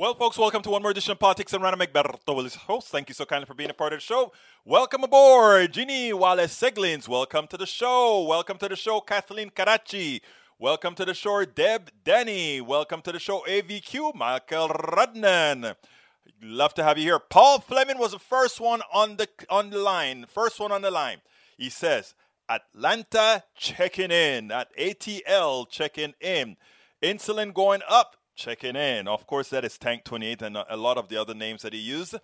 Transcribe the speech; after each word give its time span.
Well, 0.00 0.14
folks, 0.14 0.38
welcome 0.38 0.62
to 0.62 0.70
one 0.70 0.82
more 0.82 0.92
edition 0.92 1.10
of 1.10 1.18
Politics 1.18 1.52
and 1.52 1.60
Random 1.60 1.80
Egberto 1.80 2.36
Willies, 2.36 2.54
host. 2.54 2.86
Thank 2.86 3.08
you 3.08 3.16
so 3.16 3.24
kindly 3.24 3.46
for 3.46 3.54
being 3.54 3.70
a 3.70 3.74
part 3.74 3.92
of 3.92 3.96
the 3.96 4.04
show. 4.04 4.32
Welcome 4.64 5.02
aboard, 5.02 5.72
Jeannie 5.72 6.12
Wallace 6.12 6.56
Seglins. 6.56 7.08
Welcome 7.08 7.48
to 7.48 7.56
the 7.56 7.66
show. 7.66 8.22
Welcome 8.22 8.58
to 8.58 8.68
the 8.68 8.76
show, 8.76 9.00
Kathleen 9.00 9.50
Karachi. 9.50 10.22
Welcome 10.56 10.94
to 10.94 11.04
the 11.04 11.14
show, 11.14 11.44
Deb 11.44 11.90
Denny. 12.04 12.60
Welcome 12.60 13.02
to 13.02 13.10
the 13.10 13.18
show, 13.18 13.42
AVQ, 13.48 14.14
Michael 14.14 14.68
Rudnan. 14.68 15.74
Love 16.42 16.74
to 16.74 16.84
have 16.84 16.96
you 16.96 17.02
here. 17.02 17.18
Paul 17.18 17.58
Fleming 17.58 17.98
was 17.98 18.12
the 18.12 18.20
first 18.20 18.60
one 18.60 18.82
on 18.92 19.16
the 19.16 19.28
on 19.50 19.70
the 19.70 19.78
line. 19.80 20.26
First 20.28 20.60
one 20.60 20.70
on 20.70 20.82
the 20.82 20.92
line. 20.92 21.22
He 21.56 21.70
says, 21.70 22.14
Atlanta 22.48 23.42
checking 23.56 24.12
in. 24.12 24.52
At 24.52 24.68
ATL 24.78 25.68
checking 25.68 26.14
in. 26.20 26.56
Insulin 27.02 27.52
going 27.52 27.80
up 27.88 28.14
checking 28.38 28.76
in. 28.76 29.08
Of 29.08 29.26
course, 29.26 29.48
that 29.50 29.64
is 29.64 29.76
Tank 29.76 30.04
28 30.04 30.42
and 30.42 30.56
a 30.56 30.76
lot 30.76 30.96
of 30.96 31.08
the 31.08 31.20
other 31.20 31.34
names 31.34 31.62
that 31.62 31.72
he 31.72 31.80
used. 31.80 32.14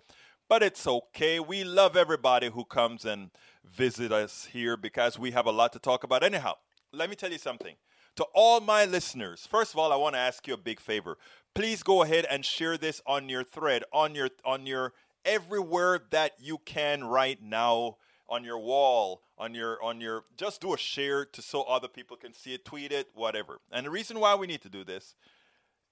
But 0.47 0.63
it's 0.63 0.87
okay. 0.87 1.39
We 1.39 1.63
love 1.63 1.97
everybody 1.97 2.49
who 2.49 2.63
comes 2.63 3.03
and 3.03 3.31
visit 3.63 4.11
us 4.11 4.47
here 4.53 4.77
because 4.77 5.19
we 5.19 5.31
have 5.31 5.45
a 5.45 5.51
lot 5.51 5.73
to 5.73 5.79
talk 5.79 6.03
about. 6.03 6.23
Anyhow, 6.23 6.53
let 6.93 7.09
me 7.09 7.15
tell 7.15 7.31
you 7.31 7.37
something. 7.37 7.75
To 8.15 8.25
all 8.33 8.61
my 8.61 8.85
listeners, 8.85 9.45
first 9.45 9.73
of 9.73 9.79
all, 9.79 9.91
I 9.91 9.97
want 9.97 10.15
to 10.15 10.19
ask 10.19 10.47
you 10.47 10.53
a 10.53 10.57
big 10.57 10.79
favor. 10.79 11.17
Please 11.53 11.83
go 11.83 12.01
ahead 12.01 12.25
and 12.29 12.45
share 12.45 12.77
this 12.77 13.01
on 13.05 13.27
your 13.27 13.43
thread, 13.43 13.83
on 13.91 14.15
your 14.15 14.29
on 14.45 14.65
your 14.65 14.93
everywhere 15.25 15.99
that 16.11 16.33
you 16.39 16.59
can 16.59 17.03
right 17.03 17.41
now 17.41 17.97
on 18.29 18.43
your 18.43 18.57
wall 18.57 19.21
on 19.37 19.53
your 19.53 19.81
on 19.83 20.01
your 20.01 20.23
just 20.37 20.61
do 20.61 20.73
a 20.73 20.77
share 20.77 21.25
to 21.25 21.41
so 21.41 21.63
other 21.63 21.87
people 21.87 22.17
can 22.17 22.33
see 22.33 22.53
it 22.53 22.65
tweet 22.65 22.91
it 22.91 23.07
whatever 23.13 23.59
and 23.71 23.85
the 23.85 23.89
reason 23.89 24.19
why 24.19 24.33
we 24.33 24.47
need 24.47 24.61
to 24.61 24.69
do 24.69 24.83
this 24.83 25.13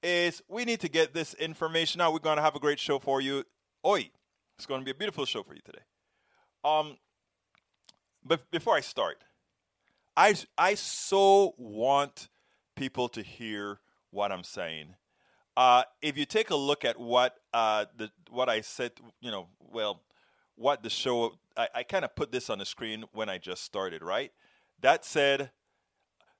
is 0.03 0.43
we 0.47 0.65
need 0.65 0.81
to 0.81 0.89
get 0.89 1.13
this 1.13 1.33
information 1.35 2.01
out. 2.01 2.13
We're 2.13 2.19
going 2.19 2.37
to 2.37 2.43
have 2.43 2.55
a 2.55 2.59
great 2.59 2.79
show 2.79 2.99
for 2.99 3.21
you. 3.21 3.43
Oi, 3.85 4.09
it's 4.57 4.65
going 4.65 4.81
to 4.81 4.85
be 4.85 4.91
a 4.91 4.95
beautiful 4.95 5.25
show 5.25 5.43
for 5.43 5.55
you 5.55 5.61
today. 5.63 5.83
Um, 6.63 6.97
but 8.23 8.49
before 8.51 8.75
I 8.75 8.81
start, 8.81 9.23
I 10.15 10.35
I 10.57 10.75
so 10.75 11.55
want 11.57 12.29
people 12.75 13.09
to 13.09 13.21
hear 13.21 13.79
what 14.11 14.31
I'm 14.31 14.43
saying. 14.43 14.95
Uh, 15.55 15.83
if 16.01 16.17
you 16.17 16.25
take 16.25 16.49
a 16.49 16.55
look 16.55 16.85
at 16.85 16.99
what 16.99 17.35
uh, 17.53 17.85
the 17.95 18.11
what 18.29 18.49
I 18.49 18.61
said, 18.61 18.91
you 19.21 19.31
know, 19.31 19.47
well, 19.59 20.01
what 20.55 20.83
the 20.83 20.89
show, 20.89 21.33
I, 21.57 21.67
I 21.75 21.83
kind 21.83 22.05
of 22.05 22.15
put 22.15 22.31
this 22.31 22.49
on 22.49 22.59
the 22.59 22.65
screen 22.65 23.05
when 23.13 23.29
I 23.29 23.37
just 23.37 23.63
started, 23.63 24.01
right? 24.01 24.31
That 24.81 25.05
said, 25.05 25.51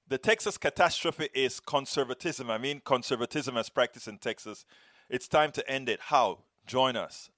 the 0.07 0.17
Texas 0.17 0.57
catastrophe 0.57 1.29
is 1.33 1.59
conservatism. 1.59 2.49
I 2.49 2.57
mean, 2.57 2.81
conservatism 2.83 3.57
as 3.57 3.69
practiced 3.69 4.07
in 4.07 4.17
Texas. 4.17 4.65
It's 5.09 5.27
time 5.27 5.51
to 5.53 5.69
end 5.69 5.89
it. 5.89 5.99
How? 6.01 6.39
Join 6.65 6.95
us. 6.95 7.29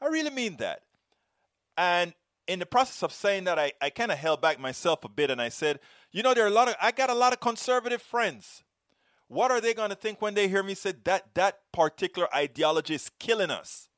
I 0.00 0.06
really 0.06 0.30
mean 0.30 0.56
that. 0.58 0.82
And 1.76 2.14
in 2.46 2.58
the 2.58 2.66
process 2.66 3.02
of 3.02 3.12
saying 3.12 3.44
that, 3.44 3.58
I, 3.58 3.72
I 3.80 3.90
kind 3.90 4.10
of 4.10 4.18
held 4.18 4.40
back 4.40 4.58
myself 4.58 5.04
a 5.04 5.08
bit 5.08 5.30
and 5.30 5.40
I 5.40 5.48
said, 5.48 5.80
you 6.12 6.22
know, 6.22 6.34
there 6.34 6.44
are 6.44 6.48
a 6.48 6.52
lot 6.52 6.68
of, 6.68 6.74
I 6.80 6.90
got 6.90 7.10
a 7.10 7.14
lot 7.14 7.32
of 7.32 7.40
conservative 7.40 8.02
friends. 8.02 8.64
What 9.28 9.50
are 9.52 9.60
they 9.60 9.74
going 9.74 9.90
to 9.90 9.96
think 9.96 10.20
when 10.20 10.34
they 10.34 10.48
hear 10.48 10.62
me 10.62 10.74
say 10.74 10.92
that 11.04 11.34
that 11.34 11.60
particular 11.72 12.28
ideology 12.34 12.94
is 12.94 13.10
killing 13.20 13.50
us? 13.50 13.88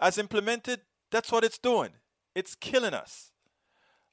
As 0.00 0.18
implemented, 0.18 0.80
that's 1.10 1.30
what 1.30 1.44
it's 1.44 1.58
doing. 1.58 1.90
It's 2.34 2.56
killing 2.56 2.94
us. 2.94 3.30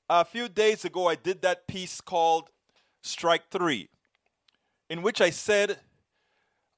A 0.07 0.23
few 0.23 0.47
days 0.47 0.85
ago, 0.85 1.07
I 1.07 1.15
did 1.15 1.41
that 1.41 1.67
piece 1.67 2.01
called 2.01 2.49
strike 3.01 3.49
three, 3.49 3.89
in 4.89 5.01
which 5.01 5.21
I 5.21 5.29
said, 5.29 5.79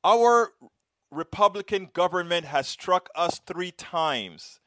Our 0.04 0.54
Republican 1.12 1.90
government 1.94 2.46
has 2.46 2.68
struck 2.68 3.10
us 3.16 3.40
three 3.46 3.72
times. 3.72 4.60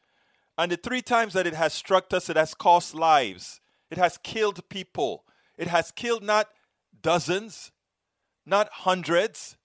And 0.57 0.71
the 0.71 0.77
three 0.77 1.03
times 1.03 1.33
that 1.33 1.47
it 1.47 1.55
has 1.55 1.73
struck 1.73 2.13
us, 2.13 2.29
it 2.29 2.37
has 2.37 2.55
cost 2.55 2.95
lives. 2.95 3.61
It 3.91 3.99
has 3.99 4.19
killed 4.19 4.69
people. 4.69 5.25
It 5.59 5.69
has 5.69 5.91
killed 5.91 6.23
not 6.23 6.49
dozens, 7.03 7.73
not 8.47 8.69
hundreds, 8.71 9.57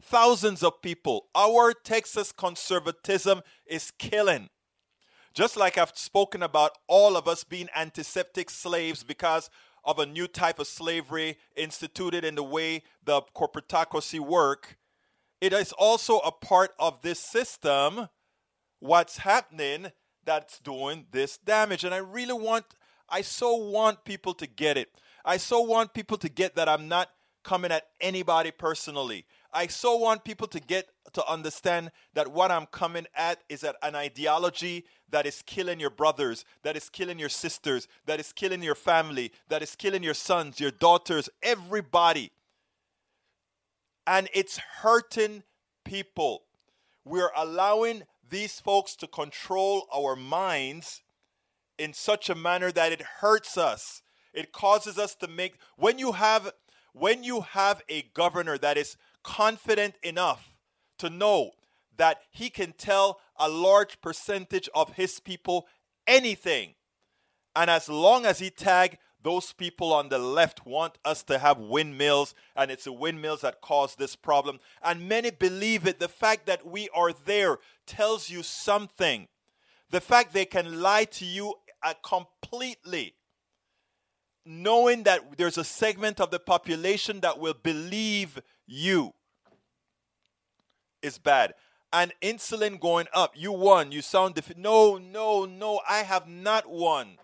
thousands 0.00 0.62
of 0.62 0.82
people. 0.82 1.26
Our 1.34 1.72
Texas 1.72 2.32
conservatism 2.32 3.42
is 3.66 3.92
killing. 3.98 4.48
Just 5.34 5.56
like 5.56 5.78
I've 5.78 5.96
spoken 5.96 6.42
about 6.42 6.76
all 6.86 7.16
of 7.16 7.26
us 7.26 7.44
being 7.44 7.68
antiseptic 7.74 8.50
slaves 8.50 9.02
because 9.02 9.48
of 9.84 9.98
a 9.98 10.06
new 10.06 10.26
type 10.26 10.58
of 10.58 10.66
slavery 10.66 11.38
instituted 11.56 12.24
in 12.24 12.34
the 12.34 12.42
way 12.42 12.82
the 13.04 13.22
corporatocracy 13.34 14.20
work. 14.20 14.76
It 15.40 15.52
is 15.52 15.72
also 15.72 16.18
a 16.18 16.30
part 16.30 16.72
of 16.78 17.02
this 17.02 17.18
system, 17.18 18.08
what's 18.78 19.18
happening 19.18 19.92
that's 20.24 20.60
doing 20.60 21.06
this 21.10 21.36
damage. 21.36 21.84
And 21.84 21.92
I 21.92 21.98
really 21.98 22.32
want, 22.32 22.64
I 23.08 23.22
so 23.22 23.56
want 23.56 24.04
people 24.04 24.34
to 24.34 24.46
get 24.46 24.76
it. 24.76 24.88
I 25.24 25.36
so 25.36 25.60
want 25.60 25.94
people 25.94 26.16
to 26.18 26.28
get 26.28 26.54
that 26.56 26.68
I'm 26.68 26.88
not 26.88 27.10
coming 27.42 27.72
at 27.72 27.88
anybody 28.00 28.50
personally. 28.52 29.26
I 29.52 29.66
so 29.66 29.96
want 29.96 30.24
people 30.24 30.46
to 30.48 30.60
get 30.60 30.88
to 31.12 31.26
understand 31.26 31.90
that 32.14 32.28
what 32.32 32.50
I'm 32.50 32.66
coming 32.66 33.06
at 33.14 33.42
is 33.48 33.64
at 33.64 33.76
an 33.82 33.94
ideology 33.94 34.86
that 35.10 35.26
is 35.26 35.42
killing 35.44 35.78
your 35.78 35.90
brothers, 35.90 36.44
that 36.62 36.76
is 36.76 36.88
killing 36.88 37.18
your 37.18 37.28
sisters, 37.28 37.86
that 38.06 38.18
is 38.18 38.32
killing 38.32 38.62
your 38.62 38.74
family, 38.74 39.32
that 39.48 39.62
is 39.62 39.76
killing 39.76 40.02
your 40.02 40.14
sons, 40.14 40.58
your 40.58 40.70
daughters, 40.70 41.28
everybody. 41.42 42.32
And 44.06 44.28
it's 44.34 44.58
hurting 44.58 45.42
people. 45.84 46.44
We're 47.04 47.32
allowing 47.36 48.04
these 48.28 48.58
folks 48.58 48.96
to 48.96 49.06
control 49.06 49.86
our 49.94 50.16
minds 50.16 51.02
in 51.78 51.92
such 51.92 52.30
a 52.30 52.34
manner 52.34 52.72
that 52.72 52.92
it 52.92 53.02
hurts 53.02 53.58
us. 53.58 54.02
It 54.32 54.52
causes 54.52 54.98
us 54.98 55.14
to 55.16 55.28
make 55.28 55.58
when 55.76 55.98
you 55.98 56.12
have 56.12 56.52
when 56.94 57.24
you 57.24 57.40
have 57.40 57.82
a 57.88 58.02
governor 58.14 58.58
that 58.58 58.76
is 58.76 58.96
confident 59.22 59.94
enough 60.02 60.54
to 60.98 61.10
know 61.10 61.52
that 61.96 62.20
he 62.30 62.50
can 62.50 62.72
tell 62.72 63.20
a 63.36 63.48
large 63.48 64.00
percentage 64.00 64.68
of 64.74 64.94
his 64.94 65.20
people 65.20 65.66
anything. 66.06 66.74
And 67.54 67.70
as 67.70 67.88
long 67.88 68.24
as 68.24 68.38
he 68.38 68.50
tag 68.50 68.98
those 69.22 69.52
people 69.52 69.92
on 69.92 70.08
the 70.08 70.18
left 70.18 70.66
want 70.66 70.98
us 71.04 71.22
to 71.24 71.38
have 71.38 71.58
windmills, 71.58 72.34
and 72.56 72.70
it's 72.70 72.84
the 72.84 72.92
windmills 72.92 73.42
that 73.42 73.60
cause 73.60 73.94
this 73.94 74.16
problem. 74.16 74.58
And 74.82 75.08
many 75.08 75.30
believe 75.30 75.86
it. 75.86 76.00
The 76.00 76.08
fact 76.08 76.46
that 76.46 76.66
we 76.66 76.88
are 76.94 77.12
there 77.12 77.58
tells 77.86 78.30
you 78.30 78.42
something. 78.42 79.28
The 79.90 80.00
fact 80.00 80.32
they 80.32 80.44
can 80.44 80.80
lie 80.80 81.04
to 81.04 81.24
you 81.24 81.54
uh, 81.82 81.94
completely, 82.02 83.14
knowing 84.44 85.04
that 85.04 85.36
there's 85.36 85.58
a 85.58 85.64
segment 85.64 86.20
of 86.20 86.30
the 86.30 86.38
population 86.38 87.20
that 87.20 87.38
will 87.38 87.54
believe 87.54 88.40
you, 88.66 89.12
is 91.02 91.18
bad 91.18 91.54
and 91.92 92.12
insulin 92.22 92.80
going 92.80 93.06
up. 93.12 93.32
You 93.36 93.52
won. 93.52 93.92
You 93.92 94.02
sound 94.02 94.34
defeated. 94.34 94.62
No, 94.62 94.96
no, 94.96 95.44
no. 95.44 95.80
I 95.88 95.98
have 95.98 96.26
not 96.26 96.68
won. 96.70 97.18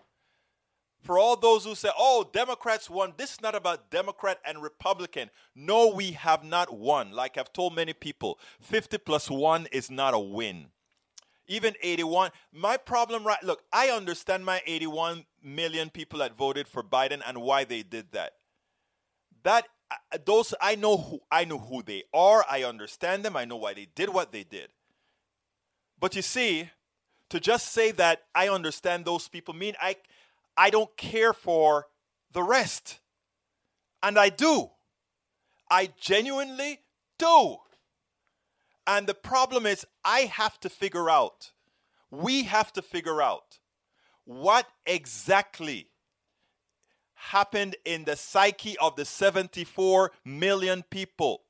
For 1.01 1.17
all 1.17 1.37
those 1.37 1.63
who 1.63 1.75
say, 1.75 1.89
oh, 1.97 2.29
Democrats 2.31 2.89
won, 2.89 3.13
this 3.17 3.31
is 3.31 3.41
not 3.41 3.55
about 3.55 3.89
Democrat 3.89 4.39
and 4.45 4.61
Republican. 4.61 5.29
No, 5.55 5.87
we 5.87 6.11
have 6.11 6.43
not 6.43 6.77
won. 6.77 7.13
Like 7.13 7.37
I've 7.37 7.53
told 7.53 7.73
many 7.73 7.93
people, 7.93 8.37
50 8.59 8.97
plus 8.99 9.29
1 9.29 9.67
is 9.71 9.89
not 9.89 10.13
a 10.13 10.19
win. 10.19 10.67
Even 11.49 11.73
81. 11.81 12.31
My 12.53 12.77
problem, 12.77 13.25
right? 13.25 13.41
Look, 13.43 13.63
I 13.73 13.89
understand 13.89 14.45
my 14.45 14.61
81 14.65 15.25
million 15.43 15.89
people 15.89 16.19
that 16.19 16.37
voted 16.37 16.67
for 16.67 16.83
Biden 16.83 17.21
and 17.25 17.41
why 17.41 17.65
they 17.65 17.81
did 17.83 18.11
that. 18.13 18.33
That 19.43 19.67
those 20.25 20.53
I 20.61 20.75
know 20.75 20.97
who 20.97 21.19
I 21.31 21.45
know 21.45 21.57
who 21.57 21.81
they 21.81 22.03
are. 22.13 22.45
I 22.49 22.63
understand 22.63 23.25
them. 23.25 23.35
I 23.35 23.45
know 23.45 23.57
why 23.57 23.73
they 23.73 23.87
did 23.95 24.09
what 24.09 24.31
they 24.31 24.43
did. 24.43 24.69
But 25.99 26.15
you 26.15 26.21
see, 26.21 26.69
to 27.29 27.39
just 27.39 27.71
say 27.71 27.91
that 27.91 28.23
I 28.33 28.49
understand 28.49 29.05
those 29.05 29.27
people 29.27 29.53
mean 29.53 29.75
I 29.81 29.95
I 30.55 30.69
don't 30.69 30.95
care 30.97 31.33
for 31.33 31.87
the 32.31 32.43
rest. 32.43 32.99
And 34.03 34.17
I 34.17 34.29
do. 34.29 34.69
I 35.69 35.89
genuinely 35.99 36.79
do. 37.17 37.57
And 38.89 39.05
the 39.05 39.13
problem 39.13 39.67
is 39.67 39.85
I 40.03 40.21
have 40.21 40.59
to 40.61 40.69
figure 40.69 41.11
out 41.11 41.51
we 42.09 42.41
have 42.43 42.73
to 42.73 42.81
figure 42.81 43.21
out 43.21 43.59
what 44.25 44.65
exactly 44.87 45.89
happened 47.13 47.75
in 47.85 48.05
the 48.05 48.15
psyche 48.15 48.75
of 48.79 48.95
the 48.95 49.05
74 49.05 50.11
million 50.25 50.83
people 50.89 51.43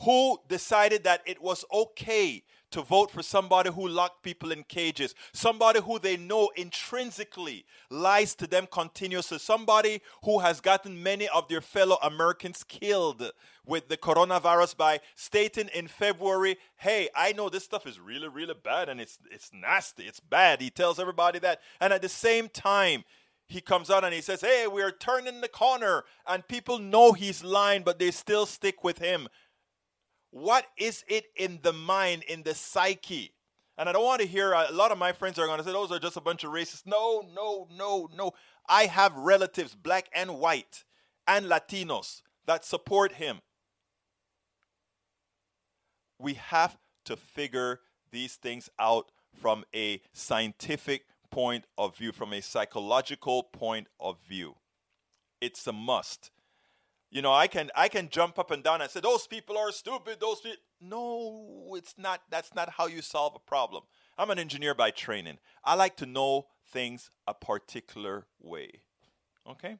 who 0.00 0.38
decided 0.48 1.04
that 1.04 1.20
it 1.26 1.42
was 1.42 1.62
okay 1.70 2.42
to 2.70 2.82
vote 2.82 3.10
for 3.10 3.22
somebody 3.22 3.70
who 3.70 3.88
locked 3.88 4.22
people 4.22 4.52
in 4.52 4.62
cages, 4.64 5.14
somebody 5.32 5.80
who 5.80 5.98
they 5.98 6.16
know 6.16 6.50
intrinsically 6.56 7.64
lies 7.90 8.34
to 8.36 8.46
them 8.46 8.66
continuously, 8.70 9.38
somebody 9.38 10.00
who 10.24 10.38
has 10.38 10.60
gotten 10.60 11.02
many 11.02 11.28
of 11.28 11.48
their 11.48 11.60
fellow 11.60 11.98
Americans 12.02 12.62
killed 12.62 13.30
with 13.66 13.88
the 13.88 13.96
coronavirus 13.96 14.76
by 14.76 15.00
stating 15.14 15.68
in 15.74 15.88
February, 15.88 16.56
"Hey, 16.76 17.08
I 17.14 17.32
know 17.32 17.48
this 17.48 17.64
stuff 17.64 17.86
is 17.86 18.00
really 18.00 18.28
really 18.28 18.54
bad 18.54 18.88
and 18.88 19.00
it's 19.00 19.18
it's 19.30 19.50
nasty, 19.52 20.04
it's 20.04 20.20
bad." 20.20 20.60
He 20.60 20.70
tells 20.70 20.98
everybody 20.98 21.38
that. 21.40 21.60
And 21.80 21.92
at 21.92 22.02
the 22.02 22.08
same 22.08 22.48
time, 22.48 23.04
he 23.50 23.60
comes 23.60 23.90
out 23.90 24.04
and 24.04 24.14
he 24.14 24.20
says, 24.20 24.40
Hey, 24.40 24.66
we're 24.68 24.92
turning 24.92 25.40
the 25.40 25.48
corner. 25.48 26.04
And 26.26 26.46
people 26.46 26.78
know 26.78 27.12
he's 27.12 27.42
lying, 27.42 27.82
but 27.82 27.98
they 27.98 28.12
still 28.12 28.46
stick 28.46 28.84
with 28.84 28.98
him. 28.98 29.28
What 30.30 30.66
is 30.76 31.04
it 31.08 31.26
in 31.36 31.58
the 31.62 31.72
mind, 31.72 32.22
in 32.24 32.42
the 32.42 32.54
psyche? 32.54 33.32
And 33.76 33.88
I 33.88 33.92
don't 33.92 34.04
want 34.04 34.20
to 34.20 34.26
hear 34.26 34.54
uh, 34.54 34.70
a 34.70 34.72
lot 34.72 34.92
of 34.92 34.98
my 34.98 35.12
friends 35.12 35.38
are 35.38 35.46
going 35.46 35.58
to 35.58 35.64
say 35.64 35.72
those 35.72 35.90
are 35.90 35.98
just 35.98 36.16
a 36.16 36.20
bunch 36.20 36.44
of 36.44 36.52
racists. 36.52 36.86
No, 36.86 37.24
no, 37.34 37.66
no, 37.76 38.08
no. 38.14 38.32
I 38.68 38.84
have 38.86 39.14
relatives, 39.16 39.74
black 39.74 40.08
and 40.14 40.38
white, 40.38 40.84
and 41.26 41.46
Latinos, 41.46 42.22
that 42.46 42.64
support 42.64 43.12
him. 43.12 43.40
We 46.18 46.34
have 46.34 46.76
to 47.06 47.16
figure 47.16 47.80
these 48.10 48.34
things 48.36 48.68
out 48.78 49.10
from 49.34 49.64
a 49.74 50.02
scientific 50.12 51.06
point 51.30 51.64
of 51.78 51.96
view, 51.96 52.12
from 52.12 52.32
a 52.32 52.42
psychological 52.42 53.44
point 53.44 53.86
of 53.98 54.18
view. 54.28 54.56
It's 55.40 55.66
a 55.66 55.72
must. 55.72 56.30
You 57.10 57.22
know, 57.22 57.32
I 57.32 57.48
can 57.48 57.70
I 57.74 57.88
can 57.88 58.08
jump 58.08 58.38
up 58.38 58.50
and 58.52 58.62
down 58.62 58.80
and 58.80 58.90
say 58.90 59.00
those 59.00 59.26
people 59.26 59.58
are 59.58 59.72
stupid. 59.72 60.18
Those 60.20 60.40
people. 60.40 60.58
No, 60.80 61.74
it's 61.76 61.94
not. 61.98 62.22
That's 62.30 62.54
not 62.54 62.70
how 62.70 62.86
you 62.86 63.02
solve 63.02 63.34
a 63.34 63.40
problem. 63.40 63.82
I'm 64.16 64.30
an 64.30 64.38
engineer 64.38 64.74
by 64.74 64.90
training. 64.90 65.38
I 65.64 65.74
like 65.74 65.96
to 65.96 66.06
know 66.06 66.46
things 66.72 67.10
a 67.26 67.34
particular 67.34 68.26
way. 68.40 68.82
Okay. 69.48 69.78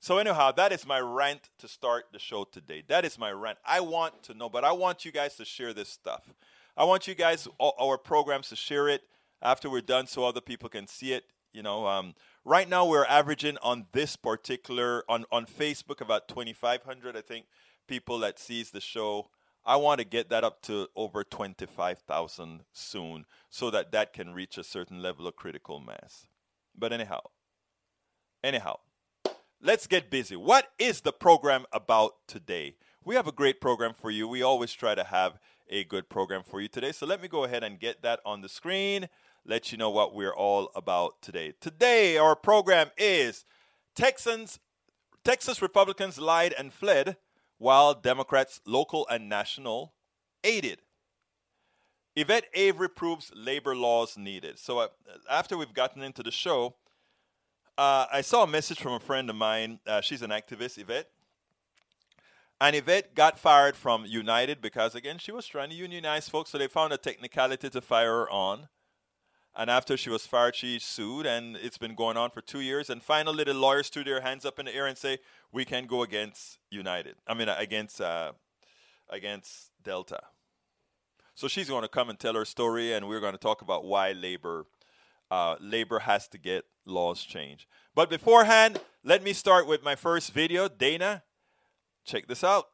So 0.00 0.18
anyhow, 0.18 0.52
that 0.52 0.72
is 0.72 0.86
my 0.86 1.00
rant 1.00 1.50
to 1.58 1.68
start 1.68 2.06
the 2.12 2.18
show 2.18 2.44
today. 2.44 2.82
That 2.86 3.04
is 3.04 3.18
my 3.18 3.32
rant. 3.32 3.58
I 3.64 3.80
want 3.80 4.22
to 4.24 4.34
know, 4.34 4.48
but 4.48 4.64
I 4.64 4.72
want 4.72 5.04
you 5.04 5.12
guys 5.12 5.36
to 5.36 5.44
share 5.44 5.74
this 5.74 5.88
stuff. 5.88 6.32
I 6.76 6.84
want 6.84 7.08
you 7.08 7.14
guys, 7.14 7.48
our 7.60 7.98
programs, 7.98 8.50
to 8.50 8.56
share 8.56 8.88
it 8.88 9.02
after 9.42 9.68
we're 9.68 9.80
done 9.80 10.06
so 10.06 10.24
other 10.24 10.40
people 10.40 10.68
can 10.68 10.86
see 10.86 11.12
it. 11.12 11.24
You 11.56 11.62
know, 11.62 11.86
um, 11.86 12.14
right 12.44 12.68
now 12.68 12.84
we're 12.84 13.06
averaging 13.06 13.56
on 13.62 13.86
this 13.92 14.14
particular 14.14 15.02
on 15.08 15.24
on 15.32 15.46
Facebook 15.46 16.02
about 16.02 16.28
2,500, 16.28 17.16
I 17.16 17.22
think, 17.22 17.46
people 17.88 18.18
that 18.18 18.38
sees 18.38 18.72
the 18.72 18.80
show. 18.80 19.30
I 19.64 19.76
want 19.76 20.00
to 20.00 20.04
get 20.04 20.28
that 20.28 20.44
up 20.44 20.60
to 20.64 20.88
over 20.94 21.24
25,000 21.24 22.60
soon, 22.74 23.24
so 23.48 23.70
that 23.70 23.90
that 23.92 24.12
can 24.12 24.34
reach 24.34 24.58
a 24.58 24.64
certain 24.64 25.00
level 25.00 25.26
of 25.26 25.34
critical 25.34 25.80
mass. 25.80 26.26
But 26.76 26.92
anyhow, 26.92 27.20
anyhow, 28.44 28.80
let's 29.62 29.86
get 29.86 30.10
busy. 30.10 30.36
What 30.36 30.68
is 30.78 31.00
the 31.00 31.12
program 31.12 31.64
about 31.72 32.16
today? 32.28 32.76
We 33.02 33.14
have 33.14 33.26
a 33.26 33.32
great 33.32 33.62
program 33.62 33.94
for 33.94 34.10
you. 34.10 34.28
We 34.28 34.42
always 34.42 34.74
try 34.74 34.94
to 34.94 35.04
have 35.04 35.38
a 35.70 35.84
good 35.84 36.10
program 36.10 36.42
for 36.42 36.60
you 36.60 36.68
today. 36.68 36.92
So 36.92 37.06
let 37.06 37.22
me 37.22 37.28
go 37.28 37.44
ahead 37.44 37.64
and 37.64 37.80
get 37.80 38.02
that 38.02 38.20
on 38.26 38.42
the 38.42 38.48
screen 38.50 39.08
let 39.46 39.70
you 39.70 39.78
know 39.78 39.90
what 39.90 40.14
we're 40.14 40.34
all 40.34 40.70
about 40.74 41.22
today. 41.22 41.52
Today, 41.60 42.18
our 42.18 42.34
program 42.34 42.90
is 42.98 43.44
Texans, 43.94 44.58
Texas 45.24 45.62
Republicans 45.62 46.18
lied 46.18 46.54
and 46.58 46.72
fled 46.72 47.16
while 47.58 47.94
Democrats, 47.94 48.60
local 48.66 49.06
and 49.08 49.28
national, 49.28 49.94
aided. 50.44 50.80
Yvette 52.14 52.46
Avery 52.54 52.88
proves 52.88 53.30
labor 53.34 53.76
laws 53.76 54.16
needed. 54.16 54.58
So, 54.58 54.78
uh, 54.78 54.88
after 55.30 55.56
we've 55.56 55.74
gotten 55.74 56.02
into 56.02 56.22
the 56.22 56.30
show, 56.30 56.74
uh, 57.78 58.06
I 58.10 58.22
saw 58.22 58.44
a 58.44 58.46
message 58.46 58.80
from 58.80 58.92
a 58.94 59.00
friend 59.00 59.28
of 59.28 59.36
mine. 59.36 59.80
Uh, 59.86 60.00
she's 60.00 60.22
an 60.22 60.30
activist, 60.30 60.78
Yvette. 60.78 61.10
And 62.58 62.74
Yvette 62.74 63.14
got 63.14 63.38
fired 63.38 63.76
from 63.76 64.06
United 64.06 64.62
because, 64.62 64.94
again, 64.94 65.18
she 65.18 65.30
was 65.30 65.46
trying 65.46 65.68
to 65.68 65.76
unionize 65.76 66.26
folks, 66.26 66.50
so 66.50 66.58
they 66.58 66.68
found 66.68 66.94
a 66.94 66.96
technicality 66.96 67.68
to 67.68 67.80
fire 67.82 68.20
her 68.20 68.30
on. 68.30 68.68
And 69.58 69.70
after 69.70 69.96
she 69.96 70.10
was 70.10 70.26
fired, 70.26 70.54
she 70.54 70.78
sued, 70.78 71.24
and 71.24 71.56
it's 71.56 71.78
been 71.78 71.94
going 71.94 72.18
on 72.18 72.30
for 72.30 72.42
two 72.42 72.60
years. 72.60 72.90
And 72.90 73.02
finally, 73.02 73.42
the 73.42 73.54
lawyers 73.54 73.88
threw 73.88 74.04
their 74.04 74.20
hands 74.20 74.44
up 74.44 74.58
in 74.58 74.66
the 74.66 74.74
air 74.74 74.86
and 74.86 74.98
say, 74.98 75.18
"We 75.50 75.64
can 75.64 75.86
go 75.86 76.02
against 76.02 76.58
United. 76.70 77.16
I 77.26 77.32
mean, 77.32 77.48
against 77.48 78.00
uh, 78.00 78.32
against 79.08 79.70
Delta." 79.82 80.20
So 81.34 81.48
she's 81.48 81.68
going 81.68 81.82
to 81.82 81.88
come 81.88 82.10
and 82.10 82.18
tell 82.18 82.34
her 82.34 82.44
story, 82.44 82.92
and 82.92 83.08
we're 83.08 83.20
going 83.20 83.32
to 83.32 83.38
talk 83.38 83.62
about 83.62 83.84
why 83.86 84.12
labor 84.12 84.66
uh, 85.30 85.56
labor 85.58 86.00
has 86.00 86.28
to 86.28 86.38
get 86.38 86.66
laws 86.84 87.22
changed. 87.22 87.66
But 87.94 88.10
beforehand, 88.10 88.78
let 89.04 89.22
me 89.22 89.32
start 89.32 89.66
with 89.66 89.82
my 89.82 89.96
first 89.96 90.32
video. 90.32 90.68
Dana, 90.68 91.22
check 92.04 92.26
this 92.26 92.44
out. 92.44 92.68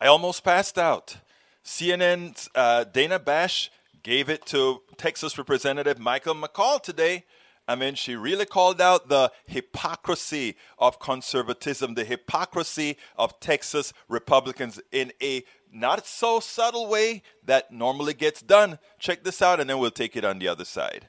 I 0.00 0.06
almost 0.06 0.44
passed 0.44 0.78
out. 0.78 1.18
CNN's 1.64 2.48
uh, 2.54 2.84
Dana 2.84 3.18
Bash 3.18 3.70
gave 4.04 4.28
it 4.28 4.46
to 4.46 4.82
Texas 4.96 5.36
Representative 5.36 5.98
Michael 5.98 6.34
McCaul 6.34 6.80
today. 6.80 7.24
I 7.66 7.74
mean, 7.74 7.94
she 7.94 8.14
really 8.14 8.44
called 8.44 8.80
out 8.80 9.08
the 9.08 9.32
hypocrisy 9.46 10.56
of 10.78 11.00
conservatism, 11.00 11.94
the 11.94 12.04
hypocrisy 12.04 12.98
of 13.16 13.40
Texas 13.40 13.94
Republicans 14.06 14.78
in 14.92 15.12
a 15.22 15.42
not 15.72 16.06
so 16.06 16.38
subtle 16.38 16.86
way 16.86 17.22
that 17.42 17.72
normally 17.72 18.12
gets 18.12 18.42
done. 18.42 18.78
Check 18.98 19.24
this 19.24 19.40
out, 19.40 19.58
and 19.58 19.68
then 19.68 19.78
we'll 19.78 19.90
take 19.90 20.14
it 20.14 20.24
on 20.24 20.38
the 20.38 20.48
other 20.48 20.66
side 20.66 21.08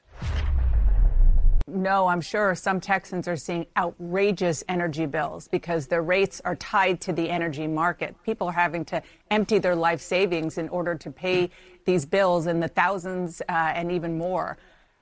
no, 1.68 2.06
I'm 2.06 2.20
sure 2.20 2.54
some 2.54 2.80
Texans 2.80 3.26
are 3.26 3.36
seeing 3.36 3.66
outrageous 3.76 4.62
energy 4.68 5.06
bills 5.06 5.48
because 5.48 5.88
their 5.88 6.02
rates 6.02 6.40
are 6.44 6.54
tied 6.54 7.00
to 7.02 7.12
the 7.12 7.28
energy 7.28 7.66
market. 7.66 8.14
People 8.22 8.48
are 8.48 8.52
having 8.52 8.84
to 8.86 9.02
empty 9.32 9.58
their 9.58 9.74
life 9.74 10.00
savings 10.00 10.58
in 10.58 10.68
order 10.68 10.94
to 10.94 11.10
pay 11.10 11.50
these 11.84 12.06
bills 12.06 12.46
in 12.46 12.60
the 12.60 12.68
thousands 12.68 13.42
uh, 13.48 13.52
and 13.52 13.90
even 13.90 14.16
more. 14.16 14.56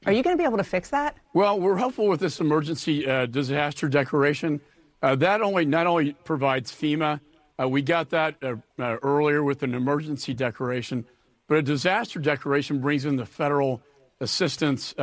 Are 0.06 0.12
you 0.12 0.22
going 0.22 0.37
to 0.37 0.40
be 0.40 0.46
able 0.46 0.56
to 0.56 0.64
fix 0.64 0.88
that? 0.90 1.16
Well, 1.34 1.61
we're 1.61 1.76
helpful 1.76 2.08
with 2.08 2.20
this 2.20 2.40
emergency 2.40 3.06
uh, 3.06 3.26
disaster 3.26 3.88
declaration. 3.88 4.60
Uh, 5.02 5.14
that 5.17 5.43
only 5.43 5.67
not 5.67 5.87
only 5.87 6.12
provides 6.25 6.72
FEMA, 6.72 7.20
uh, 7.60 7.69
we 7.69 7.82
got 7.82 8.08
that 8.10 8.37
uh, 8.43 8.56
uh, 8.78 8.96
earlier 9.02 9.43
with 9.43 9.62
an 9.62 9.75
emergency 9.75 10.32
declaration, 10.32 11.05
but 11.46 11.58
a 11.58 11.62
disaster 11.62 12.19
declaration 12.19 12.81
brings 12.81 13.05
in 13.05 13.17
the 13.17 13.26
federal 13.26 13.82
assistance 14.20 14.94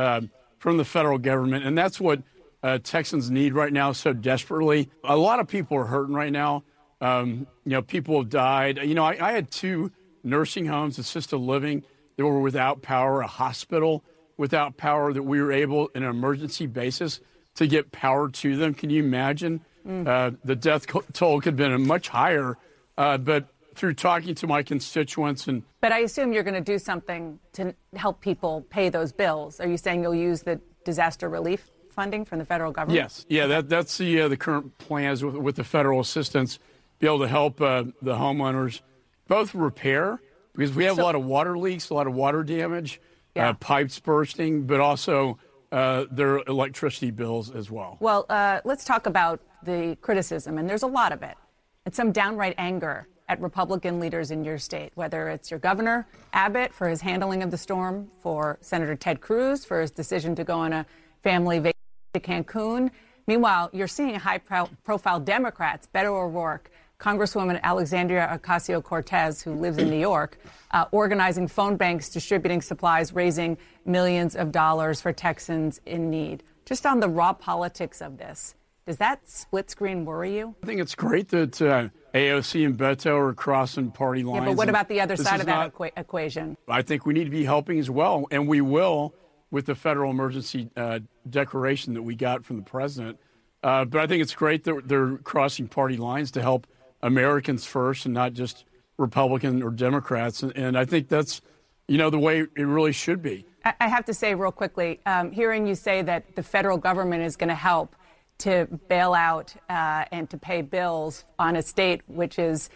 from 0.62 0.76
the 0.76 0.84
federal 0.84 1.18
government. 1.18 1.64
And 1.66 1.76
that's 1.76 2.00
what 2.00 2.22
uh, 2.62 2.78
Texans 2.78 3.28
need 3.32 3.52
right 3.52 3.72
now 3.72 3.90
so 3.90 4.12
desperately. 4.12 4.88
A 5.02 5.16
lot 5.16 5.40
of 5.40 5.48
people 5.48 5.76
are 5.76 5.86
hurting 5.86 6.14
right 6.14 6.30
now. 6.30 6.62
Um, 7.00 7.48
you 7.64 7.72
know, 7.72 7.82
people 7.82 8.20
have 8.20 8.30
died. 8.30 8.78
You 8.78 8.94
know, 8.94 9.02
I, 9.04 9.16
I 9.20 9.32
had 9.32 9.50
two 9.50 9.90
nursing 10.22 10.66
homes, 10.66 11.00
assisted 11.00 11.38
living, 11.38 11.82
that 12.16 12.24
were 12.24 12.38
without 12.38 12.80
power, 12.80 13.22
a 13.22 13.26
hospital 13.26 14.04
without 14.36 14.76
power 14.76 15.12
that 15.12 15.24
we 15.24 15.42
were 15.42 15.50
able, 15.50 15.88
in 15.96 16.04
an 16.04 16.10
emergency 16.10 16.68
basis, 16.68 17.18
to 17.56 17.66
get 17.66 17.90
power 17.90 18.28
to 18.28 18.56
them. 18.56 18.72
Can 18.72 18.88
you 18.88 19.02
imagine? 19.02 19.62
Mm. 19.84 20.06
Uh, 20.06 20.36
the 20.44 20.54
death 20.54 20.86
toll 21.12 21.40
could 21.40 21.58
have 21.58 21.70
been 21.70 21.88
much 21.88 22.06
higher. 22.06 22.56
Uh, 22.96 23.18
but 23.18 23.48
through 23.74 23.94
talking 23.94 24.34
to 24.34 24.46
my 24.46 24.62
constituents 24.62 25.48
and 25.48 25.62
but 25.80 25.92
i 25.92 26.00
assume 26.00 26.32
you're 26.32 26.42
going 26.42 26.54
to 26.54 26.60
do 26.60 26.78
something 26.78 27.38
to 27.52 27.74
help 27.94 28.20
people 28.20 28.64
pay 28.70 28.88
those 28.88 29.12
bills. 29.12 29.60
Are 29.60 29.68
you 29.68 29.76
saying 29.76 30.02
you'll 30.02 30.14
use 30.14 30.42
the 30.42 30.60
disaster 30.84 31.28
relief 31.28 31.70
funding 31.90 32.24
from 32.24 32.38
the 32.38 32.44
federal 32.44 32.72
government? 32.72 32.96
Yes. 32.96 33.26
Yeah 33.28 33.46
that, 33.46 33.68
that's 33.68 33.98
the 33.98 34.22
uh, 34.22 34.28
the 34.28 34.36
current 34.36 34.76
plans 34.78 35.24
with, 35.24 35.36
with 35.36 35.56
the 35.56 35.64
federal 35.64 36.00
assistance 36.00 36.58
be 36.98 37.06
able 37.06 37.20
to 37.20 37.28
help 37.28 37.60
uh, 37.60 37.84
the 38.00 38.14
homeowners 38.14 38.80
both 39.28 39.54
repair 39.54 40.20
because 40.54 40.74
we 40.74 40.84
have 40.84 40.96
so, 40.96 41.02
a 41.02 41.04
lot 41.04 41.14
of 41.14 41.24
water 41.24 41.58
leaks 41.58 41.90
a 41.90 41.94
lot 41.94 42.06
of 42.06 42.14
water 42.14 42.42
damage 42.42 43.00
yeah. 43.34 43.50
uh, 43.50 43.52
pipes 43.54 43.98
bursting 44.00 44.66
but 44.66 44.80
also 44.80 45.38
uh, 45.70 46.04
their 46.10 46.38
electricity 46.46 47.10
bills 47.10 47.50
as 47.50 47.70
well. 47.70 47.96
Well 48.00 48.26
uh, 48.28 48.60
let's 48.64 48.84
talk 48.84 49.06
about 49.06 49.40
the 49.62 49.96
criticism 50.00 50.58
and 50.58 50.68
there's 50.68 50.82
a 50.82 50.88
lot 50.88 51.12
of 51.12 51.22
it. 51.22 51.36
And 51.84 51.94
some 51.94 52.12
downright 52.12 52.54
anger 52.58 53.08
at 53.32 53.40
Republican 53.40 53.98
leaders 53.98 54.30
in 54.30 54.44
your 54.44 54.58
state, 54.58 54.92
whether 54.94 55.30
it's 55.30 55.50
your 55.50 55.58
governor, 55.58 56.06
Abbott, 56.34 56.74
for 56.74 56.86
his 56.86 57.00
handling 57.00 57.42
of 57.42 57.50
the 57.50 57.56
storm, 57.56 58.10
for 58.20 58.58
Senator 58.60 58.94
Ted 58.94 59.22
Cruz, 59.22 59.64
for 59.64 59.80
his 59.80 59.90
decision 59.90 60.34
to 60.34 60.44
go 60.44 60.58
on 60.58 60.74
a 60.74 60.84
family 61.22 61.58
vacation 61.58 61.72
to 62.12 62.20
Cancun. 62.20 62.90
Meanwhile, 63.26 63.70
you're 63.72 63.88
seeing 63.88 64.14
high 64.16 64.36
profile 64.84 65.18
Democrats, 65.18 65.88
Beto 65.94 66.12
O'Rourke, 66.12 66.70
Congresswoman 66.98 67.58
Alexandria 67.62 68.38
Ocasio 68.38 68.82
Cortez, 68.82 69.42
who 69.42 69.54
lives 69.54 69.78
in 69.78 69.88
New 69.88 69.98
York, 69.98 70.38
uh, 70.72 70.84
organizing 70.92 71.48
phone 71.48 71.76
banks, 71.76 72.10
distributing 72.10 72.60
supplies, 72.60 73.14
raising 73.14 73.56
millions 73.86 74.36
of 74.36 74.52
dollars 74.52 75.00
for 75.00 75.10
Texans 75.10 75.80
in 75.86 76.10
need. 76.10 76.42
Just 76.66 76.84
on 76.84 77.00
the 77.00 77.08
raw 77.08 77.32
politics 77.32 78.02
of 78.02 78.18
this, 78.18 78.54
does 78.84 78.98
that 78.98 79.26
split 79.26 79.70
screen 79.70 80.04
worry 80.04 80.36
you? 80.36 80.54
I 80.62 80.66
think 80.66 80.82
it's 80.82 80.94
great 80.94 81.28
that. 81.30 81.62
Uh 81.62 81.88
AOC 82.14 82.66
and 82.66 82.76
Beto 82.76 83.18
are 83.18 83.34
crossing 83.34 83.90
party 83.90 84.22
lines. 84.22 84.42
Yeah, 84.42 84.50
but 84.50 84.56
what 84.56 84.68
about 84.68 84.88
the 84.88 85.00
other 85.00 85.16
side 85.16 85.40
of 85.40 85.46
that 85.46 85.54
not- 85.54 85.74
equa- 85.74 85.92
equation? 85.96 86.56
I 86.68 86.82
think 86.82 87.06
we 87.06 87.14
need 87.14 87.24
to 87.24 87.30
be 87.30 87.44
helping 87.44 87.78
as 87.78 87.88
well, 87.90 88.26
and 88.30 88.46
we 88.46 88.60
will 88.60 89.14
with 89.50 89.66
the 89.66 89.74
federal 89.74 90.10
emergency 90.10 90.70
uh, 90.76 91.00
declaration 91.28 91.94
that 91.94 92.02
we 92.02 92.14
got 92.14 92.44
from 92.44 92.56
the 92.56 92.62
president. 92.62 93.18
Uh, 93.62 93.84
but 93.84 94.00
I 94.00 94.06
think 94.06 94.22
it's 94.22 94.34
great 94.34 94.64
that 94.64 94.88
they're 94.88 95.18
crossing 95.18 95.68
party 95.68 95.96
lines 95.96 96.30
to 96.32 96.42
help 96.42 96.66
Americans 97.02 97.64
first 97.64 98.06
and 98.06 98.14
not 98.14 98.32
just 98.32 98.64
Republican 98.98 99.62
or 99.62 99.70
Democrats. 99.70 100.42
And, 100.42 100.56
and 100.56 100.78
I 100.78 100.84
think 100.84 101.08
that's, 101.08 101.40
you 101.86 101.98
know, 101.98 102.10
the 102.10 102.18
way 102.18 102.40
it 102.40 102.50
really 102.56 102.92
should 102.92 103.22
be. 103.22 103.46
I 103.64 103.74
I 103.80 103.88
have 103.88 104.04
to 104.06 104.14
say, 104.14 104.34
real 104.34 104.52
quickly, 104.52 105.00
um, 105.06 105.30
hearing 105.30 105.66
you 105.66 105.74
say 105.74 106.02
that 106.02 106.34
the 106.34 106.42
federal 106.42 106.78
government 106.78 107.22
is 107.22 107.36
going 107.36 107.48
to 107.48 107.54
help 107.54 107.94
to 108.42 108.66
bail 108.88 109.14
out 109.14 109.54
uh, 109.70 110.04
and 110.10 110.28
to 110.30 110.36
pay 110.36 110.62
bills 110.62 111.24
on 111.38 111.56
a 111.56 111.62
state 111.62 112.00
which 112.08 112.38
is 112.38 112.70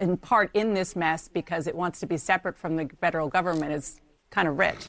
in 0.00 0.16
part 0.16 0.50
in 0.52 0.74
this 0.74 0.96
mess 0.96 1.28
because 1.28 1.68
it 1.68 1.74
wants 1.76 2.00
to 2.00 2.06
be 2.06 2.16
separate 2.16 2.58
from 2.58 2.76
the 2.76 2.90
federal 3.00 3.28
government 3.28 3.72
is 3.72 4.00
kind 4.30 4.48
of 4.48 4.58
rich. 4.58 4.88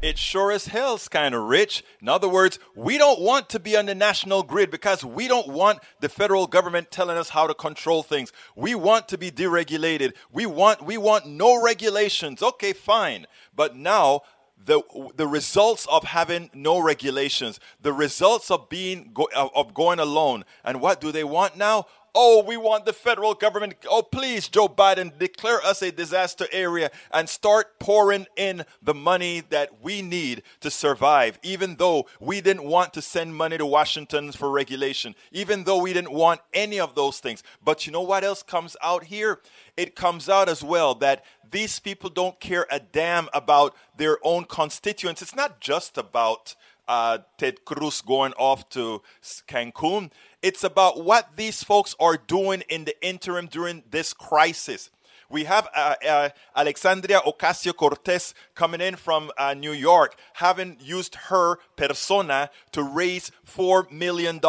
It 0.00 0.16
sure 0.16 0.50
as 0.50 0.66
hell's 0.66 1.08
kind 1.08 1.34
of 1.34 1.42
rich. 1.42 1.84
In 2.00 2.08
other 2.08 2.28
words, 2.28 2.58
we 2.74 2.96
don't 2.96 3.20
want 3.20 3.50
to 3.50 3.60
be 3.60 3.76
on 3.76 3.84
the 3.84 3.94
national 3.94 4.42
grid 4.42 4.70
because 4.70 5.04
we 5.04 5.28
don't 5.28 5.48
want 5.48 5.80
the 6.00 6.08
federal 6.08 6.46
government 6.46 6.90
telling 6.90 7.18
us 7.18 7.28
how 7.28 7.46
to 7.46 7.52
control 7.52 8.02
things. 8.02 8.32
We 8.56 8.74
want 8.74 9.08
to 9.08 9.18
be 9.18 9.30
deregulated. 9.30 10.14
We 10.32 10.46
want 10.46 10.82
we 10.82 10.96
want 10.96 11.26
no 11.26 11.62
regulations. 11.62 12.42
Okay, 12.42 12.72
fine. 12.72 13.26
But 13.54 13.76
now 13.76 14.22
the 14.64 14.82
the 15.16 15.26
results 15.26 15.86
of 15.90 16.04
having 16.04 16.50
no 16.54 16.78
regulations, 16.78 17.60
the 17.80 17.92
results 17.92 18.50
of 18.50 18.68
being 18.68 19.10
go, 19.14 19.28
of 19.34 19.50
of 19.54 19.74
going 19.74 19.98
alone, 19.98 20.44
and 20.64 20.80
what 20.80 21.00
do 21.00 21.12
they 21.12 21.24
want 21.24 21.56
now? 21.56 21.86
Oh, 22.14 22.42
we 22.42 22.56
want 22.56 22.86
the 22.86 22.92
federal 22.92 23.34
government. 23.34 23.74
Oh, 23.88 24.02
please, 24.02 24.48
Joe 24.48 24.68
Biden, 24.68 25.16
declare 25.18 25.60
us 25.62 25.80
a 25.82 25.92
disaster 25.92 26.46
area 26.50 26.90
and 27.12 27.28
start 27.28 27.78
pouring 27.78 28.26
in 28.36 28.64
the 28.82 28.94
money 28.94 29.42
that 29.50 29.80
we 29.80 30.02
need 30.02 30.42
to 30.60 30.70
survive, 30.70 31.38
even 31.42 31.76
though 31.76 32.06
we 32.18 32.40
didn't 32.40 32.64
want 32.64 32.92
to 32.94 33.02
send 33.02 33.36
money 33.36 33.58
to 33.58 33.66
Washington 33.66 34.32
for 34.32 34.50
regulation, 34.50 35.14
even 35.30 35.64
though 35.64 35.78
we 35.78 35.92
didn't 35.92 36.12
want 36.12 36.40
any 36.52 36.80
of 36.80 36.94
those 36.96 37.20
things. 37.20 37.44
But 37.64 37.86
you 37.86 37.92
know 37.92 38.02
what 38.02 38.24
else 38.24 38.42
comes 38.42 38.76
out 38.82 39.04
here? 39.04 39.40
It 39.76 39.94
comes 39.94 40.28
out 40.28 40.48
as 40.48 40.64
well 40.64 40.96
that 40.96 41.24
these 41.48 41.78
people 41.78 42.10
don't 42.10 42.40
care 42.40 42.66
a 42.70 42.80
damn 42.80 43.28
about 43.32 43.74
their 43.96 44.18
own 44.22 44.44
constituents. 44.44 45.22
It's 45.22 45.34
not 45.36 45.60
just 45.60 45.96
about 45.96 46.54
uh, 46.90 47.18
Ted 47.38 47.64
Cruz 47.64 48.00
going 48.00 48.32
off 48.32 48.68
to 48.70 49.00
Cancun. 49.48 50.10
It's 50.42 50.64
about 50.64 51.04
what 51.04 51.36
these 51.36 51.62
folks 51.62 51.94
are 52.00 52.16
doing 52.16 52.62
in 52.68 52.84
the 52.84 53.06
interim 53.06 53.46
during 53.46 53.82
this 53.90 54.14
crisis. 54.14 54.90
We 55.30 55.44
have 55.44 55.68
uh, 55.76 55.94
uh, 56.06 56.28
Alexandria 56.56 57.20
Ocasio 57.20 57.76
Cortez 57.76 58.34
coming 58.56 58.80
in 58.80 58.96
from 58.96 59.30
uh, 59.38 59.54
New 59.54 59.70
York, 59.70 60.16
having 60.34 60.76
used 60.80 61.14
her 61.14 61.58
persona 61.76 62.50
to 62.72 62.82
raise 62.82 63.30
$4 63.46 63.92
million. 63.92 64.40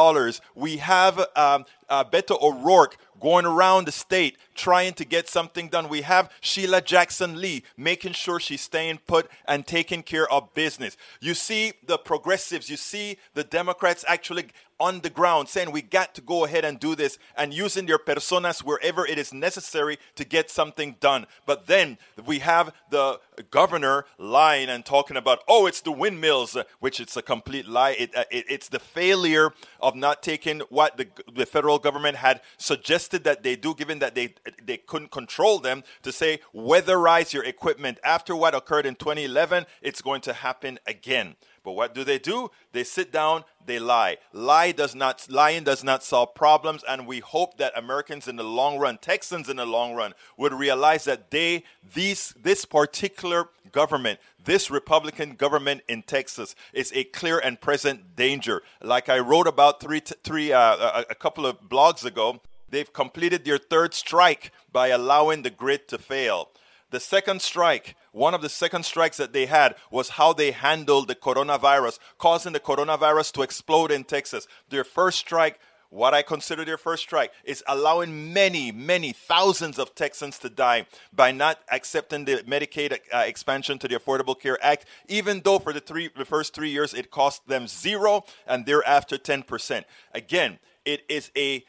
We 0.56 0.78
have 0.78 1.20
um, 1.36 1.66
uh, 1.88 2.04
Beto 2.04 2.42
O'Rourke 2.42 2.98
going 3.20 3.46
around 3.46 3.86
the 3.86 3.92
state 3.92 4.38
trying 4.56 4.94
to 4.94 5.06
get 5.06 5.30
something 5.30 5.68
done. 5.70 5.88
We 5.88 6.02
have 6.02 6.32
Sheila 6.42 6.82
Jackson 6.82 7.40
Lee 7.40 7.64
making 7.78 8.14
sure 8.14 8.40
she's 8.40 8.62
staying 8.62 9.02
put 9.06 9.30
and 9.48 9.68
taking 9.68 10.02
care 10.02 10.28
of 10.34 10.52
business. 10.56 10.98
You 11.20 11.36
see 11.36 11.74
the 11.86 12.00
progressives, 12.00 12.72
you 12.72 12.78
see 12.78 13.18
the 13.36 13.44
Democrats 13.44 14.04
actually 14.08 14.48
on 14.82 15.02
the 15.02 15.10
ground 15.12 15.48
saying 15.48 15.72
we 15.72 15.84
got 15.84 16.16
to 16.16 16.22
go 16.22 16.44
ahead 16.44 16.66
and 16.66 16.80
do 16.80 16.96
this 16.96 17.20
and 17.38 17.54
using 17.54 17.86
their 17.86 18.00
personas 18.00 18.64
wherever 18.64 19.06
it 19.06 19.20
is 19.20 19.32
necessary 19.32 20.00
to 20.16 20.26
get 20.26 20.50
something 20.50 20.96
done. 21.00 21.28
But 21.46 21.68
then 21.68 22.00
we 22.26 22.40
have 22.40 22.74
the 22.90 23.20
governor 23.52 24.06
lying 24.18 24.70
and 24.70 24.84
talking 24.84 25.18
about, 25.18 25.44
oh, 25.48 25.68
it's 25.68 25.82
the 25.82 25.92
windmills, 25.92 26.58
which 26.80 27.00
it's 27.00 27.16
a 27.16 27.22
complete 27.22 27.68
lie. 27.68 27.92
It, 27.92 28.18
uh, 28.18 28.24
it, 28.32 28.46
it's 28.50 28.70
the 28.70 28.80
failure 28.80 29.52
of 29.80 29.96
not 29.96 30.24
taking 30.24 30.62
what 30.70 30.98
the, 30.98 31.08
the 31.32 31.46
federal 31.46 31.78
government 31.78 32.18
had 32.18 32.42
suggested 32.58 33.24
that 33.24 33.44
they 33.44 33.56
do, 33.56 33.76
given 33.76 34.00
that 34.00 34.16
they 34.16 34.34
they 34.66 34.78
couldn't 34.78 35.12
control 35.12 35.60
them, 35.60 35.84
to 36.02 36.12
say 36.12 36.40
weatherize 36.56 37.34
your 37.34 37.44
equipment. 37.44 38.00
After 38.04 38.36
what 38.36 38.56
occurred 38.56 38.88
in 38.88 38.96
2011, 38.96 39.66
it's 39.82 40.02
going 40.02 40.22
to 40.22 40.34
happen 40.34 40.80
again. 40.88 41.36
But 41.64 41.74
what 41.74 41.94
do 41.94 42.04
they 42.04 42.18
do? 42.18 42.50
They 42.72 42.84
sit 42.84 43.12
down, 43.12 43.44
they 43.66 43.78
lie. 43.78 44.18
Lie 44.34 44.72
does 44.72 44.96
not 44.96 45.28
lying 45.30 45.64
does 45.64 45.84
not 45.84 46.04
solve 46.04 46.34
problems, 46.34 46.84
and 46.88 47.06
we 47.06 47.20
hope 47.20 47.58
that 47.58 47.78
Americans 47.78 48.28
in 48.28 48.36
the 48.36 48.44
long 48.44 48.80
run, 48.80 48.98
Texans 48.98 49.48
in 49.48 49.58
the 49.58 49.66
long 49.66 49.94
run, 49.94 50.14
would 50.38 50.54
realize 50.54 51.04
that 51.06 51.30
they 51.30 51.64
these 51.94 52.34
this 52.42 52.66
particular 52.66 53.50
government, 53.72 54.20
this 54.44 54.72
Republican 54.72 55.36
government 55.36 55.82
in 55.88 56.02
Texas, 56.02 56.56
is 56.74 56.92
a 56.96 57.04
clear 57.04 57.38
and 57.38 57.62
present 57.62 58.16
danger. 58.16 58.64
Like 58.82 59.08
I 59.10 59.20
wrote 59.20 59.48
about 59.48 59.80
three 59.80 60.00
three 60.00 60.52
uh, 60.52 60.76
a, 60.76 61.06
a 61.12 61.16
couple 61.16 61.46
of 61.46 61.62
blogs 61.70 62.04
ago, 62.04 62.42
they've 62.70 62.92
completed 62.92 63.46
their 63.46 63.60
third 63.60 63.94
strike 63.94 64.52
by 64.72 64.88
allowing 64.88 65.44
the 65.44 65.52
grid 65.52 65.88
to 65.90 66.00
fail. 66.00 66.50
The 66.90 67.00
second 67.00 67.42
strike, 67.42 67.96
one 68.12 68.34
of 68.34 68.42
the 68.42 68.50
second 68.50 68.84
strikes 68.84 69.18
that 69.18 69.34
they 69.34 69.46
had 69.46 69.76
was 69.90 70.10
how 70.10 70.34
they 70.34 70.52
handled 70.52 71.08
the 71.08 71.16
coronavirus, 71.16 72.00
causing 72.18 72.54
the 72.54 72.60
coronavirus 72.60 73.32
to 73.34 73.42
explode 73.42 73.92
in 73.92 74.04
Texas. 74.04 74.48
Their 74.70 74.84
first 74.84 75.18
strike, 75.18 75.60
what 75.90 76.14
I 76.14 76.22
consider 76.22 76.66
their 76.66 76.78
first 76.78 77.04
strike, 77.04 77.32
is 77.44 77.64
allowing 77.68 78.34
many, 78.34 78.72
many 78.72 79.14
thousands 79.14 79.80
of 79.80 79.96
Texans 79.96 80.38
to 80.40 80.50
die 80.50 80.88
by 81.14 81.32
not 81.32 81.60
accepting 81.72 82.26
the 82.26 82.38
Medicaid 82.48 82.98
uh, 83.14 83.18
expansion 83.20 83.80
to 83.80 83.88
the 83.88 83.96
Affordable 83.96 84.40
Care 84.40 84.58
Act, 84.64 84.86
even 85.08 85.42
though 85.44 85.60
for 85.60 85.74
the 85.74 85.82
three 85.82 86.10
the 86.16 86.26
first 86.26 86.54
three 86.54 86.70
years 86.70 86.94
it 86.94 87.12
cost 87.12 87.48
them 87.48 87.68
zero 87.68 88.26
and 88.46 88.66
thereafter 88.66 89.18
10%. 89.18 89.84
Again, 90.14 90.60
it 90.86 91.04
is 91.08 91.32
a 91.38 91.64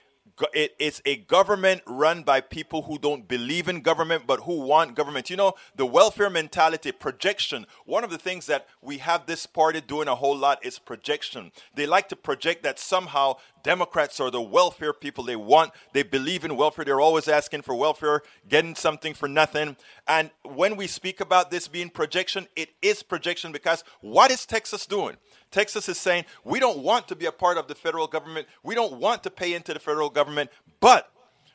it, 0.55 0.75
it's 0.79 1.03
a 1.05 1.17
government 1.17 1.83
run 1.87 2.23
by 2.23 2.41
people 2.41 2.83
who 2.83 2.99
don't 2.99 3.29
believe 3.29 3.69
in 3.69 3.81
government 3.81 4.25
but 4.27 4.41
who 4.41 4.61
want 4.61 4.95
government. 4.95 5.31
You 5.31 5.37
know, 5.37 5.55
the 5.77 5.87
welfare 5.87 6.31
mentality, 6.31 6.93
projection. 6.93 7.67
One 7.85 8.05
of 8.05 8.11
the 8.11 8.19
things 8.19 8.47
that 8.47 8.67
we 8.81 8.99
have 8.99 9.27
this 9.27 9.47
party 9.47 9.81
doing 9.81 10.09
a 10.09 10.15
whole 10.15 10.37
lot 10.37 10.65
is 10.65 10.79
projection. 10.79 11.53
They 11.75 11.87
like 11.87 12.09
to 12.09 12.17
project 12.17 12.63
that 12.63 12.79
somehow 12.79 13.37
Democrats 13.63 14.19
are 14.21 14.31
the 14.31 14.43
welfare 14.43 14.93
people 14.93 15.25
they 15.25 15.37
want. 15.37 15.73
They 15.93 16.03
believe 16.03 16.45
in 16.45 16.57
welfare. 16.57 16.85
They're 16.85 17.01
always 17.01 17.29
asking 17.29 17.63
for 17.63 17.75
welfare, 17.75 18.23
getting 18.49 18.75
something 18.75 19.15
for 19.15 19.29
nothing. 19.29 19.77
And 20.09 20.31
when 20.43 20.77
we 20.77 20.87
speak 20.87 21.21
about 21.21 21.51
this 21.51 21.69
being 21.69 21.91
projection, 21.91 22.49
it 22.57 22.71
is 22.81 23.03
projection 23.03 23.53
because 23.53 23.85
what 24.01 24.31
is 24.31 24.47
Texas 24.47 24.87
doing? 24.87 25.17
Texas 25.53 25.89
is 25.89 25.99
saying, 25.99 26.25
we 26.45 26.59
don't 26.59 26.79
want 26.79 27.07
to 27.09 27.15
be 27.15 27.27
a 27.27 27.33
part 27.33 27.59
of 27.59 27.69
the 27.69 27.75
federal 27.75 28.09
government. 28.09 28.49
We 28.65 28.75
don't 28.75 28.95
want 28.95 29.23
to 29.23 29.31
pay 29.31 29.55
into 29.55 29.73
the 29.73 29.81
federal 29.81 30.11
government. 30.11 30.51
But 30.81 31.09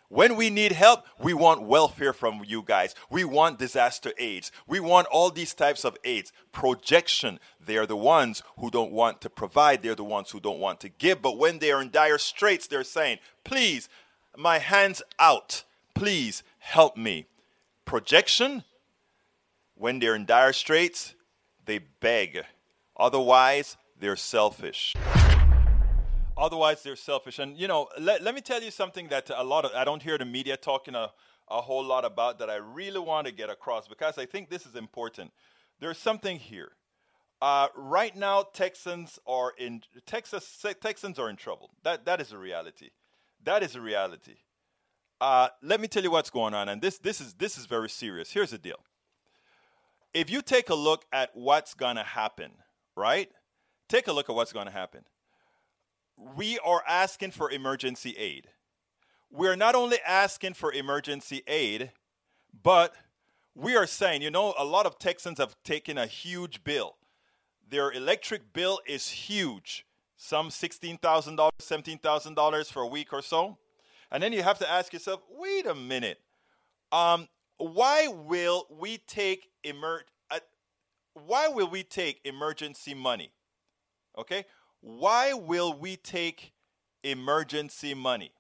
when 0.10 0.38
we 0.38 0.50
need 0.50 0.72
help, 0.72 1.06
we 1.20 1.34
want 1.34 1.63
welfare 1.63 2.13
from 2.13 2.42
you 2.46 2.63
guys. 2.63 2.96
We 3.10 3.25
want 3.25 3.60
disaster 3.60 4.13
aids. 4.18 4.54
We 4.66 4.80
want 4.80 5.08
all 5.08 5.32
these 5.32 5.54
types 5.54 5.84
of 5.84 5.98
aids. 6.06 6.32
Projection. 6.54 7.39
They 7.60 7.75
are 7.75 7.86
the 7.86 7.98
ones 7.98 8.42
who 8.58 8.72
don't 8.72 8.94
want 8.94 9.20
to 9.22 9.30
provide. 9.30 9.82
They're 9.82 9.96
the 9.96 10.06
ones 10.06 10.32
who 10.32 10.39
don't 10.39 10.60
want 10.60 10.80
to 10.82 10.89
give. 10.89 11.22
But 11.22 11.38
when 11.38 11.60
they 11.60 11.72
are 11.72 11.82
in 11.82 11.92
dire 11.92 12.20
straits, 12.20 12.68
they're 12.68 12.86
saying, 12.86 13.18
please, 13.44 13.89
my 14.38 14.60
hands 14.60 15.01
out. 15.20 15.66
Please 15.94 16.44
help 16.60 16.96
me. 16.96 17.25
Projection. 17.84 18.63
When 19.75 20.00
they're 20.00 20.16
in 20.16 20.25
dire 20.25 20.54
straits, 20.54 21.16
they 21.66 21.80
beg. 21.80 22.44
Otherwise, 22.96 23.77
they're 24.00 24.16
selfish. 24.16 24.96
Otherwise, 26.38 26.84
they're 26.84 26.96
selfish. 26.96 27.39
And, 27.39 27.58
you 27.58 27.68
know, 27.68 27.88
let, 28.00 28.22
let 28.22 28.36
me 28.36 28.42
tell 28.42 28.62
you 28.62 28.72
something 28.72 29.08
that 29.08 29.30
a 29.36 29.44
lot 29.44 29.66
of, 29.66 29.72
I 29.74 29.84
don't 29.84 30.04
hear 30.04 30.18
the 30.18 30.25
media 30.25 30.56
talking 30.56 30.94
a, 30.94 31.12
a 31.50 31.62
whole 31.62 31.84
lot 31.84 32.06
about 32.06 32.39
that 32.39 32.50
I 32.50 32.58
really 32.58 33.00
want 33.00 33.27
to 33.27 33.34
get 33.34 33.50
across 33.50 33.88
because 33.88 34.18
I 34.18 34.25
think 34.25 34.50
this 34.50 34.66
is 34.66 34.75
important. 34.75 35.32
There's 35.80 35.98
something 35.98 36.38
here. 36.38 36.72
Uh, 37.42 37.68
right 37.75 38.16
now, 38.16 38.44
Texans 38.54 39.20
are 39.27 39.54
in 39.58 39.82
Texas. 40.06 40.66
Texans 40.82 41.20
are 41.20 41.30
in 41.30 41.36
trouble. 41.36 41.70
That 41.84 42.06
that 42.06 42.20
is 42.20 42.32
a 42.32 42.38
reality. 42.38 42.89
That 43.44 43.62
is 43.62 43.75
a 43.75 43.82
reality. 43.82 44.38
Uh, 45.22 45.50
let 45.62 45.80
me 45.80 45.88
tell 45.88 46.01
you 46.01 46.10
what's 46.10 46.32
going 46.32 46.56
on, 46.56 46.68
and 46.68 46.82
this 46.82 46.98
this 46.98 47.22
is 47.22 47.36
this 47.36 47.58
is 47.58 47.68
very 47.68 47.89
serious. 47.89 48.32
Here's 48.32 48.51
the 48.51 48.58
deal. 48.58 48.84
If 50.16 50.32
you 50.32 50.42
take 50.42 50.70
a 50.70 50.75
look 50.75 51.06
at 51.13 51.30
what's 51.36 51.75
gonna 51.75 52.04
happen, 52.04 52.54
right? 52.96 53.30
Take 53.88 54.08
a 54.08 54.13
look 54.13 54.29
at 54.29 54.36
what's 54.36 54.53
gonna 54.53 54.72
happen. 54.72 55.03
We 56.15 56.60
are 56.60 56.84
asking 56.88 57.32
for 57.32 57.51
emergency 57.51 58.15
aid. 58.17 58.50
We're 59.29 59.56
not 59.56 59.75
only 59.75 60.00
asking 60.06 60.53
for 60.53 60.72
emergency 60.72 61.44
aid, 61.48 61.91
but 62.63 62.96
we 63.56 63.75
are 63.75 63.88
saying, 63.88 64.22
you 64.22 64.32
know, 64.32 64.53
a 64.58 64.63
lot 64.63 64.86
of 64.86 65.00
Texans 65.00 65.39
have 65.39 65.56
taken 65.63 65.98
a 65.98 66.06
huge 66.06 66.63
bill. 66.63 66.96
Their 67.70 67.91
electric 67.91 68.53
bill 68.53 68.79
is 68.88 69.10
huge, 69.10 69.86
some 70.15 70.50
$16,000, 70.50 71.50
$17,000 71.60 72.72
for 72.72 72.82
a 72.82 72.88
week 72.88 73.12
or 73.12 73.22
so. 73.22 73.58
And 74.12 74.24
then 74.24 74.32
you 74.32 74.44
have 74.44 74.60
to 74.60 74.70
ask 74.70 74.94
yourself, 74.94 75.22
wait 75.29 75.65
a 75.65 75.75
minute. 75.75 76.22
Um, 76.91 77.27
why 77.58 78.08
will 78.08 78.67
we 78.70 79.00
take 79.00 79.50
emer- 79.65 80.06
uh, 80.32 80.39
why 81.13 81.50
will 81.50 81.67
we 81.67 81.84
take 81.84 82.22
emergency 82.24 82.94
money? 82.94 83.32
Okay? 84.17 84.45
Why 84.81 85.33
will 85.33 85.74
we 85.74 85.95
take 85.95 86.53
emergency 87.03 87.93
money? 87.93 88.31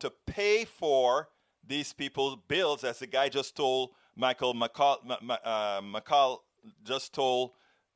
To 0.00 0.10
pay 0.26 0.64
for 0.64 1.28
these 1.66 1.92
people's 1.92 2.36
bills, 2.48 2.82
as 2.84 2.98
the 2.98 3.06
guy 3.06 3.28
just 3.28 3.56
told 3.56 3.90
Michael 4.16 4.54
McCaul, 4.54 4.96
uh, 5.44 5.80
McCaul 5.80 6.38
just 6.84 7.12
told 7.12 7.52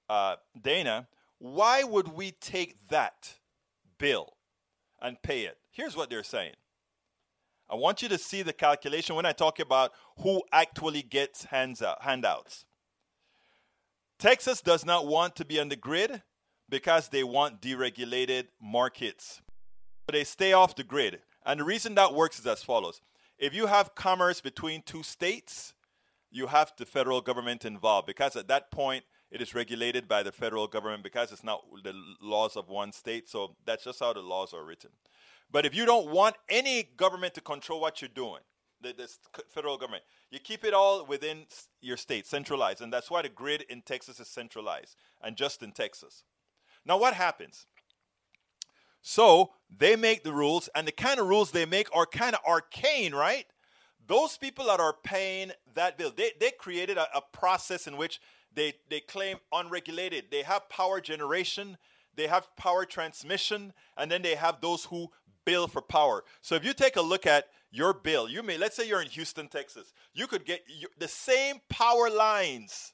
uh, 0.09 0.37
Dana, 0.61 1.09
why 1.39 1.83
would 1.83 2.09
we 2.09 2.31
take 2.31 2.77
that 2.89 3.35
bill 3.99 4.37
and 5.01 5.21
pay 5.23 5.43
it? 5.43 5.59
Here's 5.71 5.97
what 5.97 6.11
they're 6.11 6.23
saying. 6.23 6.55
I 7.69 7.75
want 7.75 8.03
you 8.03 8.09
to 8.09 8.19
see 8.19 8.43
the 8.43 8.53
calculation 8.53 9.17
when 9.17 9.27
I 9.27 9.33
talk 9.33 9.59
about 9.59 9.93
who 10.19 10.43
actually 10.53 11.03
gets 11.03 11.45
hands 11.45 11.83
out, 11.83 12.03
handouts. 12.03 12.66
Texas 14.19 14.63
does 14.63 14.85
not 14.85 15.07
want 15.07 15.37
to 15.37 15.45
be 15.45 15.61
on 15.61 15.69
the 15.69 15.77
grid 15.77 16.23
because 16.69 17.09
they 17.09 17.23
want 17.23 17.61
deregulated 17.61 18.49
markets. 18.61 19.43
So 20.07 20.13
They 20.13 20.25
stay 20.25 20.53
off 20.53 20.75
the 20.75 20.85
grid. 20.85 21.21
And 21.45 21.61
the 21.61 21.65
reason 21.65 21.95
that 21.97 22.15
works 22.15 22.39
is 22.39 22.47
as 22.47 22.63
follows 22.63 23.01
if 23.39 23.55
you 23.55 23.67
have 23.67 23.95
commerce 23.95 24.41
between 24.41 24.83
two 24.83 25.03
states, 25.03 25.75
you 26.31 26.47
have 26.47 26.73
the 26.79 26.87
federal 26.87 27.21
government 27.21 27.65
involved 27.65 28.07
because 28.07 28.35
at 28.35 28.49
that 28.49 28.71
point 28.71 29.05
it 29.31 29.43
is 29.43 29.55
regulated 29.55 30.09
by 30.09 30.23
the 30.23 30.33
federal 30.33 30.67
government 30.67 31.03
because 31.03 31.33
it's 31.33 31.45
not 31.45 31.63
the 31.85 31.93
laws 32.23 32.57
of 32.57 32.69
one 32.69 32.93
state. 32.93 33.29
So 33.29 33.57
that's 33.67 33.85
just 33.85 34.01
how 34.01 34.13
the 34.13 34.21
laws 34.21 34.55
are 34.55 34.65
written. 34.65 34.91
But 35.51 35.67
if 35.67 35.75
you 35.75 35.85
don't 35.85 36.11
want 36.11 36.37
any 36.49 36.85
government 36.97 37.35
to 37.35 37.41
control 37.41 37.81
what 37.81 38.01
you're 38.01 38.09
doing, 38.09 38.41
the, 38.93 39.09
the 39.35 39.43
federal 39.49 39.77
government, 39.77 40.05
you 40.31 40.39
keep 40.39 40.65
it 40.65 40.75
all 40.75 41.05
within 41.05 41.47
your 41.81 41.97
state, 41.97 42.27
centralized. 42.27 42.81
And 42.81 42.93
that's 42.93 43.11
why 43.11 43.23
the 43.23 43.29
grid 43.29 43.63
in 43.69 43.83
Texas 43.83 44.21
is 44.21 44.29
centralized 44.29 44.97
and 45.23 45.37
just 45.37 45.63
in 45.63 45.73
Texas. 45.73 46.25
Now, 46.85 46.99
what 46.99 47.15
happens? 47.15 47.67
So 49.03 49.53
they 49.77 49.97
make 49.97 50.25
the 50.25 50.33
rules, 50.33 50.69
and 50.75 50.87
the 50.87 50.93
kind 50.93 51.21
of 51.21 51.29
rules 51.29 51.51
they 51.51 51.67
make 51.67 51.89
are 51.95 52.07
kind 52.07 52.35
of 52.35 52.41
arcane, 52.47 53.15
right? 53.15 53.47
Those 54.07 54.37
people 54.37 54.67
that 54.67 54.81
are 54.81 54.95
paying 55.05 55.53
that 55.75 55.99
bill, 55.99 56.13
they, 56.17 56.33
they 56.41 56.51
created 56.51 56.97
a, 56.97 57.07
a 57.17 57.21
process 57.33 57.87
in 57.87 57.97
which 57.97 58.21
they, 58.55 58.75
they 58.89 59.01
claim 59.01 59.37
unregulated. 59.53 60.25
They 60.31 60.43
have 60.43 60.69
power 60.69 61.01
generation, 61.01 61.77
they 62.17 62.27
have 62.27 62.49
power 62.57 62.85
transmission, 62.85 63.73
and 63.97 64.11
then 64.11 64.23
they 64.23 64.35
have 64.35 64.61
those 64.61 64.85
who 64.87 65.09
bill 65.45 65.69
for 65.69 65.83
power. 65.83 66.25
So 66.41 66.55
if 66.55 66.65
you 66.65 66.73
take 66.73 66.97
a 66.97 67.03
look 67.03 67.27
at 67.27 67.47
your 67.77 67.93
bill, 67.93 68.29
you 68.29 68.43
may, 68.43 68.57
let's 68.59 68.77
say 68.77 68.89
you're 68.89 69.03
in 69.03 69.09
Houston, 69.09 69.49
Texas, 69.49 69.93
you 70.15 70.27
could 70.27 70.45
get 70.45 70.63
the 70.99 71.09
same 71.09 71.57
power 71.69 72.09
lines 72.11 72.93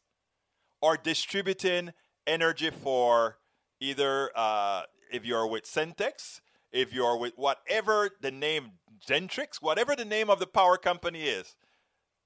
are 0.82 0.96
distributing 0.96 1.92
energy 2.26 2.70
for 2.70 3.38
either 3.80 4.30
uh, 4.34 4.82
if 5.12 5.24
you're 5.24 5.46
with 5.46 5.64
Centex, 5.64 6.40
if 6.72 6.92
you're 6.92 7.16
with 7.16 7.34
whatever 7.36 8.10
the 8.20 8.30
name 8.30 8.72
Gentrix, 9.06 9.60
whatever 9.60 9.94
the 9.94 10.04
name 10.04 10.30
of 10.30 10.38
the 10.38 10.46
power 10.46 10.76
company 10.76 11.24
is, 11.24 11.54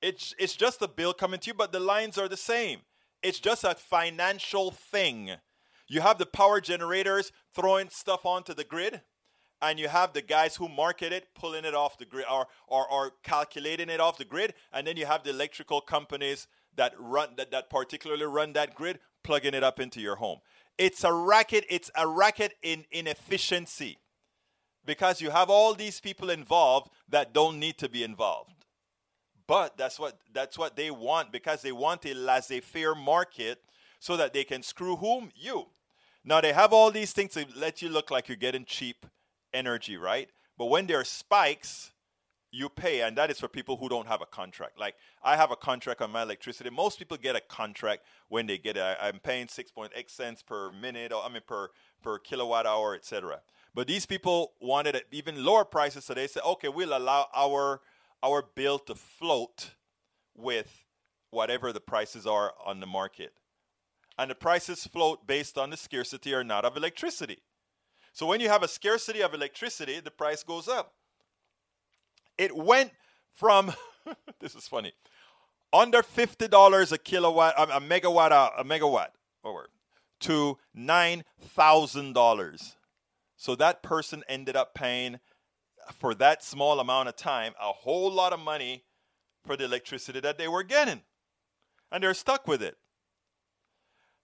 it's 0.03 0.35
it's 0.39 0.55
just 0.55 0.83
a 0.83 0.89
bill 0.89 1.13
coming 1.13 1.41
to 1.41 1.49
you, 1.49 1.55
but 1.55 1.73
the 1.73 1.81
lines 1.81 2.19
are 2.19 2.29
the 2.29 2.37
same. 2.37 2.81
It's 3.23 3.41
just 3.41 3.65
a 3.65 3.75
financial 3.75 4.71
thing. 4.71 5.33
You 5.89 6.01
have 6.01 6.19
the 6.19 6.27
power 6.27 6.61
generators 6.61 7.33
throwing 7.55 7.89
stuff 7.89 8.27
onto 8.27 8.55
the 8.55 8.65
grid, 8.65 9.03
and 9.63 9.79
you 9.79 9.89
have 9.89 10.13
the 10.13 10.23
guys 10.23 10.57
who 10.57 10.69
market 10.69 11.13
it 11.13 11.29
pulling 11.35 11.65
it 11.65 11.75
off 11.75 11.99
the 11.99 12.05
grid 12.05 12.27
or, 12.31 12.47
or, 12.67 12.91
or 12.91 13.13
calculating 13.23 13.89
it 13.89 14.01
off 14.01 14.19
the 14.19 14.25
grid, 14.25 14.55
and 14.73 14.87
then 14.87 14.97
you 14.97 15.07
have 15.07 15.25
the 15.25 15.31
electrical 15.31 15.81
companies 15.81 16.47
that 16.77 16.95
run 16.99 17.31
that, 17.37 17.51
that 17.51 17.71
particularly 17.71 18.27
run 18.27 18.53
that 18.53 18.75
grid 18.75 18.99
plugging 19.25 19.55
it 19.55 19.65
up 19.65 19.81
into 19.81 20.01
your 20.01 20.17
home. 20.17 20.39
It's 20.79 21.05
a 21.05 21.13
racket, 21.13 21.65
it's 21.71 21.91
a 21.97 22.07
racket 22.07 22.55
in 22.63 22.85
inefficiency 22.91 23.99
because 24.85 25.21
you 25.21 25.31
have 25.31 25.51
all 25.51 25.75
these 25.75 26.01
people 26.01 26.31
involved 26.31 26.91
that 27.09 27.33
don't 27.33 27.59
need 27.59 27.79
to 27.79 27.89
be 27.89 28.05
involved. 28.05 28.53
But 29.47 29.77
that's 29.77 29.99
what 29.99 30.19
that's 30.33 30.59
what 30.59 30.77
they 30.77 30.91
want 30.91 31.33
because 31.33 31.63
they 31.63 31.73
want 31.73 32.05
a 32.05 32.15
laissez-faire 32.15 32.95
market 32.95 33.61
so 34.01 34.17
that 34.17 34.33
they 34.33 34.45
can 34.45 34.63
screw 34.63 34.97
whom? 34.97 35.31
You. 35.35 35.67
Now 36.25 36.41
they 36.41 36.53
have 36.53 36.73
all 36.73 36.91
these 36.91 37.13
things 37.13 37.33
to 37.35 37.47
let 37.57 37.81
you 37.81 37.89
look 37.89 38.11
like 38.11 38.29
you're 38.29 38.37
getting 38.37 38.65
cheap 38.65 39.07
energy, 39.53 39.97
right? 39.97 40.29
But 40.59 40.67
when 40.67 40.87
there 40.87 41.01
are 41.01 41.05
spikes, 41.05 41.93
you 42.51 42.69
pay, 42.69 43.03
and 43.03 43.17
that 43.19 43.31
is 43.31 43.39
for 43.39 43.49
people 43.49 43.77
who 43.77 43.89
don't 43.89 44.07
have 44.07 44.23
a 44.23 44.27
contract. 44.27 44.79
Like 44.79 44.95
I 45.23 45.37
have 45.37 45.51
a 45.51 45.57
contract 45.57 46.01
on 46.01 46.11
my 46.11 46.23
electricity. 46.23 46.71
Most 46.71 46.99
people 46.99 47.17
get 47.17 47.37
a 47.37 47.41
contract 47.41 48.03
when 48.29 48.47
they 48.47 48.57
get 48.59 48.77
it. 48.77 48.99
I'm 49.01 49.19
paying 49.19 49.47
6.8 49.47 49.91
cents 50.09 50.43
per 50.43 50.73
minute, 50.73 51.13
or 51.13 51.23
I 51.23 51.29
mean 51.29 51.43
per 51.47 51.69
per 52.03 52.19
kilowatt 52.19 52.67
hour, 52.67 52.95
etc. 52.95 53.41
But 53.75 53.87
these 53.87 54.07
people 54.07 54.53
wanted 54.61 55.03
even 55.13 55.45
lower 55.45 55.65
prices, 55.65 56.07
so 56.07 56.15
they 56.15 56.29
said, 56.29 56.43
okay, 56.47 56.69
we'll 56.69 56.97
allow 56.97 57.29
our 57.35 57.81
our 58.23 58.43
bill 58.55 58.79
to 58.81 58.95
float 58.95 59.73
with 60.35 60.85
whatever 61.31 61.73
the 61.73 61.81
prices 61.81 62.27
are 62.27 62.55
on 62.65 62.81
the 62.81 62.87
market. 62.87 63.35
And 64.19 64.31
the 64.31 64.35
prices 64.35 64.87
float 64.87 65.27
based 65.27 65.59
on 65.59 65.71
the 65.71 65.77
scarcity 65.77 66.33
or 66.33 66.43
not 66.43 66.65
of 66.65 66.77
electricity. 66.77 67.39
So 68.17 68.25
when 68.25 68.41
you 68.41 68.49
have 68.49 68.63
a 68.63 68.69
scarcity 68.69 69.23
of 69.23 69.35
electricity, 69.35 70.01
the 70.01 70.11
price 70.11 70.43
goes 70.43 70.69
up. 70.69 70.95
It 72.39 72.57
went 72.57 72.93
from, 73.35 73.75
this 74.41 74.55
is 74.55 74.67
funny, 74.67 74.95
under 75.71 76.01
$50 76.01 76.93
a 76.93 76.97
kilowatt, 76.97 77.55
a 77.59 77.79
megawatt, 77.79 78.53
a 78.57 78.65
megawatt, 78.65 79.09
over, 79.45 79.69
to 80.21 80.57
$9,000. 80.75 82.77
So 83.37 83.55
that 83.55 83.83
person 83.83 84.25
ended 84.31 84.57
up 84.57 84.73
paying 84.73 85.21
for 85.93 86.15
that 86.15 86.43
small 86.43 86.81
amount 86.81 87.11
of 87.11 87.17
time 87.17 87.53
a 87.61 87.71
whole 87.71 88.11
lot 88.11 88.33
of 88.33 88.41
money 88.41 88.85
for 89.45 89.59
the 89.59 89.67
electricity 89.67 90.21
that 90.21 90.39
they 90.39 90.49
were 90.49 90.63
getting. 90.63 91.03
And 91.93 92.03
they're 92.03 92.15
stuck 92.15 92.49
with 92.49 92.63
it. 92.63 92.79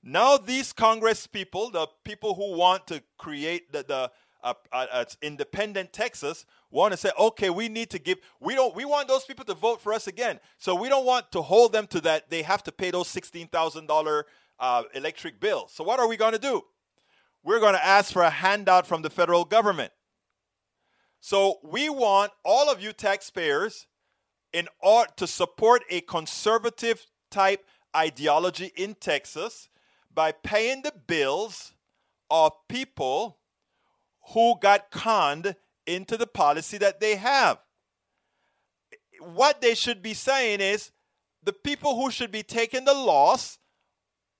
Now, 0.02 0.36
these 0.36 0.72
Congress 0.72 1.26
people, 1.26 1.70
the 1.70 1.86
people 2.04 2.34
who 2.34 2.56
want 2.56 2.86
to 2.88 3.02
create 3.18 3.72
the, 3.72 3.84
the 3.84 4.10
uh, 4.42 4.54
uh, 4.72 5.04
independent 5.22 5.92
Texas, 5.92 6.44
want 6.70 6.92
to 6.92 6.96
say, 6.96 7.10
okay, 7.16 7.50
we 7.50 7.68
need 7.68 7.90
to 7.90 7.98
give, 8.00 8.18
we 8.40 8.54
don't, 8.56 8.74
we 8.74 8.84
want 8.84 9.06
those 9.06 9.24
people 9.24 9.44
to 9.44 9.54
vote 9.54 9.80
for 9.80 9.92
us 9.92 10.08
again. 10.08 10.40
So 10.58 10.74
we 10.74 10.88
don't 10.88 11.06
want 11.06 11.30
to 11.32 11.42
hold 11.42 11.72
them 11.72 11.86
to 11.88 12.00
that. 12.00 12.30
They 12.30 12.42
have 12.42 12.64
to 12.64 12.72
pay 12.72 12.90
those 12.90 13.06
$16,000 13.08 14.22
uh, 14.58 14.82
electric 14.94 15.38
bill. 15.38 15.68
So 15.68 15.84
what 15.84 16.00
are 16.00 16.08
we 16.08 16.16
going 16.16 16.32
to 16.32 16.38
do? 16.38 16.62
We're 17.44 17.60
going 17.60 17.74
to 17.74 17.84
ask 17.84 18.12
for 18.12 18.22
a 18.22 18.30
handout 18.30 18.86
from 18.86 19.02
the 19.02 19.10
federal 19.10 19.44
government. 19.44 19.92
So 21.20 21.58
we 21.62 21.88
want 21.88 22.32
all 22.44 22.68
of 22.68 22.82
you 22.82 22.92
taxpayers 22.92 23.86
in 24.52 24.66
order 24.80 25.10
to 25.16 25.26
support 25.28 25.84
a 25.88 26.00
conservative 26.00 27.06
type 27.30 27.64
ideology 27.94 28.72
in 28.76 28.94
Texas 28.94 29.68
by 30.14 30.32
paying 30.32 30.82
the 30.82 30.92
bills 31.06 31.74
of 32.30 32.52
people 32.68 33.38
who 34.32 34.58
got 34.60 34.90
conned 34.90 35.56
into 35.86 36.16
the 36.16 36.26
policy 36.26 36.78
that 36.78 37.00
they 37.00 37.16
have. 37.16 37.58
What 39.20 39.60
they 39.60 39.74
should 39.74 40.02
be 40.02 40.14
saying 40.14 40.60
is 40.60 40.90
the 41.42 41.52
people 41.52 41.96
who 42.00 42.10
should 42.10 42.30
be 42.30 42.42
taking 42.42 42.84
the 42.84 42.94
loss 42.94 43.58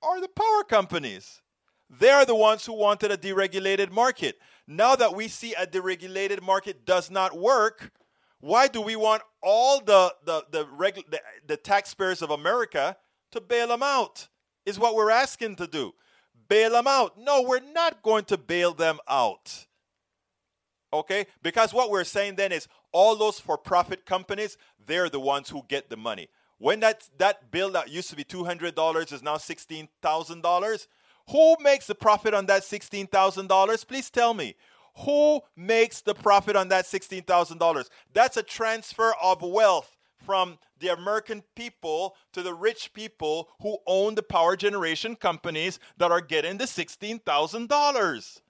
are 0.02 0.20
the 0.20 0.28
power 0.28 0.64
companies. 0.64 1.40
They're 1.88 2.24
the 2.24 2.34
ones 2.34 2.64
who 2.64 2.72
wanted 2.72 3.10
a 3.10 3.16
deregulated 3.16 3.90
market. 3.90 4.38
Now 4.66 4.96
that 4.96 5.14
we 5.14 5.28
see 5.28 5.54
a 5.54 5.66
deregulated 5.66 6.42
market 6.42 6.86
does 6.86 7.10
not 7.10 7.36
work, 7.36 7.92
why 8.40 8.68
do 8.68 8.80
we 8.80 8.96
want 8.96 9.22
all 9.42 9.80
the 9.80 10.14
the 10.24 10.44
the, 10.50 10.64
regu- 10.64 11.08
the, 11.10 11.20
the 11.46 11.56
taxpayers 11.56 12.22
of 12.22 12.30
America 12.30 12.96
to 13.32 13.40
bail 13.40 13.68
them 13.68 13.82
out? 13.82 14.28
Is 14.64 14.78
what 14.78 14.94
we're 14.94 15.10
asking 15.10 15.56
to 15.56 15.66
do. 15.66 15.92
Bail 16.48 16.70
them 16.70 16.86
out. 16.86 17.18
No, 17.18 17.42
we're 17.42 17.60
not 17.60 18.02
going 18.02 18.24
to 18.26 18.36
bail 18.36 18.74
them 18.74 18.98
out. 19.08 19.66
Okay? 20.92 21.26
Because 21.42 21.72
what 21.72 21.90
we're 21.90 22.04
saying 22.04 22.36
then 22.36 22.52
is 22.52 22.68
all 22.92 23.16
those 23.16 23.40
for 23.40 23.56
profit 23.56 24.04
companies, 24.04 24.58
they're 24.86 25.08
the 25.08 25.20
ones 25.20 25.48
who 25.48 25.62
get 25.68 25.88
the 25.88 25.96
money. 25.96 26.28
When 26.58 26.80
that, 26.80 27.08
that 27.18 27.50
bill 27.50 27.70
that 27.72 27.90
used 27.90 28.10
to 28.10 28.16
be 28.16 28.24
$200 28.24 29.12
is 29.12 29.22
now 29.22 29.36
$16,000, 29.36 30.86
who 31.30 31.56
makes 31.60 31.86
the 31.86 31.94
profit 31.94 32.34
on 32.34 32.46
that 32.46 32.62
$16,000? 32.62 33.88
Please 33.88 34.10
tell 34.10 34.34
me. 34.34 34.54
Who 34.98 35.40
makes 35.56 36.02
the 36.02 36.14
profit 36.14 36.54
on 36.54 36.68
that 36.68 36.84
$16,000? 36.84 37.88
That's 38.12 38.36
a 38.36 38.42
transfer 38.42 39.14
of 39.22 39.40
wealth 39.40 39.96
from 40.24 40.58
the 40.78 40.88
American 40.88 41.42
people 41.54 42.16
to 42.32 42.42
the 42.42 42.54
rich 42.54 42.92
people 42.92 43.48
who 43.60 43.78
own 43.86 44.14
the 44.14 44.22
power 44.22 44.56
generation 44.56 45.16
companies 45.16 45.78
that 45.96 46.10
are 46.10 46.20
getting 46.20 46.58
the 46.58 46.64
$16,000. 46.64 48.40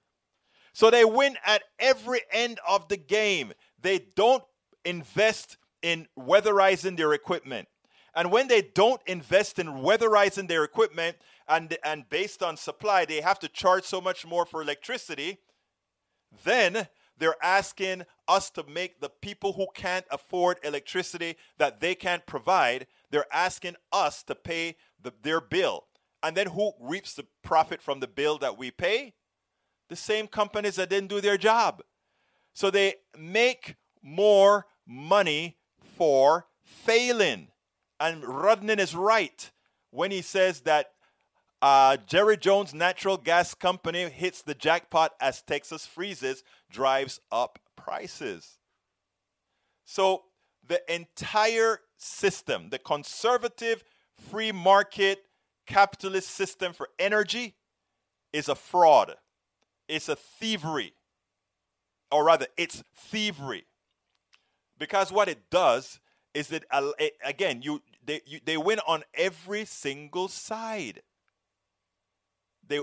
So 0.73 0.89
they 0.89 1.05
win 1.05 1.37
at 1.45 1.63
every 1.79 2.21
end 2.31 2.59
of 2.67 2.87
the 2.87 2.97
game. 2.97 3.53
they 3.81 3.99
don't 4.15 4.43
invest 4.85 5.57
in 5.81 6.07
weatherizing 6.17 6.97
their 6.97 7.13
equipment. 7.13 7.67
And 8.15 8.31
when 8.31 8.47
they 8.47 8.61
don't 8.61 9.01
invest 9.05 9.59
in 9.59 9.67
weatherizing 9.67 10.47
their 10.47 10.63
equipment 10.63 11.17
and, 11.47 11.75
and 11.83 12.07
based 12.09 12.43
on 12.43 12.57
supply, 12.57 13.05
they 13.05 13.21
have 13.21 13.39
to 13.39 13.47
charge 13.47 13.83
so 13.83 13.99
much 13.99 14.25
more 14.25 14.45
for 14.45 14.61
electricity, 14.61 15.39
then 16.43 16.87
they're 17.17 17.41
asking 17.43 18.03
us 18.27 18.49
to 18.51 18.63
make 18.63 18.99
the 18.99 19.09
people 19.09 19.53
who 19.53 19.67
can't 19.73 20.05
afford 20.11 20.59
electricity 20.63 21.35
that 21.57 21.79
they 21.79 21.95
can't 21.95 22.25
provide, 22.25 22.87
they're 23.11 23.31
asking 23.33 23.75
us 23.91 24.23
to 24.23 24.35
pay 24.35 24.75
the, 25.01 25.13
their 25.21 25.41
bill. 25.41 25.85
And 26.21 26.37
then 26.37 26.47
who 26.47 26.71
reaps 26.79 27.13
the 27.13 27.25
profit 27.43 27.81
from 27.81 27.99
the 27.99 28.07
bill 28.07 28.37
that 28.39 28.57
we 28.57 28.71
pay? 28.71 29.13
The 29.89 29.95
same 29.95 30.27
companies 30.27 30.77
that 30.77 30.89
didn't 30.89 31.09
do 31.09 31.21
their 31.21 31.37
job. 31.37 31.83
So 32.53 32.71
they 32.71 32.95
make 33.17 33.75
more 34.01 34.67
money 34.87 35.57
for 35.97 36.47
failing. 36.63 37.49
And 37.99 38.23
Rudnin 38.23 38.79
is 38.79 38.95
right 38.95 39.51
when 39.91 40.11
he 40.11 40.21
says 40.21 40.61
that 40.61 40.91
uh, 41.63 41.95
Jerry 42.07 42.35
Jones 42.35 42.73
Natural 42.73 43.15
Gas 43.15 43.53
Company 43.53 44.09
hits 44.09 44.41
the 44.41 44.53
jackpot 44.53 45.13
as 45.21 45.41
Texas 45.41 45.85
freezes, 45.85 46.43
drives 46.69 47.21
up 47.31 47.57
prices. 47.77 48.57
So 49.85 50.23
the 50.67 50.81
entire 50.93 51.79
system, 51.97 52.69
the 52.69 52.79
conservative 52.79 53.81
free 54.29 54.51
market 54.51 55.23
capitalist 55.65 56.31
system 56.31 56.73
for 56.73 56.89
energy, 56.99 57.55
is 58.33 58.49
a 58.49 58.55
fraud. 58.55 59.15
It's 59.87 60.09
a 60.09 60.17
thievery. 60.17 60.95
Or 62.11 62.25
rather, 62.25 62.47
it's 62.57 62.83
thievery. 62.93 63.67
Because 64.77 65.13
what 65.13 65.29
it 65.29 65.49
does 65.49 66.01
is 66.33 66.49
that, 66.49 66.65
again, 67.23 67.61
you 67.61 67.81
they, 68.05 68.19
you, 68.25 68.41
they 68.43 68.57
win 68.57 68.79
on 68.85 69.03
every 69.13 69.63
single 69.63 70.27
side 70.27 71.01
they 72.67 72.81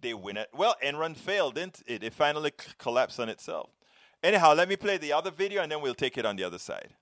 they 0.00 0.14
win 0.14 0.36
it. 0.36 0.48
Well, 0.52 0.76
Enron 0.84 1.16
failed, 1.16 1.54
didn't 1.54 1.82
it? 1.86 2.02
It 2.02 2.12
finally 2.12 2.52
c- 2.58 2.72
collapsed 2.78 3.20
on 3.20 3.28
itself. 3.28 3.70
Anyhow, 4.22 4.54
let 4.54 4.68
me 4.68 4.76
play 4.76 4.98
the 4.98 5.12
other 5.12 5.30
video 5.30 5.62
and 5.62 5.70
then 5.70 5.80
we'll 5.80 5.94
take 5.94 6.18
it 6.18 6.26
on 6.26 6.36
the 6.36 6.44
other 6.44 6.58
side. 6.58 6.94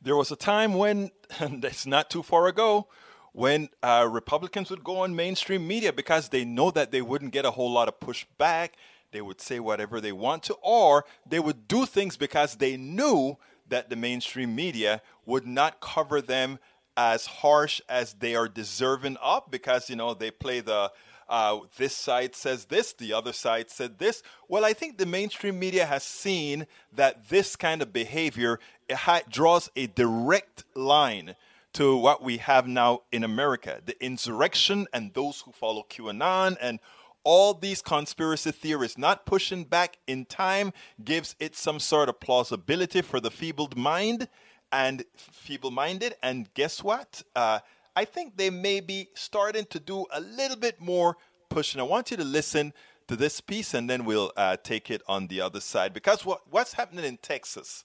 There 0.00 0.16
was 0.16 0.30
a 0.30 0.36
time 0.36 0.74
when, 0.74 1.10
and 1.40 1.64
it's 1.64 1.86
not 1.86 2.10
too 2.10 2.22
far 2.22 2.46
ago, 2.46 2.88
when 3.32 3.68
uh, 3.82 4.08
Republicans 4.10 4.70
would 4.70 4.84
go 4.84 4.98
on 5.00 5.16
mainstream 5.16 5.66
media 5.66 5.92
because 5.92 6.28
they 6.28 6.44
know 6.44 6.70
that 6.70 6.92
they 6.92 7.02
wouldn't 7.02 7.32
get 7.32 7.44
a 7.44 7.50
whole 7.50 7.72
lot 7.72 7.88
of 7.88 7.98
pushback. 7.98 8.70
They 9.10 9.20
would 9.20 9.40
say 9.40 9.60
whatever 9.60 10.00
they 10.00 10.12
want 10.12 10.44
to, 10.44 10.54
or 10.62 11.04
they 11.26 11.40
would 11.40 11.66
do 11.66 11.84
things 11.86 12.16
because 12.16 12.56
they 12.56 12.76
knew 12.76 13.36
that 13.68 13.90
the 13.90 13.96
mainstream 13.96 14.54
media 14.54 15.02
would 15.24 15.46
not 15.46 15.80
cover 15.80 16.20
them 16.20 16.58
as 16.96 17.26
harsh 17.26 17.80
as 17.88 18.14
they 18.14 18.34
are 18.34 18.48
deserving 18.48 19.16
of 19.22 19.50
because 19.50 19.90
you 19.90 19.96
know 19.96 20.14
they 20.14 20.30
play 20.30 20.60
the 20.60 20.90
uh, 21.28 21.58
this 21.78 21.96
side 21.96 22.34
says 22.34 22.66
this, 22.66 22.92
the 22.92 23.12
other 23.12 23.32
side 23.32 23.70
said 23.70 23.98
this. 23.98 24.22
Well, 24.48 24.64
I 24.64 24.74
think 24.74 24.98
the 24.98 25.06
mainstream 25.06 25.58
media 25.58 25.86
has 25.86 26.02
seen 26.02 26.66
that 26.92 27.28
this 27.28 27.56
kind 27.56 27.80
of 27.80 27.92
behavior 27.92 28.60
ha- 28.92 29.22
draws 29.30 29.70
a 29.74 29.86
direct 29.86 30.64
line 30.74 31.34
to 31.74 31.96
what 31.96 32.22
we 32.22 32.36
have 32.38 32.68
now 32.68 33.00
in 33.10 33.24
America 33.24 33.80
the 33.84 34.04
insurrection 34.04 34.86
and 34.92 35.12
those 35.12 35.40
who 35.40 35.52
follow 35.52 35.84
QAnon 35.88 36.56
and 36.60 36.78
all 37.24 37.54
these 37.54 37.82
conspiracy 37.82 38.52
theories 38.52 38.96
not 38.96 39.26
pushing 39.26 39.64
back 39.64 39.98
in 40.06 40.24
time 40.24 40.72
gives 41.04 41.34
it 41.40 41.56
some 41.56 41.80
sort 41.80 42.08
of 42.08 42.20
plausibility 42.20 43.02
for 43.02 43.18
the 43.18 43.30
feebled 43.30 43.76
mind 43.76 44.28
and 44.74 45.04
feeble 45.16 45.70
minded. 45.70 46.16
And 46.20 46.52
guess 46.54 46.82
what? 46.82 47.22
Uh, 47.36 47.60
I 47.94 48.04
think 48.04 48.36
they 48.36 48.50
may 48.50 48.80
be 48.80 49.08
starting 49.14 49.66
to 49.66 49.78
do 49.78 50.04
a 50.12 50.20
little 50.20 50.56
bit 50.56 50.80
more 50.80 51.16
pushing. 51.48 51.80
I 51.80 51.84
want 51.84 52.10
you 52.10 52.16
to 52.16 52.24
listen 52.24 52.72
to 53.06 53.14
this 53.14 53.40
piece 53.40 53.72
and 53.72 53.88
then 53.88 54.04
we'll 54.04 54.32
uh, 54.36 54.56
take 54.62 54.90
it 54.90 55.00
on 55.06 55.28
the 55.28 55.40
other 55.40 55.60
side. 55.60 55.94
Because 55.94 56.26
what, 56.26 56.40
what's 56.50 56.72
happening 56.72 57.04
in 57.04 57.18
Texas, 57.18 57.84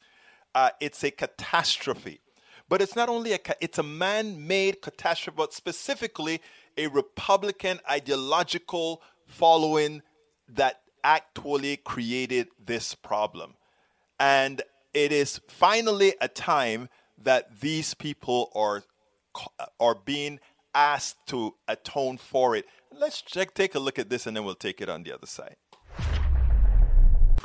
uh, 0.56 0.72
it's 0.80 1.04
a 1.04 1.12
catastrophe. 1.12 2.22
But 2.68 2.82
it's 2.82 2.96
not 2.96 3.10
only 3.10 3.34
a 3.34 3.40
it's 3.62 3.80
a 3.80 3.84
man-made 3.84 4.82
catastrophe, 4.82 5.36
but 5.38 5.54
specifically 5.54 6.40
a 6.78 6.88
Republican 6.88 7.80
ideological 7.90 9.02
following 9.26 10.02
that 10.48 10.82
actually 11.04 11.78
created 11.78 12.48
this 12.64 12.94
problem. 12.94 13.56
And 14.20 14.62
it 14.94 15.12
is 15.12 15.40
finally 15.48 16.14
a 16.22 16.28
time 16.28 16.90
that 17.18 17.60
these 17.60 17.94
people 17.94 18.52
are 18.56 18.84
are 19.80 19.96
being 19.96 20.40
asked 20.74 21.18
to 21.28 21.56
atone 21.68 22.18
for 22.18 22.56
it. 22.56 22.66
Let's 22.92 23.22
check, 23.22 23.54
take 23.54 23.76
a 23.76 23.80
look 23.80 24.00
at 24.00 24.10
this 24.10 24.28
and 24.28 24.36
then 24.36 24.44
we'll 24.44 24.56
take 24.56 24.82
it 24.82 24.90
on 24.90 25.04
the 25.04 25.14
other 25.14 25.28
side. 25.28 25.56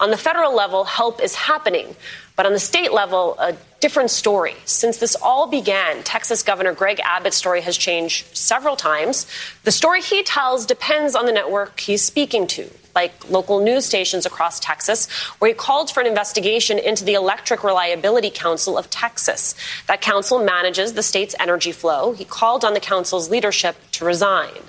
On 0.00 0.11
the 0.11 0.16
federal 0.16 0.54
level, 0.54 0.85
help 0.85 1.22
is 1.22 1.35
happening. 1.35 1.94
But 2.37 2.46
on 2.46 2.52
the 2.52 2.59
state 2.59 2.92
level, 2.92 3.37
a 3.38 3.57
different 3.80 4.11
story. 4.11 4.57
Since 4.64 4.98
this 4.98 5.14
all 5.14 5.46
began, 5.46 6.02
Texas 6.02 6.42
Governor 6.42 6.72
Greg 6.72 7.00
Abbott's 7.04 7.37
story 7.37 7.61
has 7.61 7.76
changed 7.76 8.37
several 8.37 8.76
times. 8.76 9.26
The 9.62 9.70
story 9.70 10.00
he 10.00 10.22
tells 10.22 10.66
depends 10.66 11.14
on 11.14 11.26
the 11.26 11.33
network 11.33 11.80
he's 11.80 12.02
speaking 12.02 12.46
to 12.48 12.68
like 12.94 13.28
local 13.28 13.61
news 13.61 13.85
stations 13.85 14.24
across 14.24 14.61
Texas, 14.61 15.11
where 15.40 15.48
he 15.48 15.54
called 15.54 15.90
for 15.90 16.00
an 16.00 16.07
investigation 16.07 16.78
into 16.78 17.04
the 17.04 17.14
Electric 17.14 17.64
Reliability 17.64 18.30
Council 18.30 18.78
of 18.78 18.88
Texas. 18.88 19.54
That 19.88 20.00
council 20.00 20.42
manages 20.44 20.92
the 20.92 21.02
state's 21.02 21.35
energy 21.40 21.72
flow. 21.72 22.12
He 22.12 22.24
called 22.24 22.64
on 22.64 22.74
the 22.74 22.80
council's 22.80 23.30
leadership 23.30 23.76
to 23.92 24.04
resign. 24.04 24.61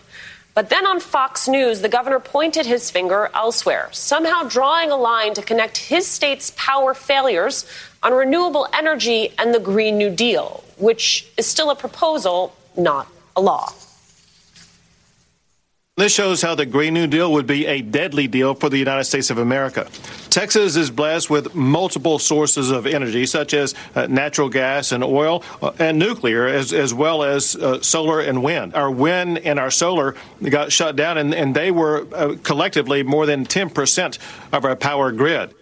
But 0.55 0.69
then 0.69 0.87
on 0.87 1.01
Fox 1.01 1.49
News, 1.49 1.81
the 1.81 1.89
governor 1.89 2.21
pointed 2.21 2.65
his 2.65 2.89
finger 2.89 3.29
elsewhere, 3.33 3.89
somehow 3.91 4.43
drawing 4.43 4.89
a 4.89 4.95
line 4.95 5.33
to 5.33 5.41
connect 5.41 5.75
his 5.75 6.07
state's 6.07 6.53
power 6.55 6.93
failures 6.93 7.65
on 8.01 8.13
renewable 8.13 8.65
energy 8.71 9.33
and 9.37 9.53
the 9.53 9.59
Green 9.59 9.97
New 9.97 10.09
Deal, 10.09 10.63
which 10.77 11.27
is 11.35 11.45
still 11.45 11.71
a 11.71 11.75
proposal, 11.75 12.55
not 12.77 13.09
a 13.35 13.41
law. 13.41 13.73
This 15.97 16.13
shows 16.13 16.41
how 16.41 16.55
the 16.55 16.65
Green 16.65 16.93
New 16.93 17.07
Deal 17.07 17.31
would 17.31 17.47
be 17.47 17.65
a 17.67 17.81
deadly 17.81 18.27
deal 18.27 18.53
for 18.53 18.67
the 18.67 18.77
United 18.77 19.05
States 19.05 19.29
of 19.29 19.37
America. 19.37 19.87
Texas 20.29 20.75
is 20.75 20.91
blessed 20.91 21.29
with 21.29 21.55
multiple 21.55 22.19
sources 22.19 22.69
of 22.69 22.85
energy, 22.85 23.25
such 23.25 23.53
as 23.53 23.73
uh, 23.95 24.05
natural 24.07 24.49
gas 24.49 24.91
and 24.91 25.05
oil 25.05 25.41
uh, 25.61 25.71
and 25.79 25.97
nuclear, 25.97 26.47
as, 26.47 26.73
as 26.73 26.93
well 26.93 27.23
as 27.23 27.55
uh, 27.55 27.81
solar 27.81 28.19
and 28.19 28.43
wind. 28.43 28.75
Our 28.75 28.91
wind 28.91 29.37
and 29.37 29.57
our 29.57 29.71
solar 29.71 30.15
got 30.43 30.69
shut 30.69 30.97
down, 30.97 31.17
and, 31.17 31.33
and 31.33 31.55
they 31.55 31.71
were 31.71 32.05
uh, 32.13 32.35
collectively 32.43 33.03
more 33.03 33.25
than 33.25 33.45
10% 33.45 34.19
of 34.51 34.65
our 34.65 34.75
power 34.75 35.13
grid. 35.13 35.55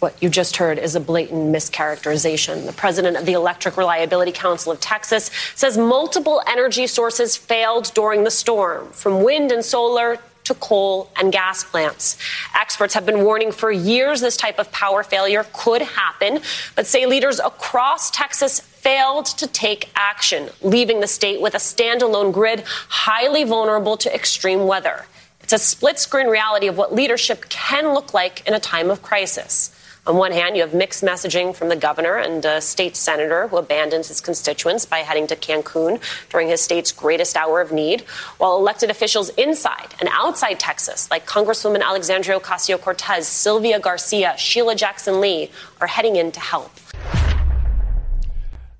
What 0.00 0.22
you 0.22 0.28
just 0.28 0.56
heard 0.56 0.78
is 0.78 0.94
a 0.94 1.00
blatant 1.00 1.52
mischaracterization. 1.52 2.66
The 2.66 2.72
president 2.72 3.16
of 3.16 3.26
the 3.26 3.32
Electric 3.32 3.76
Reliability 3.76 4.30
Council 4.30 4.70
of 4.70 4.78
Texas 4.78 5.28
says 5.56 5.76
multiple 5.76 6.40
energy 6.46 6.86
sources 6.86 7.36
failed 7.36 7.90
during 7.94 8.22
the 8.22 8.30
storm, 8.30 8.92
from 8.92 9.24
wind 9.24 9.50
and 9.50 9.64
solar 9.64 10.18
to 10.44 10.54
coal 10.54 11.10
and 11.16 11.32
gas 11.32 11.64
plants. 11.64 12.16
Experts 12.54 12.94
have 12.94 13.04
been 13.04 13.24
warning 13.24 13.50
for 13.50 13.72
years 13.72 14.20
this 14.20 14.36
type 14.36 14.60
of 14.60 14.70
power 14.70 15.02
failure 15.02 15.44
could 15.52 15.82
happen, 15.82 16.40
but 16.76 16.86
say 16.86 17.04
leaders 17.04 17.40
across 17.40 18.08
Texas 18.12 18.60
failed 18.60 19.26
to 19.26 19.48
take 19.48 19.90
action, 19.96 20.48
leaving 20.62 21.00
the 21.00 21.08
state 21.08 21.40
with 21.40 21.54
a 21.54 21.58
standalone 21.58 22.32
grid 22.32 22.62
highly 22.88 23.42
vulnerable 23.42 23.96
to 23.96 24.14
extreme 24.14 24.66
weather. 24.68 25.06
It's 25.42 25.52
a 25.52 25.58
split 25.58 25.98
screen 25.98 26.28
reality 26.28 26.68
of 26.68 26.78
what 26.78 26.94
leadership 26.94 27.48
can 27.48 27.94
look 27.94 28.14
like 28.14 28.46
in 28.46 28.54
a 28.54 28.60
time 28.60 28.90
of 28.90 29.02
crisis. 29.02 29.74
On 30.08 30.16
one 30.16 30.32
hand, 30.32 30.56
you 30.56 30.62
have 30.62 30.72
mixed 30.72 31.04
messaging 31.04 31.54
from 31.54 31.68
the 31.68 31.76
governor 31.76 32.16
and 32.16 32.42
a 32.42 32.62
state 32.62 32.96
senator 32.96 33.46
who 33.48 33.58
abandons 33.58 34.08
his 34.08 34.22
constituents 34.22 34.86
by 34.86 35.00
heading 35.00 35.26
to 35.26 35.36
Cancun 35.36 36.00
during 36.30 36.48
his 36.48 36.62
state's 36.62 36.92
greatest 36.92 37.36
hour 37.36 37.60
of 37.60 37.72
need, 37.72 38.00
while 38.38 38.56
elected 38.56 38.88
officials 38.88 39.28
inside 39.36 39.94
and 40.00 40.08
outside 40.10 40.58
Texas, 40.58 41.10
like 41.10 41.26
Congresswoman 41.26 41.82
Alexandria 41.82 42.40
Ocasio 42.40 42.80
Cortez, 42.80 43.28
Sylvia 43.28 43.78
Garcia, 43.78 44.34
Sheila 44.38 44.74
Jackson 44.74 45.20
Lee, 45.20 45.50
are 45.78 45.86
heading 45.86 46.16
in 46.16 46.32
to 46.32 46.40
help. 46.40 46.72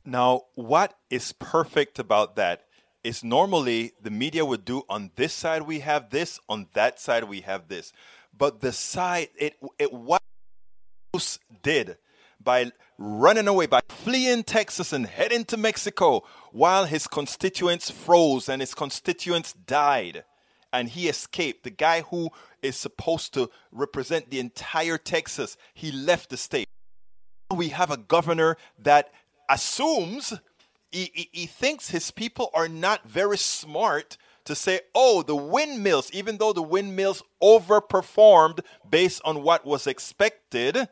Now, 0.07 0.45
what 0.55 0.95
is 1.11 1.33
perfect 1.33 1.99
about 1.99 2.37
that 2.37 2.63
is 3.05 3.23
normally 3.23 3.93
the 4.01 4.11
media 4.11 4.47
would 4.47 4.65
do 4.65 4.83
on 4.89 5.11
this 5.17 5.35
side 5.35 5.61
we 5.61 5.81
have 5.81 6.09
this, 6.09 6.41
on 6.49 6.69
that 6.73 6.99
side 6.99 7.25
we 7.25 7.43
have 7.43 7.69
this. 7.69 7.93
But 8.35 8.61
the 8.61 8.73
side, 8.73 9.29
it, 9.39 9.57
it 9.79 9.93
what 9.93 10.23
did 11.63 11.97
by 12.43 12.73
running 12.99 13.49
away, 13.49 13.67
by 13.67 13.81
fleeing 13.89 14.43
Texas 14.43 14.93
and 14.93 15.07
heading 15.07 15.45
to 15.47 15.57
Mexico 15.57 16.25
while 16.53 16.85
his 16.85 17.07
constituents 17.07 17.91
froze 17.91 18.49
and 18.49 18.61
his 18.63 18.75
constituents 18.75 19.53
died. 19.53 20.25
And 20.73 20.89
he 20.89 21.09
escaped. 21.09 21.65
The 21.65 21.71
guy 21.71 22.03
who 22.03 22.31
is 22.63 22.77
supposed 22.77 23.33
to 23.35 23.51
represent 23.73 24.31
the 24.31 24.41
entire 24.41 24.99
Texas. 24.99 25.57
He 25.73 25.91
left 25.91 26.29
the 26.31 26.37
state. 26.37 26.69
We 27.55 27.69
have 27.69 27.91
a 27.91 27.97
governor 27.97 28.59
that 28.79 29.11
assumes 29.49 30.35
he, 30.91 31.11
he, 31.15 31.31
he 31.33 31.47
thinks 31.47 31.91
his 31.91 32.11
people 32.11 32.51
are 32.53 32.69
not 32.69 33.09
very 33.09 33.39
smart 33.39 34.19
to 34.45 34.55
say, 34.55 34.81
oh, 34.95 35.23
the 35.23 35.37
windmills, 35.37 36.11
even 36.13 36.39
though 36.39 36.53
the 36.53 36.63
windmills 36.63 37.23
overperformed 37.43 38.61
based 38.89 39.21
on 39.25 39.43
what 39.43 39.67
was 39.67 39.87
expected, 39.87 40.89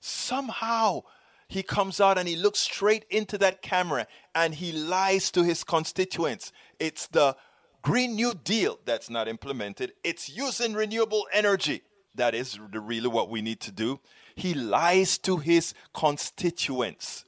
somehow 0.00 1.02
he 1.48 1.62
comes 1.62 2.00
out 2.00 2.18
and 2.18 2.28
he 2.28 2.36
looks 2.36 2.58
straight 2.58 3.04
into 3.10 3.38
that 3.38 3.62
camera 3.62 4.06
and 4.34 4.54
he 4.54 4.72
lies 4.72 5.30
to 5.32 5.42
his 5.42 5.64
constituents. 5.64 6.52
It's 6.78 7.06
the 7.06 7.36
Green 7.82 8.16
New 8.16 8.34
Deal 8.34 8.80
that's 8.84 9.08
not 9.08 9.28
implemented, 9.28 9.92
it's 10.02 10.28
using 10.28 10.74
renewable 10.74 11.26
energy. 11.32 11.82
That 12.16 12.34
is 12.34 12.58
really 12.58 13.08
what 13.08 13.30
we 13.30 13.42
need 13.42 13.60
to 13.60 13.70
do. 13.70 14.00
He 14.34 14.54
lies 14.54 15.18
to 15.18 15.36
his 15.36 15.74
constituents. 15.92 17.24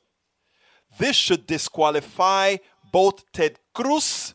This 0.99 1.15
should 1.15 1.47
disqualify 1.47 2.57
both 2.91 3.31
Ted 3.33 3.59
Cruz 3.75 4.35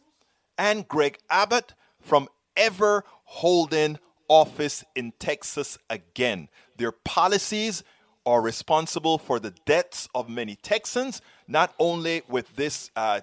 and 0.57 0.87
Greg 0.87 1.17
Abbott 1.29 1.73
from 1.99 2.29
ever 2.55 3.03
holding 3.23 3.97
office 4.27 4.83
in 4.95 5.13
Texas 5.19 5.77
again. 5.89 6.49
Their 6.77 6.91
policies 6.91 7.83
are 8.25 8.41
responsible 8.41 9.17
for 9.17 9.39
the 9.39 9.53
deaths 9.65 10.07
of 10.15 10.29
many 10.29 10.55
Texans, 10.55 11.21
not 11.47 11.73
only 11.79 12.21
with 12.27 12.55
this 12.55 12.89
uh, 12.95 13.21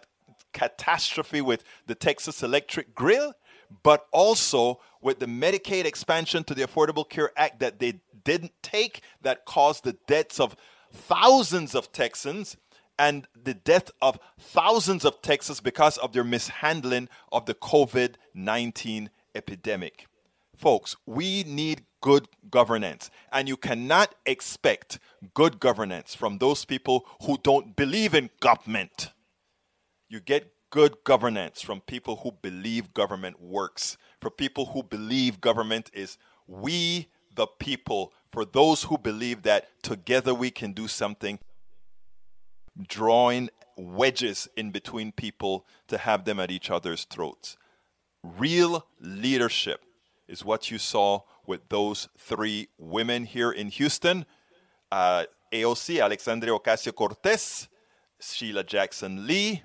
catastrophe 0.52 1.40
with 1.40 1.64
the 1.86 1.94
Texas 1.94 2.42
Electric 2.42 2.94
Grill, 2.94 3.34
but 3.82 4.06
also 4.12 4.80
with 5.00 5.18
the 5.18 5.26
Medicaid 5.26 5.84
expansion 5.84 6.44
to 6.44 6.54
the 6.54 6.62
Affordable 6.62 7.08
Care 7.08 7.30
Act 7.36 7.60
that 7.60 7.78
they 7.78 8.00
didn't 8.24 8.52
take 8.62 9.02
that 9.22 9.44
caused 9.44 9.84
the 9.84 9.96
deaths 10.06 10.40
of 10.40 10.56
thousands 10.92 11.74
of 11.74 11.92
Texans 11.92 12.56
and 12.98 13.26
the 13.40 13.54
death 13.54 13.90
of 14.02 14.18
thousands 14.38 15.04
of 15.04 15.22
Texans 15.22 15.60
because 15.60 15.96
of 15.98 16.12
their 16.12 16.24
mishandling 16.24 17.08
of 17.32 17.46
the 17.46 17.54
COVID 17.54 18.16
19 18.34 19.10
epidemic. 19.34 20.06
Folks, 20.56 20.96
we 21.06 21.42
need 21.44 21.84
good 22.00 22.28
governance, 22.50 23.10
and 23.32 23.48
you 23.48 23.56
cannot 23.56 24.14
expect 24.26 24.98
good 25.34 25.60
governance 25.60 26.14
from 26.14 26.38
those 26.38 26.64
people 26.64 27.06
who 27.22 27.38
don't 27.42 27.76
believe 27.76 28.14
in 28.14 28.30
government. 28.40 29.12
You 30.08 30.20
get 30.20 30.52
good 30.70 30.96
governance 31.04 31.60
from 31.60 31.80
people 31.80 32.16
who 32.16 32.32
believe 32.42 32.94
government 32.94 33.40
works, 33.40 33.96
for 34.20 34.30
people 34.30 34.66
who 34.66 34.82
believe 34.82 35.40
government 35.40 35.90
is 35.92 36.16
we 36.46 37.08
the 37.34 37.46
people, 37.46 38.12
for 38.32 38.44
those 38.44 38.84
who 38.84 38.98
believe 38.98 39.42
that 39.42 39.68
together 39.82 40.34
we 40.34 40.50
can 40.50 40.72
do 40.72 40.88
something, 40.88 41.38
drawing 42.88 43.50
wedges 43.76 44.48
in 44.56 44.70
between 44.70 45.12
people 45.12 45.64
to 45.88 45.98
have 45.98 46.24
them 46.24 46.40
at 46.40 46.50
each 46.50 46.70
other's 46.70 47.04
throats. 47.04 47.56
Real 48.22 48.86
leadership 49.00 49.84
is 50.30 50.44
what 50.44 50.70
you 50.70 50.78
saw 50.78 51.20
with 51.46 51.68
those 51.68 52.08
three 52.16 52.68
women 52.78 53.24
here 53.24 53.50
in 53.50 53.68
Houston 53.68 54.24
uh, 54.92 55.24
AOC, 55.52 56.02
Alexandria 56.02 56.52
Ocasio 56.52 56.94
Cortez, 56.94 57.68
Sheila 58.20 58.62
Jackson 58.64 59.26
Lee, 59.26 59.62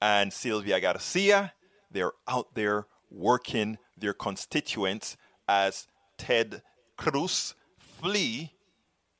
and 0.00 0.32
Sylvia 0.32 0.80
Garcia. 0.80 1.52
They're 1.90 2.12
out 2.28 2.54
there 2.54 2.86
working 3.10 3.78
their 3.96 4.12
constituents 4.12 5.16
as 5.48 5.86
Ted 6.16 6.62
Cruz 6.96 7.54
flee 7.78 8.52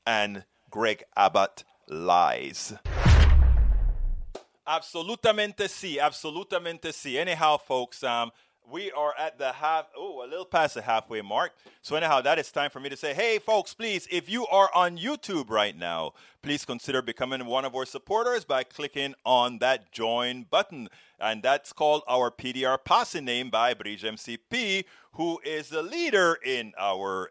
and 0.07 0.45
Greg 0.71 1.05
Abbott 1.17 1.65
lies. 1.89 2.75
Absolutamente 4.67 5.69
sí, 5.69 5.99
absolutamente 5.99 6.93
sí. 6.93 7.17
Anyhow, 7.17 7.57
folks, 7.59 8.05
um, 8.05 8.31
we 8.71 8.91
are 8.93 9.15
at 9.19 9.39
the 9.39 9.53
half, 9.53 9.87
oh, 9.97 10.25
a 10.25 10.29
little 10.29 10.45
past 10.45 10.75
the 10.75 10.83
halfway 10.83 11.23
mark. 11.23 11.53
So, 11.83 11.97
anyhow, 11.97 12.21
that 12.23 12.39
is 12.39 12.51
time 12.51 12.71
for 12.71 12.81
me 12.81 12.89
to 12.89 12.97
say, 12.97 13.15
hey, 13.15 13.39
folks, 13.39 13.75
please, 13.75 14.07
if 14.11 14.31
you 14.31 14.47
are 14.47 14.71
on 14.75 14.99
YouTube 14.99 15.51
right 15.51 15.77
now, 15.77 16.13
please 16.43 16.65
consider 16.65 17.03
becoming 17.03 17.47
one 17.47 17.65
of 17.65 17.75
our 17.75 17.85
supporters 17.85 18.45
by 18.45 18.65
clicking 18.65 19.15
on 19.25 19.59
that 19.59 19.93
join 19.93 20.47
button. 20.51 20.89
And 21.19 21.43
that's 21.43 21.73
called 21.73 22.03
our 22.09 22.31
PDR 22.31 22.79
Posse 22.83 23.21
name 23.21 23.51
by 23.51 23.75
Bridge 23.75 24.03
MCP, 24.03 24.85
who 25.13 25.41
is 25.45 25.69
the 25.69 25.83
leader 25.83 26.39
in 26.45 26.73
our 26.79 27.31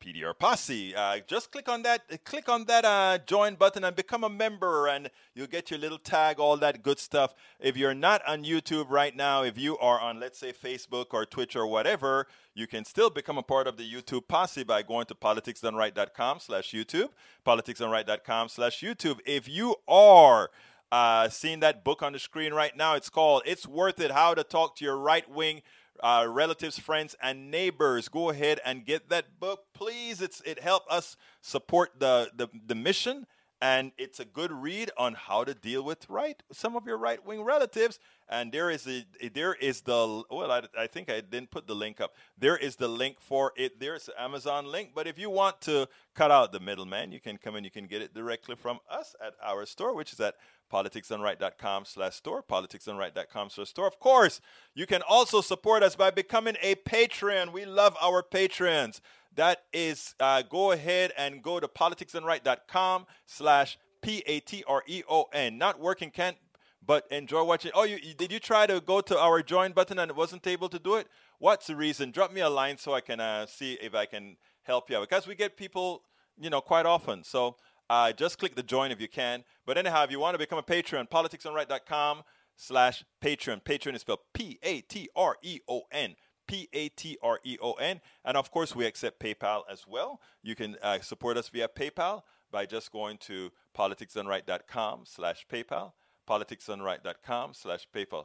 PDR 0.00 0.38
Posse. 0.38 0.94
Uh, 0.94 1.18
just 1.26 1.50
click 1.50 1.68
on 1.68 1.82
that, 1.82 2.24
click 2.24 2.48
on 2.48 2.64
that 2.64 2.84
uh, 2.84 3.18
join 3.26 3.54
button 3.54 3.84
and 3.84 3.94
become 3.94 4.24
a 4.24 4.28
member, 4.28 4.86
and 4.86 5.10
you'll 5.34 5.46
get 5.46 5.70
your 5.70 5.78
little 5.78 5.98
tag, 5.98 6.38
all 6.38 6.56
that 6.56 6.82
good 6.82 6.98
stuff. 6.98 7.34
If 7.60 7.76
you're 7.76 7.94
not 7.94 8.22
on 8.26 8.44
YouTube 8.44 8.86
right 8.90 9.14
now, 9.14 9.42
if 9.42 9.58
you 9.58 9.76
are 9.78 10.00
on, 10.00 10.20
let's 10.20 10.38
say, 10.38 10.52
Facebook 10.52 11.06
or 11.12 11.26
Twitch 11.26 11.56
or 11.56 11.66
whatever, 11.66 12.26
you 12.54 12.66
can 12.66 12.84
still 12.84 13.10
become 13.10 13.38
a 13.38 13.42
part 13.42 13.66
of 13.66 13.76
the 13.76 13.90
YouTube 13.90 14.28
Posse 14.28 14.64
by 14.64 14.82
going 14.82 15.06
to 15.06 15.14
politicsdoneright.com 15.14 16.40
slash 16.40 16.72
YouTube, 16.72 17.10
politicsdoneright.com 17.46 18.48
slash 18.48 18.80
YouTube. 18.80 19.18
If 19.26 19.48
you 19.48 19.76
are 19.86 20.50
uh, 20.90 21.28
seeing 21.28 21.60
that 21.60 21.84
book 21.84 22.02
on 22.02 22.12
the 22.12 22.18
screen 22.18 22.52
right 22.52 22.76
now, 22.76 22.94
it's 22.94 23.10
called 23.10 23.42
"It's 23.44 23.66
Worth 23.66 24.00
It: 24.00 24.10
How 24.10 24.34
to 24.34 24.42
Talk 24.42 24.76
to 24.76 24.84
Your 24.84 24.96
Right 24.96 25.28
Wing." 25.30 25.62
Uh, 26.02 26.26
relatives, 26.28 26.78
friends, 26.78 27.14
and 27.22 27.50
neighbors. 27.50 28.08
Go 28.08 28.30
ahead 28.30 28.60
and 28.64 28.84
get 28.84 29.08
that 29.10 29.38
book, 29.40 29.64
please. 29.74 30.20
It's 30.20 30.40
it 30.42 30.60
help 30.60 30.84
us 30.90 31.16
support 31.40 31.98
the, 31.98 32.30
the 32.36 32.48
the 32.66 32.74
mission, 32.74 33.26
and 33.60 33.92
it's 33.98 34.20
a 34.20 34.24
good 34.24 34.52
read 34.52 34.90
on 34.96 35.14
how 35.14 35.44
to 35.44 35.54
deal 35.54 35.82
with 35.82 36.08
right 36.08 36.40
some 36.52 36.76
of 36.76 36.86
your 36.86 36.98
right 36.98 37.24
wing 37.24 37.42
relatives. 37.42 37.98
And 38.28 38.52
there 38.52 38.70
is 38.70 38.86
a 38.86 39.04
there 39.32 39.54
is 39.54 39.80
the 39.80 40.22
well, 40.30 40.52
I, 40.52 40.62
I 40.78 40.86
think 40.86 41.10
I 41.10 41.20
didn't 41.20 41.50
put 41.50 41.66
the 41.66 41.74
link 41.74 42.00
up. 42.00 42.14
There 42.36 42.56
is 42.56 42.76
the 42.76 42.88
link 42.88 43.20
for 43.20 43.52
it. 43.56 43.80
There's 43.80 44.06
the 44.06 44.20
Amazon 44.20 44.66
link. 44.66 44.90
But 44.94 45.06
if 45.06 45.18
you 45.18 45.30
want 45.30 45.60
to 45.62 45.88
cut 46.14 46.30
out 46.30 46.52
the 46.52 46.60
middleman, 46.60 47.10
you 47.10 47.20
can 47.20 47.38
come 47.38 47.56
and 47.56 47.64
you 47.64 47.70
can 47.70 47.86
get 47.86 48.02
it 48.02 48.14
directly 48.14 48.54
from 48.54 48.80
us 48.90 49.16
at 49.24 49.34
our 49.42 49.66
store, 49.66 49.94
which 49.94 50.12
is 50.12 50.20
at 50.20 50.36
politicsdoneright.com 50.72 51.84
slash 51.84 52.16
store, 52.16 52.42
politicsdoneright.com 52.42 53.50
slash 53.50 53.68
store. 53.68 53.86
Of 53.86 53.98
course, 53.98 54.40
you 54.74 54.86
can 54.86 55.02
also 55.08 55.40
support 55.40 55.82
us 55.82 55.96
by 55.96 56.10
becoming 56.10 56.56
a 56.62 56.74
patron. 56.76 57.52
We 57.52 57.64
love 57.64 57.96
our 58.00 58.22
patrons. 58.22 59.00
That 59.34 59.62
is, 59.72 60.14
uh, 60.18 60.42
go 60.42 60.72
ahead 60.72 61.12
and 61.16 61.42
go 61.42 61.60
to 61.60 61.68
politicsdoneright.com 61.68 63.06
slash 63.26 63.78
P-A-T-R-E-O-N. 64.02 65.58
Not 65.58 65.80
working, 65.80 66.10
can't, 66.10 66.36
but 66.84 67.06
enjoy 67.10 67.44
watching. 67.44 67.70
Oh, 67.74 67.84
you, 67.84 67.98
did 68.14 68.32
you 68.32 68.38
try 68.38 68.66
to 68.66 68.80
go 68.80 69.00
to 69.00 69.18
our 69.18 69.42
join 69.42 69.72
button 69.72 69.98
and 69.98 70.10
it 70.10 70.16
wasn't 70.16 70.46
able 70.46 70.68
to 70.70 70.78
do 70.78 70.96
it? 70.96 71.06
What's 71.38 71.66
the 71.66 71.76
reason? 71.76 72.10
Drop 72.10 72.32
me 72.32 72.40
a 72.40 72.48
line 72.48 72.78
so 72.78 72.94
I 72.94 73.00
can 73.00 73.20
uh, 73.20 73.46
see 73.46 73.74
if 73.74 73.94
I 73.94 74.06
can 74.06 74.36
help 74.62 74.90
you 74.90 74.96
out. 74.96 75.08
Because 75.08 75.26
we 75.26 75.34
get 75.34 75.56
people, 75.56 76.02
you 76.40 76.50
know, 76.50 76.60
quite 76.60 76.86
often. 76.86 77.22
So 77.22 77.56
uh, 77.90 78.12
just 78.12 78.38
click 78.38 78.54
the 78.54 78.62
join 78.62 78.90
if 78.90 79.00
you 79.00 79.08
can. 79.08 79.44
But 79.66 79.78
anyhow, 79.78 80.04
if 80.04 80.10
you 80.10 80.20
want 80.20 80.34
to 80.34 80.38
become 80.38 80.58
a 80.58 80.62
Patreon, 80.62 81.08
politicsdoneright.com 81.08 82.22
slash 82.58 83.04
patron. 83.20 83.60
Patron 83.64 83.94
is 83.94 84.02
spelled 84.02 84.20
P-A-T-R-E-O-N. 84.34 86.16
P-A-T-R-E-O-N. 86.46 88.00
And 88.24 88.36
of 88.36 88.50
course, 88.50 88.74
we 88.74 88.86
accept 88.86 89.20
PayPal 89.20 89.62
as 89.70 89.86
well. 89.86 90.20
You 90.42 90.54
can 90.54 90.76
uh, 90.82 91.00
support 91.00 91.36
us 91.36 91.48
via 91.48 91.68
PayPal 91.68 92.22
by 92.50 92.66
just 92.66 92.90
going 92.90 93.18
to 93.18 93.50
politicsdoneright.com 93.76 95.02
slash 95.04 95.46
PayPal. 95.50 95.92
Politicsdoneright.com 96.28 97.54
slash 97.54 97.86
PayPal. 97.94 98.24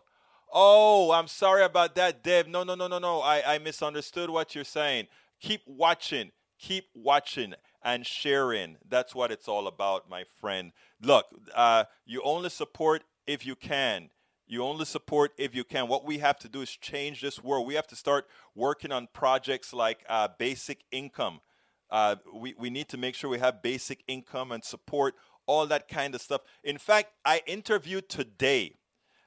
Oh, 0.52 1.12
I'm 1.12 1.28
sorry 1.28 1.64
about 1.64 1.96
that, 1.96 2.24
Deb. 2.24 2.48
No, 2.48 2.64
no, 2.64 2.76
no, 2.76 2.88
no, 2.88 3.00
no. 3.00 3.22
I, 3.22 3.56
I 3.56 3.58
misunderstood 3.60 4.30
what 4.30 4.56
you're 4.56 4.64
saying. 4.64 5.08
Keep 5.42 5.62
watching. 5.66 6.32
Keep 6.60 6.86
watching 6.94 7.56
and 7.84 8.06
sharing. 8.06 8.78
That's 8.88 9.14
what 9.14 9.32
it's 9.32 9.48
all 9.48 9.68
about, 9.68 10.10
my 10.10 10.24
friend. 10.40 10.72
Look, 11.02 11.26
uh, 11.56 11.86
you 12.06 12.22
only 12.24 12.50
support 12.50 13.04
if 13.28 13.46
you 13.46 13.56
can. 13.56 14.10
You 14.48 14.64
only 14.64 14.86
support 14.86 15.32
if 15.38 15.56
you 15.56 15.64
can. 15.64 15.88
What 15.88 16.06
we 16.06 16.20
have 16.20 16.38
to 16.40 16.50
do 16.50 16.62
is 16.62 16.70
change 16.70 17.22
this 17.22 17.44
world. 17.44 17.66
We 17.66 17.76
have 17.76 17.88
to 17.88 17.96
start 17.96 18.28
working 18.56 18.92
on 18.92 19.08
projects 19.14 19.74
like 19.74 20.04
uh, 20.10 20.28
basic 20.38 20.84
income. 20.92 21.42
Uh, 21.90 22.16
we, 22.34 22.54
we 22.58 22.70
need 22.70 22.90
to 22.90 22.98
make 22.98 23.16
sure 23.16 23.30
we 23.30 23.40
have 23.40 23.62
basic 23.62 24.04
income 24.08 24.52
and 24.52 24.64
support, 24.64 25.16
all 25.46 25.66
that 25.68 25.88
kind 25.88 26.16
of 26.16 26.22
stuff. 26.22 26.42
In 26.64 26.78
fact, 26.78 27.14
I 27.24 27.42
interviewed 27.46 28.10
today 28.10 28.74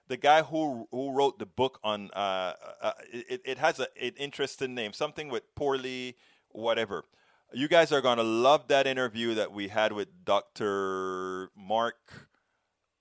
the 0.09 0.17
guy 0.17 0.43
who 0.43 0.87
who 0.91 1.13
wrote 1.13 1.39
the 1.39 1.47
book 1.47 1.79
on 1.83 2.11
uh, 2.15 2.53
uh, 2.81 2.93
it, 3.13 3.41
it 3.45 3.59
has 3.59 3.81
a, 3.81 3.89
an 4.01 4.13
interesting 4.17 4.75
name, 4.75 4.93
something 4.93 5.29
with 5.29 5.43
poorly 5.55 6.17
whatever. 6.51 7.05
You 7.53 7.69
guys 7.69 7.93
are 7.93 8.01
going 8.01 8.19
to 8.19 8.25
love 8.25 8.69
that 8.69 8.87
interview 8.87 9.35
that 9.35 9.53
we 9.53 9.69
had 9.69 9.93
with 9.93 10.09
Dr. 10.25 11.51
Mark 11.57 12.29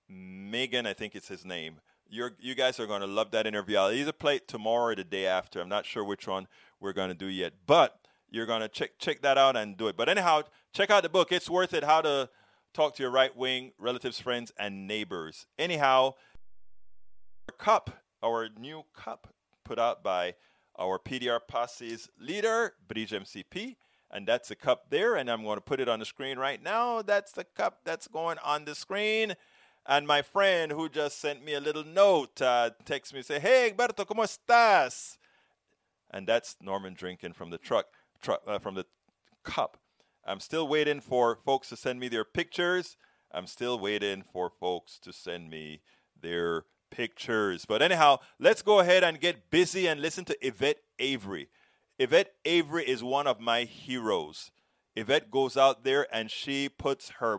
Megan, 0.08 0.86
I 0.86 0.92
think 0.92 1.14
it's 1.14 1.28
his 1.28 1.44
name. 1.44 1.80
You're, 2.08 2.32
you 2.38 2.54
guys 2.54 2.78
are 2.78 2.86
going 2.86 3.00
to 3.00 3.08
love 3.08 3.32
that 3.32 3.46
interview. 3.46 3.76
I'll 3.76 3.90
either 3.90 4.12
play 4.12 4.36
it 4.36 4.46
tomorrow 4.46 4.92
or 4.92 4.94
the 4.94 5.02
day 5.02 5.26
after. 5.26 5.60
I'm 5.60 5.68
not 5.68 5.84
sure 5.84 6.04
which 6.04 6.28
one 6.28 6.46
we're 6.80 6.92
going 6.92 7.08
to 7.08 7.14
do 7.14 7.26
yet. 7.26 7.54
But 7.66 7.98
you're 8.30 8.46
going 8.46 8.60
to 8.60 8.68
check 8.68 8.98
check 8.98 9.22
that 9.22 9.36
out 9.36 9.56
and 9.56 9.76
do 9.76 9.88
it. 9.88 9.96
But 9.96 10.08
anyhow, 10.08 10.42
check 10.72 10.90
out 10.90 11.02
the 11.02 11.08
book. 11.08 11.32
It's 11.32 11.50
worth 11.50 11.74
it. 11.74 11.82
How 11.82 12.00
to 12.02 12.30
talk 12.72 12.94
to 12.96 13.02
your 13.02 13.10
right 13.10 13.36
wing 13.36 13.72
relatives, 13.78 14.20
friends, 14.20 14.52
and 14.58 14.86
neighbors. 14.86 15.46
Anyhow, 15.58 16.14
our 17.48 17.56
cup, 17.58 17.98
our 18.22 18.48
new 18.56 18.84
cup, 18.94 19.34
put 19.64 19.78
out 19.78 20.04
by 20.04 20.34
our 20.78 21.00
PDR 21.00 21.40
Posse's 21.48 22.08
leader, 22.20 22.74
Bridge 22.86 23.10
MCP. 23.10 23.76
And 24.10 24.26
that's 24.26 24.48
the 24.48 24.56
cup 24.56 24.90
there, 24.90 25.16
and 25.16 25.28
I'm 25.28 25.42
going 25.42 25.56
to 25.56 25.62
put 25.62 25.80
it 25.80 25.88
on 25.88 25.98
the 25.98 26.04
screen 26.04 26.38
right 26.38 26.62
now. 26.62 27.02
That's 27.02 27.32
the 27.32 27.44
cup 27.44 27.80
that's 27.84 28.06
going 28.06 28.38
on 28.44 28.64
the 28.64 28.74
screen. 28.74 29.34
And 29.84 30.06
my 30.06 30.22
friend 30.22 30.72
who 30.72 30.88
just 30.88 31.20
sent 31.20 31.44
me 31.44 31.54
a 31.54 31.60
little 31.60 31.84
note 31.84 32.40
uh, 32.40 32.70
texts 32.84 33.14
me 33.14 33.22
say, 33.22 33.40
"Hey, 33.40 33.70
Egberto, 33.70 34.04
cómo 34.04 34.24
estás?" 34.24 35.16
And 36.10 36.26
that's 36.26 36.56
Norman 36.60 36.94
drinking 36.94 37.32
from 37.34 37.50
the 37.50 37.58
truck, 37.58 37.86
truck 38.22 38.42
uh, 38.46 38.58
from 38.58 38.74
the 38.74 38.86
cup. 39.44 39.78
I'm 40.24 40.40
still 40.40 40.66
waiting 40.66 41.00
for 41.00 41.36
folks 41.44 41.68
to 41.68 41.76
send 41.76 42.00
me 42.00 42.08
their 42.08 42.24
pictures. 42.24 42.96
I'm 43.32 43.46
still 43.46 43.78
waiting 43.78 44.22
for 44.32 44.50
folks 44.50 44.98
to 45.00 45.12
send 45.12 45.50
me 45.50 45.82
their 46.20 46.64
pictures. 46.90 47.64
But 47.64 47.82
anyhow, 47.82 48.18
let's 48.38 48.62
go 48.62 48.80
ahead 48.80 49.04
and 49.04 49.20
get 49.20 49.50
busy 49.50 49.86
and 49.86 50.00
listen 50.00 50.24
to 50.26 50.46
Yvette 50.46 50.78
Avery. 50.98 51.48
Yvette 51.98 52.34
Avery 52.44 52.84
is 52.84 53.02
one 53.02 53.26
of 53.26 53.40
my 53.40 53.64
heroes. 53.64 54.50
Yvette 54.94 55.30
goes 55.30 55.56
out 55.56 55.84
there 55.84 56.06
and 56.12 56.30
she 56.30 56.68
puts 56.68 57.10
her 57.20 57.38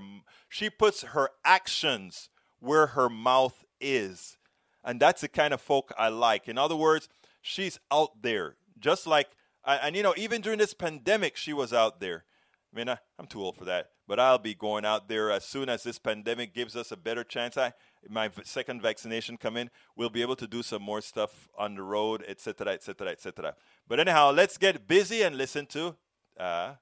she 0.50 0.70
puts 0.70 1.02
her 1.04 1.32
actions 1.44 2.30
where 2.60 2.88
her 2.88 3.10
mouth 3.10 3.64
is. 3.82 4.38
And 4.84 5.00
that's 5.00 5.22
the 5.22 5.28
kind 5.28 5.54
of 5.54 5.62
folk 5.62 5.92
I 5.98 6.08
like. 6.10 6.48
In 6.48 6.58
other 6.58 6.76
words, 6.76 7.10
she's 7.42 7.80
out 7.92 8.22
there. 8.22 8.56
Just 8.80 9.06
like 9.08 9.30
and, 9.66 9.80
and 9.84 9.96
you 9.96 10.04
know, 10.04 10.14
even 10.18 10.42
during 10.42 10.60
this 10.60 10.74
pandemic, 10.74 11.36
she 11.36 11.54
was 11.54 11.74
out 11.74 12.00
there. 12.00 12.26
I 12.74 12.78
mean, 12.78 12.90
I, 12.90 12.98
am 13.18 13.28
too 13.28 13.42
old 13.42 13.56
for 13.56 13.66
that, 13.66 13.92
but 14.08 14.20
I'll 14.20 14.38
be 14.38 14.54
going 14.54 14.84
out 14.84 15.08
there 15.08 15.32
as 15.32 15.46
soon 15.46 15.70
as 15.70 15.84
this 15.84 15.98
pandemic 15.98 16.54
gives 16.54 16.76
us 16.76 16.92
a 16.92 16.98
better 16.98 17.24
chance. 17.24 17.58
I 17.58 17.72
my 18.10 18.30
second 18.44 18.82
vaccination 18.82 19.38
come 19.38 19.58
in, 19.58 19.70
we'll 19.96 20.10
be 20.10 20.22
able 20.22 20.36
to 20.36 20.48
do 20.48 20.62
some 20.62 20.82
more 20.82 21.02
stuff 21.02 21.48
on 21.58 21.76
the 21.76 21.82
road, 21.82 22.24
etc., 22.28 22.74
etc., 22.74 23.10
etc. 23.10 23.56
But 23.88 24.00
anyhow, 24.00 24.32
let's 24.32 24.58
get 24.58 24.88
busy 24.88 25.22
and 25.22 25.38
listen 25.38 25.66
to 25.68 25.96
uh, 26.38 26.74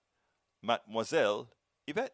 Mademoiselle 0.63 1.49
Yvette. 1.87 2.13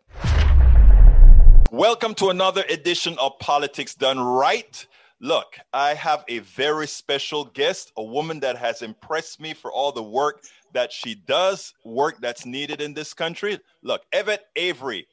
Welcome 1.71 2.13
to 2.15 2.27
another 2.29 2.63
edition 2.69 3.17
of 3.19 3.39
Politics 3.39 3.95
Done 3.95 4.19
Right. 4.19 4.86
Look, 5.23 5.60
I 5.71 5.93
have 5.93 6.25
a 6.27 6.39
very 6.39 6.88
special 6.88 7.45
guest, 7.45 7.91
a 7.95 8.03
woman 8.03 8.39
that 8.39 8.57
has 8.57 8.81
impressed 8.81 9.39
me 9.39 9.53
for 9.53 9.71
all 9.71 9.91
the 9.91 10.01
work 10.01 10.41
that 10.73 10.91
she 10.91 11.13
does, 11.13 11.75
work 11.86 12.17
that's 12.19 12.43
needed 12.43 12.81
in 12.81 12.95
this 12.95 13.13
country. 13.13 13.60
Look, 13.84 14.01
Yvette 14.12 14.47
Avery 14.55 15.05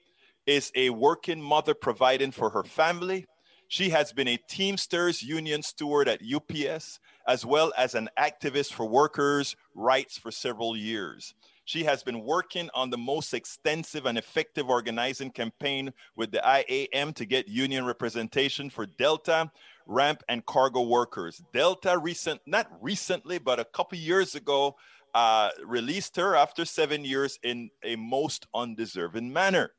is 0.47 0.73
a 0.75 0.89
working 0.89 1.43
mother 1.43 1.75
providing 1.75 2.31
for 2.31 2.49
her 2.49 2.65
family. 2.65 3.27
She 3.69 3.91
has 3.91 4.11
been 4.11 4.29
a 4.29 4.39
Teamsters 4.49 5.23
union 5.23 5.63
steward 5.63 6.09
at 6.09 6.23
UPS, 6.23 7.01
as 7.27 7.45
well 7.45 7.71
as 7.77 7.95
an 7.95 8.09
activist 8.19 8.73
for 8.73 8.87
workers' 8.87 9.57
rights 9.75 10.17
for 10.17 10.31
several 10.31 10.75
years. 10.75 11.35
She 11.67 11.85
has 11.85 12.03
been 12.03 12.25
working 12.25 12.71
on 12.73 12.89
the 12.89 12.97
most 12.97 13.35
extensive 13.35 14.07
and 14.07 14.17
effective 14.17 14.71
organizing 14.71 15.31
campaign 15.31 15.93
with 16.17 16.31
the 16.31 16.41
IAM 16.43 17.13
to 17.13 17.27
get 17.27 17.47
union 17.47 17.85
representation 17.85 18.71
for 18.71 18.87
Delta, 18.87 19.51
ramp, 19.89 20.23
and 20.29 20.47
cargo 20.47 20.83
workers. 20.83 21.43
Delta 21.53 21.99
recent, 21.99 22.41
not 22.47 22.69
recently, 22.81 23.39
but 23.39 23.59
a 23.59 23.65
couple 23.65 23.99
years 23.99 24.35
ago, 24.35 24.77
uh, 25.15 25.49
released 25.65 26.15
her 26.17 26.37
after 26.37 26.65
seven 26.65 27.05
years 27.05 27.39
in 27.43 27.71
a 27.83 27.97
most 27.97 28.47
undeserving 28.55 29.33
manner. 29.33 29.73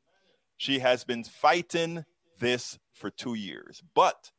She 0.56 0.80
has 0.80 1.04
been 1.04 1.24
fighting 1.24 2.04
this 2.40 2.78
for 2.92 3.10
two 3.10 3.34
years. 3.34 3.82
But 3.94 4.30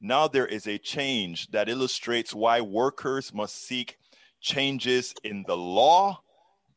now 0.00 0.26
there 0.26 0.46
is 0.46 0.66
a 0.66 0.78
change 0.78 1.48
that 1.48 1.68
illustrates 1.68 2.34
why 2.34 2.62
workers 2.62 3.32
must 3.32 3.66
seek 3.66 3.96
changes 4.40 5.14
in 5.22 5.44
the 5.46 5.56
law 5.56 6.20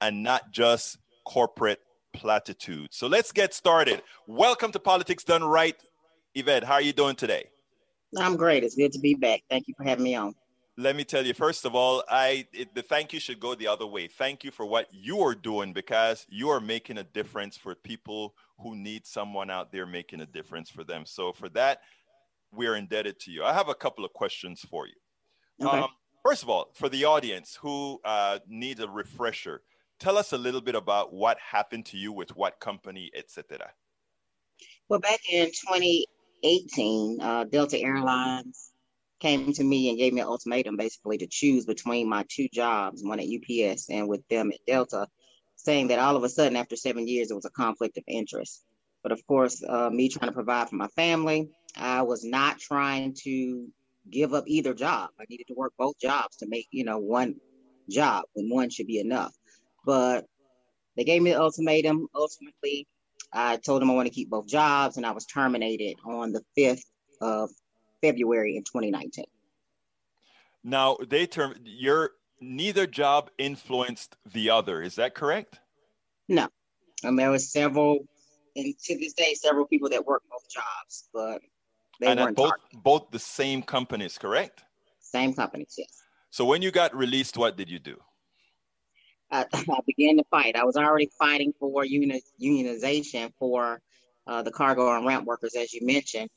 and 0.02 0.24
not 0.24 0.52
just 0.52 0.98
corporate 1.26 1.80
platitudes. 2.14 2.98
So 2.98 3.08
let's 3.08 3.32
get 3.32 3.54
started. 3.54 4.02
Welcome 4.28 4.72
to 4.74 4.80
Politics 4.80 5.24
Done 5.24 5.44
Right. 5.44 5.76
Yvette, 6.36 6.64
how 6.64 6.76
are 6.76 6.82
you 6.82 6.94
doing 6.94 7.16
today? 7.16 7.46
I'm 8.18 8.36
great. 8.36 8.64
It's 8.64 8.76
good 8.76 8.92
to 8.94 9.00
be 9.00 9.14
back. 9.14 9.42
Thank 9.50 9.68
you 9.68 9.74
for 9.78 9.84
having 9.84 10.04
me 10.04 10.16
on. 10.16 10.36
Let 10.78 10.96
me 10.96 11.04
tell 11.04 11.26
you, 11.26 11.34
first 11.34 11.66
of 11.66 11.76
all, 11.76 12.04
I 12.10 12.48
it, 12.54 12.74
the 12.74 12.82
thank 12.82 13.14
you 13.14 13.20
should 13.20 13.40
go 13.40 13.56
the 13.56 13.68
other 13.68 13.86
way. 13.86 14.08
Thank 14.08 14.44
you 14.44 14.52
for 14.52 14.66
what 14.66 14.88
you 14.92 15.20
are 15.22 15.36
doing 15.36 15.74
because 15.74 16.26
you 16.30 16.50
are 16.50 16.62
making 16.62 16.98
a 16.98 17.04
difference 17.04 17.58
for 17.58 17.76
people 17.76 18.36
who 18.58 18.76
need 18.76 19.06
someone 19.06 19.50
out 19.50 19.72
there 19.72 19.86
making 19.86 20.22
a 20.22 20.26
difference 20.26 20.70
for 20.70 20.84
them. 20.84 21.06
So 21.06 21.34
for 21.34 21.50
that, 21.50 21.82
we're 22.52 22.76
indebted 22.76 23.20
to 23.22 23.32
you. 23.32 23.44
I 23.44 23.54
have 23.54 23.70
a 23.70 23.76
couple 23.76 24.06
of 24.06 24.14
questions 24.14 24.62
for 24.62 24.88
you. 24.88 25.68
Okay. 25.68 25.80
Um, 25.80 25.90
first 26.24 26.44
of 26.44 26.50
all, 26.50 26.70
for 26.74 26.90
the 26.90 27.06
audience 27.06 27.58
who 27.62 28.00
uh, 28.06 28.40
needs 28.48 28.80
a 28.80 28.90
refresher, 28.90 29.62
tell 30.00 30.18
us 30.18 30.34
a 30.34 30.38
little 30.38 30.62
bit 30.62 30.76
about 30.76 31.14
what 31.14 31.38
happened 31.40 31.86
to 31.88 31.98
you 31.98 32.12
with 32.12 32.36
what 32.36 32.60
company, 32.60 33.12
etc. 33.16 33.72
Well, 34.90 35.00
back 35.00 35.20
in 35.32 35.52
2018, 36.44 37.22
uh, 37.22 37.44
Delta 37.46 37.80
Airlines 37.80 38.72
came 39.20 39.54
to 39.54 39.64
me 39.64 39.90
and 39.90 39.98
gave 39.98 40.14
me 40.14 40.22
an 40.22 40.28
ultimatum 40.28 40.78
basically 40.78 41.18
to 41.20 41.28
choose 41.28 41.66
between 41.66 42.10
my 42.10 42.26
two 42.30 42.48
jobs, 42.54 43.04
one 43.04 43.20
at 43.20 43.28
UPS 43.28 43.90
and 43.90 44.08
with 44.08 44.28
them 44.30 44.52
at 44.52 44.66
Delta, 44.66 45.08
saying 45.56 45.90
that 45.90 46.00
all 46.00 46.16
of 46.16 46.24
a 46.24 46.30
sudden 46.30 46.58
after 46.58 46.76
seven 46.76 47.08
years, 47.08 47.30
it 47.30 47.36
was 47.36 47.46
a 47.46 47.52
conflict 47.52 47.98
of 47.98 48.04
interest. 48.08 48.64
But 49.04 49.12
of 49.12 49.26
course, 49.28 49.64
uh, 49.68 49.90
me 49.90 50.10
trying 50.10 50.30
to 50.30 50.36
provide 50.36 50.70
for 50.70 50.76
my 50.76 50.88
family, 50.90 51.50
I 51.76 52.02
was 52.02 52.24
not 52.24 52.60
trying 52.60 53.16
to 53.24 53.68
give 54.10 54.34
up 54.34 54.46
either 54.48 54.74
job. 54.74 55.10
I 55.20 55.26
needed 55.30 55.48
to 55.48 55.54
work 55.54 55.74
both 55.78 55.98
jobs 56.00 56.38
to 56.38 56.48
make, 56.48 56.68
you 56.72 56.84
know, 56.84 56.98
one 56.98 57.36
job 57.90 58.26
when 58.34 58.50
one 58.50 58.70
should 58.70 58.88
be 58.88 59.00
enough. 59.00 59.34
But 59.86 60.26
they 60.98 61.04
gave 61.04 61.22
me 61.22 61.32
the 61.32 61.42
ultimatum. 61.42 62.08
Ultimately, 62.14 62.88
I 63.34 63.58
told 63.58 63.82
them 63.82 63.90
I 63.90 63.94
want 63.94 64.08
to 64.08 64.14
keep 64.14 64.30
both 64.30 64.48
jobs, 64.48 64.98
and 64.98 65.06
I 65.06 65.12
was 65.12 65.26
terminated 65.26 65.98
on 66.06 66.32
the 66.32 66.44
5th 66.58 66.86
of 67.22 67.50
February 68.02 68.58
in 68.58 68.64
2019. 68.64 69.26
Now, 70.64 70.98
they 71.08 71.26
term 71.26 71.56
your 71.64 72.12
neither 72.40 72.86
job 72.86 73.30
influenced 73.38 74.16
the 74.34 74.50
other. 74.50 74.82
Is 74.82 74.96
that 74.96 75.16
correct? 75.16 75.60
No. 76.28 76.48
And 77.04 77.18
there 77.18 77.32
were 77.32 77.40
several, 77.40 78.08
and 78.56 78.78
to 78.86 78.98
this 78.98 79.14
day, 79.14 79.34
several 79.34 79.66
people 79.66 79.90
that 79.90 80.06
work 80.06 80.24
both 80.30 80.48
jobs, 80.50 81.10
but 81.14 81.42
they 82.00 82.08
and 82.08 82.20
weren't 82.20 82.36
both 82.36 82.50
targeted. 82.50 82.84
both 82.84 83.12
the 83.12 83.20
same 83.20 83.64
companies, 83.64 84.18
correct? 84.18 84.64
Same 85.00 85.34
companies, 85.34 85.74
yes. 85.78 86.04
So 86.30 86.46
when 86.46 86.62
you 86.62 86.72
got 86.72 86.96
released, 86.96 87.38
what 87.38 87.58
did 87.58 87.70
you 87.70 87.80
do? 87.80 87.98
I, 89.32 89.46
I 89.54 89.80
began 89.86 90.18
to 90.18 90.24
fight. 90.30 90.56
I 90.56 90.66
was 90.66 90.76
already 90.76 91.10
fighting 91.18 91.54
for 91.60 91.86
uni- 91.86 92.24
unionization 92.42 93.32
for 93.40 93.82
uh, 94.28 94.42
the 94.42 94.52
cargo 94.52 94.96
and 94.96 95.06
ramp 95.06 95.26
workers, 95.26 95.56
as 95.56 95.74
you 95.74 95.86
mentioned 95.86 96.30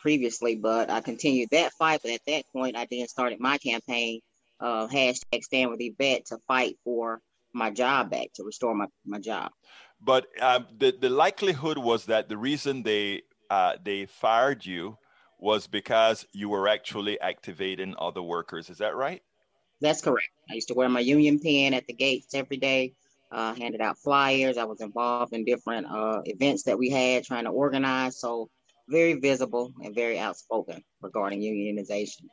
previously, 0.00 0.56
but 0.56 0.90
I 0.90 1.00
continued 1.00 1.50
that 1.50 1.72
fight. 1.72 2.00
But 2.02 2.12
at 2.12 2.20
that 2.26 2.44
point, 2.52 2.76
I 2.76 2.86
then 2.90 3.06
started 3.08 3.40
my 3.40 3.58
campaign, 3.58 4.20
uh, 4.58 4.88
hashtag 4.88 5.42
Stand 5.42 5.70
with 5.70 5.80
Yvette, 5.80 6.26
to 6.26 6.38
fight 6.48 6.76
for 6.84 7.20
my 7.52 7.70
job 7.70 8.10
back, 8.10 8.28
to 8.34 8.44
restore 8.44 8.74
my, 8.74 8.86
my 9.04 9.18
job. 9.18 9.50
But 10.00 10.26
uh, 10.40 10.60
the, 10.78 10.94
the 10.98 11.10
likelihood 11.10 11.78
was 11.78 12.06
that 12.06 12.28
the 12.28 12.36
reason 12.36 12.82
they, 12.82 13.22
uh, 13.50 13.74
they 13.82 14.06
fired 14.06 14.64
you 14.64 14.96
was 15.38 15.66
because 15.66 16.26
you 16.32 16.48
were 16.48 16.68
actually 16.68 17.20
activating 17.20 17.94
other 17.98 18.22
workers. 18.22 18.70
Is 18.70 18.78
that 18.78 18.94
right? 18.94 19.22
That's 19.80 20.02
correct. 20.02 20.28
I 20.50 20.54
used 20.54 20.68
to 20.68 20.74
wear 20.74 20.88
my 20.88 21.00
union 21.00 21.38
pin 21.38 21.74
at 21.74 21.86
the 21.86 21.92
gates 21.92 22.34
every 22.34 22.56
day, 22.56 22.94
uh, 23.32 23.54
handed 23.54 23.80
out 23.80 23.98
flyers. 23.98 24.58
I 24.58 24.64
was 24.64 24.80
involved 24.80 25.32
in 25.32 25.44
different 25.44 25.86
uh, 25.86 26.20
events 26.24 26.64
that 26.64 26.78
we 26.78 26.90
had 26.90 27.24
trying 27.24 27.44
to 27.44 27.50
organize. 27.50 28.20
So, 28.20 28.50
very 28.88 29.14
visible 29.14 29.72
and 29.84 29.94
very 29.94 30.18
outspoken 30.18 30.82
regarding 31.00 31.40
unionization. 31.40 32.24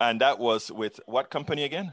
And 0.00 0.20
that 0.20 0.38
was 0.38 0.70
with 0.70 1.00
what 1.06 1.28
company 1.28 1.64
again? 1.64 1.92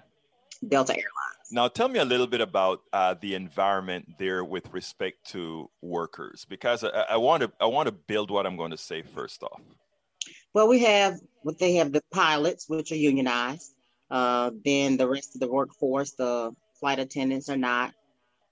Delta 0.67 0.93
Airlines. 0.93 1.51
Now, 1.51 1.67
tell 1.67 1.89
me 1.89 1.99
a 1.99 2.05
little 2.05 2.27
bit 2.27 2.39
about 2.39 2.81
uh, 2.93 3.15
the 3.19 3.33
environment 3.33 4.05
there 4.19 4.43
with 4.45 4.71
respect 4.71 5.25
to 5.31 5.69
workers, 5.81 6.45
because 6.47 6.83
I, 6.83 6.89
I 7.09 7.17
want 7.17 7.41
to 7.41 7.51
I 7.59 7.65
want 7.65 7.88
to 7.88 7.91
build 7.91 8.29
what 8.31 8.45
I'm 8.45 8.57
going 8.57 8.71
to 8.71 8.77
say 8.77 9.01
first 9.01 9.43
off. 9.43 9.59
Well, 10.53 10.67
we 10.67 10.79
have 10.79 11.19
what 11.41 11.57
they 11.57 11.75
have 11.75 11.91
the 11.91 12.03
pilots, 12.11 12.69
which 12.69 12.91
are 12.91 12.95
unionized. 12.95 13.73
Uh, 14.12 14.51
then 14.64 14.97
the 14.97 15.07
rest 15.07 15.34
of 15.36 15.39
the 15.39 15.47
workforce, 15.47 16.12
the 16.12 16.53
flight 16.80 16.99
attendants 16.99 17.49
are 17.49 17.57
not. 17.57 17.93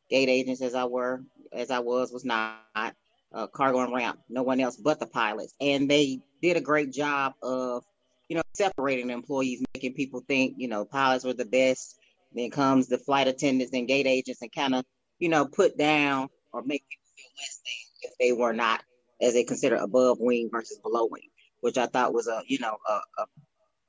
Gate 0.10 0.30
agents, 0.30 0.62
as 0.62 0.74
I 0.74 0.86
were, 0.86 1.22
as 1.53 1.70
I 1.70 1.80
was, 1.80 2.12
was 2.12 2.26
not. 2.26 2.95
Uh, 3.32 3.45
cargo 3.45 3.82
and 3.82 3.93
ramp, 3.93 4.20
no 4.28 4.41
one 4.41 4.60
else 4.60 4.76
but 4.76 4.99
the 4.99 5.05
pilots, 5.05 5.53
and 5.62 5.88
they 5.88 6.20
did 6.41 6.57
a 6.57 6.62
great 6.62 6.91
job 6.91 7.34
of, 7.43 7.84
you 8.28 8.36
know, 8.36 8.41
separating 8.55 9.12
employees, 9.12 9.64
making 9.76 9.93
people 9.93 10.24
think, 10.28 10.55
you 10.57 10.68
know, 10.68 10.84
pilots 10.84 11.24
were 11.24 11.34
the 11.34 11.45
best 11.45 11.95
Then 12.34 12.49
comes 12.49 12.88
the 12.88 12.97
flight 12.97 13.28
attendants 13.28 13.72
and 13.74 13.88
gate 13.88 14.07
agents 14.07 14.41
and 14.41 14.51
kind 14.51 14.74
of, 14.74 14.84
you 15.20 15.30
know, 15.30 15.45
put 15.45 15.78
down 15.78 16.30
or 16.53 16.64
make 16.64 16.84
people 16.89 17.05
feel 17.16 17.32
less 17.38 17.62
than 17.64 18.10
if 18.10 18.18
they 18.18 18.32
were 18.34 18.53
not, 18.53 18.84
as 19.22 19.34
they 19.34 19.43
consider 19.43 19.76
above 19.76 20.18
wing 20.20 20.49
versus 20.51 20.80
below 20.80 21.05
wing, 21.05 21.30
which 21.62 21.78
I 21.78 21.86
thought 21.86 22.16
was 22.16 22.28
a, 22.28 22.41
you 22.47 22.57
know, 22.57 22.78
a, 22.88 22.93
a, 22.93 23.26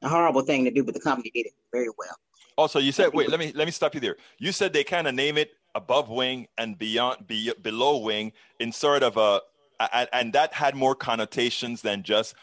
a 0.03 0.09
horrible 0.09 0.43
thing 0.43 0.65
to 0.65 0.71
do, 0.71 0.85
but 0.85 0.95
the 0.95 1.01
company 1.01 1.31
did 1.35 1.47
it 1.47 1.53
very 1.73 1.89
well. 1.99 2.17
Also, 2.57 2.79
you 2.79 2.93
said, 2.93 3.13
wait, 3.15 3.31
let 3.31 3.41
me 3.41 3.53
let 3.55 3.67
me 3.67 3.71
stop 3.71 3.95
you 3.95 4.01
there. 4.01 4.17
You 4.39 4.53
said 4.53 4.73
they 4.73 4.85
kind 4.85 5.07
of 5.07 5.15
name 5.15 5.39
it 5.39 5.53
above 5.75 6.09
wing 6.09 6.47
and 6.59 6.79
beyond, 6.79 7.27
be, 7.27 7.53
below 7.63 7.99
wing 7.99 8.33
in 8.59 8.73
sort 8.73 9.03
of 9.03 9.17
a, 9.17 9.41
a, 9.79 10.15
and 10.15 10.33
that 10.33 10.53
had 10.53 10.75
more 10.75 10.95
connotations 10.95 11.81
than 11.81 12.03
just 12.03 12.35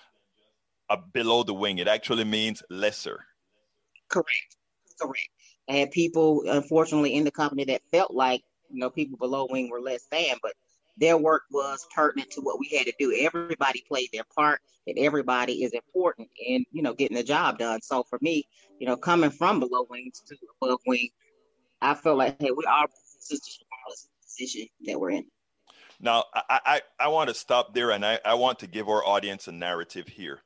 a 0.89 0.97
below 0.97 1.43
the 1.43 1.53
wing. 1.53 1.77
It 1.77 1.87
actually 1.87 2.23
means 2.23 2.63
lesser. 2.69 3.25
Correct. 4.09 4.57
Correct. 4.99 5.29
I 5.69 5.73
had 5.73 5.91
people, 5.91 6.43
unfortunately, 6.47 7.13
in 7.13 7.23
the 7.23 7.31
company 7.31 7.65
that 7.65 7.81
felt 7.91 8.11
like 8.13 8.41
you 8.71 8.79
know 8.79 8.89
people 8.89 9.17
below 9.17 9.47
wing 9.49 9.69
were 9.69 9.81
less 9.81 10.07
than, 10.11 10.37
but 10.41 10.53
their 10.97 11.17
work 11.17 11.43
was 11.51 11.85
pertinent 11.93 12.31
to 12.31 12.41
what 12.41 12.59
we 12.59 12.69
had 12.75 12.85
to 12.87 12.93
do. 12.99 13.15
Everybody 13.17 13.83
played 13.87 14.09
their 14.11 14.23
part, 14.35 14.61
and 14.87 14.97
everybody 14.97 15.63
is 15.63 15.73
important 15.73 16.29
in 16.43 16.65
you 16.71 16.81
know 16.81 16.93
getting 16.93 17.17
the 17.17 17.23
job 17.23 17.59
done. 17.59 17.81
So 17.81 18.03
for 18.03 18.19
me, 18.21 18.47
you 18.79 18.87
know, 18.87 18.97
coming 18.97 19.29
from 19.29 19.59
below 19.59 19.85
wing 19.89 20.11
to 20.27 20.35
above 20.61 20.79
wing, 20.87 21.09
I 21.81 21.93
felt 21.93 22.17
like 22.17 22.41
hey, 22.41 22.51
we 22.51 22.63
are 22.65 22.87
sisters 23.19 23.59
regardless 23.63 24.05
of 24.05 24.25
position 24.25 24.67
that 24.85 24.99
we're 24.99 25.11
in. 25.11 25.25
Now, 25.99 26.25
I, 26.33 26.59
I, 26.65 26.81
I 26.99 27.07
want 27.07 27.29
to 27.29 27.33
stop 27.33 27.73
there 27.73 27.91
and 27.91 28.05
I, 28.05 28.19
I 28.23 28.35
want 28.35 28.59
to 28.59 28.67
give 28.67 28.87
our 28.87 29.03
audience 29.03 29.47
a 29.47 29.51
narrative 29.51 30.07
here. 30.07 30.41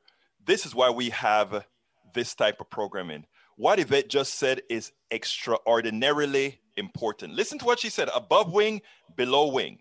This 0.46 0.66
is 0.66 0.74
why 0.74 0.90
we 0.90 1.10
have 1.10 1.66
this 2.14 2.34
type 2.36 2.62
of 2.62 2.70
programming. 2.70 3.26
What 3.58 3.80
Yvette 3.80 4.10
just 4.10 4.36
said 4.36 4.62
is 4.70 4.92
extraordinarily 5.12 6.60
important. 6.78 7.34
Listen 7.34 7.60
to 7.60 7.66
what 7.66 7.80
she 7.80 7.90
said 7.90 8.10
above 8.16 8.54
wing, 8.54 8.82
below 9.16 9.52
wing. 9.52 9.80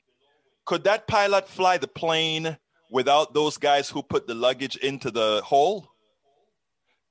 Could 0.65 0.85
that 0.85 1.07
pilot 1.07 1.49
fly 1.49 1.79
the 1.79 1.89
plane 1.89 2.57
without 2.91 3.35
those 3.35 3.57
guys 3.57 3.89
who 3.89 4.03
put 4.03 4.27
the 4.27 4.35
luggage 4.35 4.77
into 4.77 5.11
the 5.11 5.43
hole? 5.45 5.89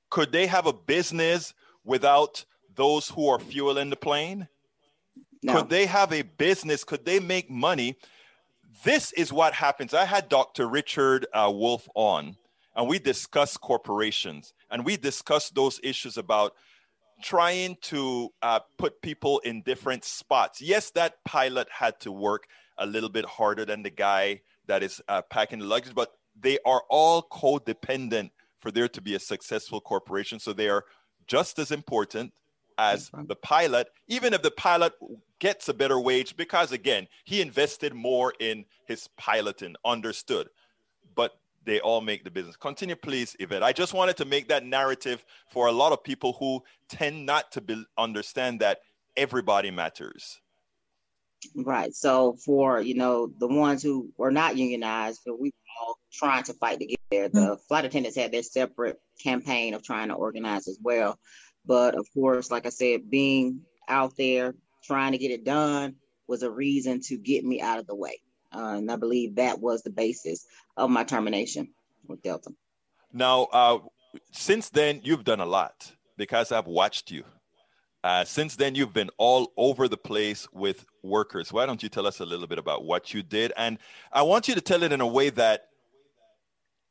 Could 0.09 0.31
they 0.31 0.47
have 0.47 0.65
a 0.65 0.73
business 0.73 1.53
without 1.83 2.45
those 2.75 3.09
who 3.09 3.27
are 3.27 3.39
fueling 3.39 3.89
the 3.89 3.95
plane? 3.95 4.47
No. 5.41 5.55
Could 5.55 5.69
they 5.69 5.85
have 5.85 6.11
a 6.11 6.23
business? 6.23 6.83
Could 6.83 7.05
they 7.05 7.19
make 7.19 7.49
money? 7.49 7.95
This 8.83 9.11
is 9.13 9.31
what 9.31 9.53
happens. 9.53 9.93
I 9.93 10.05
had 10.05 10.29
Dr. 10.29 10.67
Richard 10.67 11.27
uh, 11.33 11.51
Wolff 11.53 11.87
on, 11.95 12.37
and 12.75 12.87
we 12.87 12.99
discussed 12.99 13.61
corporations 13.61 14.53
and 14.69 14.85
we 14.85 14.97
discussed 14.97 15.55
those 15.55 15.79
issues 15.83 16.17
about 16.17 16.53
trying 17.21 17.77
to 17.81 18.29
uh, 18.41 18.59
put 18.77 19.01
people 19.01 19.39
in 19.39 19.61
different 19.61 20.05
spots. 20.05 20.61
Yes, 20.61 20.91
that 20.91 21.23
pilot 21.25 21.67
had 21.69 21.99
to 22.01 22.11
work 22.11 22.47
a 22.79 22.85
little 22.85 23.09
bit 23.09 23.25
harder 23.25 23.65
than 23.65 23.83
the 23.83 23.89
guy 23.89 24.41
that 24.67 24.83
is 24.83 25.01
uh, 25.07 25.21
packing 25.29 25.59
the 25.59 25.65
luggage, 25.65 25.93
but 25.93 26.13
they 26.39 26.57
are 26.65 26.83
all 26.89 27.21
codependent 27.23 28.31
for 28.59 28.71
there 28.71 28.87
to 28.87 29.01
be 29.01 29.15
a 29.15 29.19
successful 29.19 29.81
corporation. 29.81 30.39
So 30.39 30.53
they 30.53 30.69
are 30.69 30.85
just 31.27 31.59
as 31.59 31.71
important 31.71 32.33
as 32.77 33.11
the 33.27 33.35
pilot, 33.35 33.89
even 34.07 34.33
if 34.33 34.41
the 34.41 34.51
pilot 34.51 34.93
gets 35.39 35.67
a 35.67 35.73
better 35.73 35.99
wage, 35.99 36.37
because 36.37 36.71
again, 36.71 37.07
he 37.25 37.41
invested 37.41 37.93
more 37.93 38.33
in 38.39 38.65
his 38.85 39.09
piloting, 39.17 39.75
understood. 39.83 40.47
But 41.13 41.33
they 41.65 41.81
all 41.81 42.01
make 42.01 42.23
the 42.23 42.31
business. 42.31 42.55
Continue, 42.55 42.95
please, 42.95 43.35
Yvette. 43.39 43.63
I 43.63 43.73
just 43.73 43.93
wanted 43.93 44.17
to 44.17 44.25
make 44.25 44.47
that 44.47 44.65
narrative 44.65 45.25
for 45.49 45.67
a 45.67 45.71
lot 45.71 45.91
of 45.91 46.03
people 46.03 46.33
who 46.39 46.63
tend 46.87 47.25
not 47.25 47.51
to 47.51 47.61
be, 47.61 47.83
understand 47.97 48.61
that 48.61 48.79
everybody 49.17 49.71
matters. 49.71 50.39
Right. 51.55 51.93
So 51.93 52.37
for 52.45 52.81
you 52.81 52.95
know 52.95 53.31
the 53.39 53.47
ones 53.47 53.81
who 53.81 54.11
were 54.17 54.31
not 54.31 54.57
unionized, 54.57 55.21
but 55.25 55.39
we 55.39 55.49
were 55.49 55.85
all 55.85 55.99
trying 56.11 56.43
to 56.43 56.53
fight 56.53 56.79
to 56.79 56.85
get 56.85 56.99
there. 57.09 57.29
The 57.29 57.39
mm-hmm. 57.39 57.61
flight 57.67 57.85
attendants 57.85 58.17
had 58.17 58.31
their 58.31 58.43
separate 58.43 58.97
campaign 59.23 59.73
of 59.73 59.83
trying 59.83 60.09
to 60.09 60.15
organize 60.15 60.67
as 60.67 60.77
well. 60.81 61.17
But 61.65 61.95
of 61.95 62.07
course, 62.13 62.51
like 62.51 62.65
I 62.65 62.69
said, 62.69 63.09
being 63.09 63.61
out 63.87 64.13
there 64.17 64.55
trying 64.83 65.13
to 65.13 65.17
get 65.17 65.31
it 65.31 65.45
done 65.45 65.95
was 66.27 66.43
a 66.43 66.51
reason 66.51 67.01
to 67.01 67.17
get 67.17 67.43
me 67.43 67.61
out 67.61 67.79
of 67.79 67.87
the 67.87 67.95
way. 67.95 68.21
Uh, 68.53 68.75
and 68.77 68.91
I 68.91 68.95
believe 68.95 69.35
that 69.35 69.59
was 69.59 69.83
the 69.83 69.91
basis 69.91 70.45
of 70.77 70.89
my 70.89 71.03
termination 71.03 71.69
with 72.07 72.21
Delta. 72.21 72.51
Now, 73.13 73.43
uh, 73.51 73.79
since 74.31 74.69
then, 74.69 75.01
you've 75.03 75.23
done 75.23 75.39
a 75.39 75.45
lot 75.45 75.91
because 76.17 76.51
I've 76.51 76.67
watched 76.67 77.11
you. 77.11 77.23
Uh, 78.03 78.23
since 78.23 78.55
then, 78.55 78.75
you've 78.75 78.93
been 78.93 79.09
all 79.17 79.51
over 79.57 79.87
the 79.87 79.97
place 79.97 80.47
with 80.53 80.85
workers. 81.03 81.51
Why 81.51 81.65
don't 81.65 81.83
you 81.83 81.89
tell 81.89 82.07
us 82.07 82.19
a 82.19 82.25
little 82.25 82.47
bit 82.47 82.57
about 82.57 82.85
what 82.85 83.13
you 83.13 83.23
did? 83.23 83.51
And 83.57 83.77
I 84.11 84.21
want 84.21 84.47
you 84.47 84.55
to 84.55 84.61
tell 84.61 84.83
it 84.83 84.91
in 84.91 85.01
a 85.01 85.07
way 85.07 85.29
that 85.31 85.65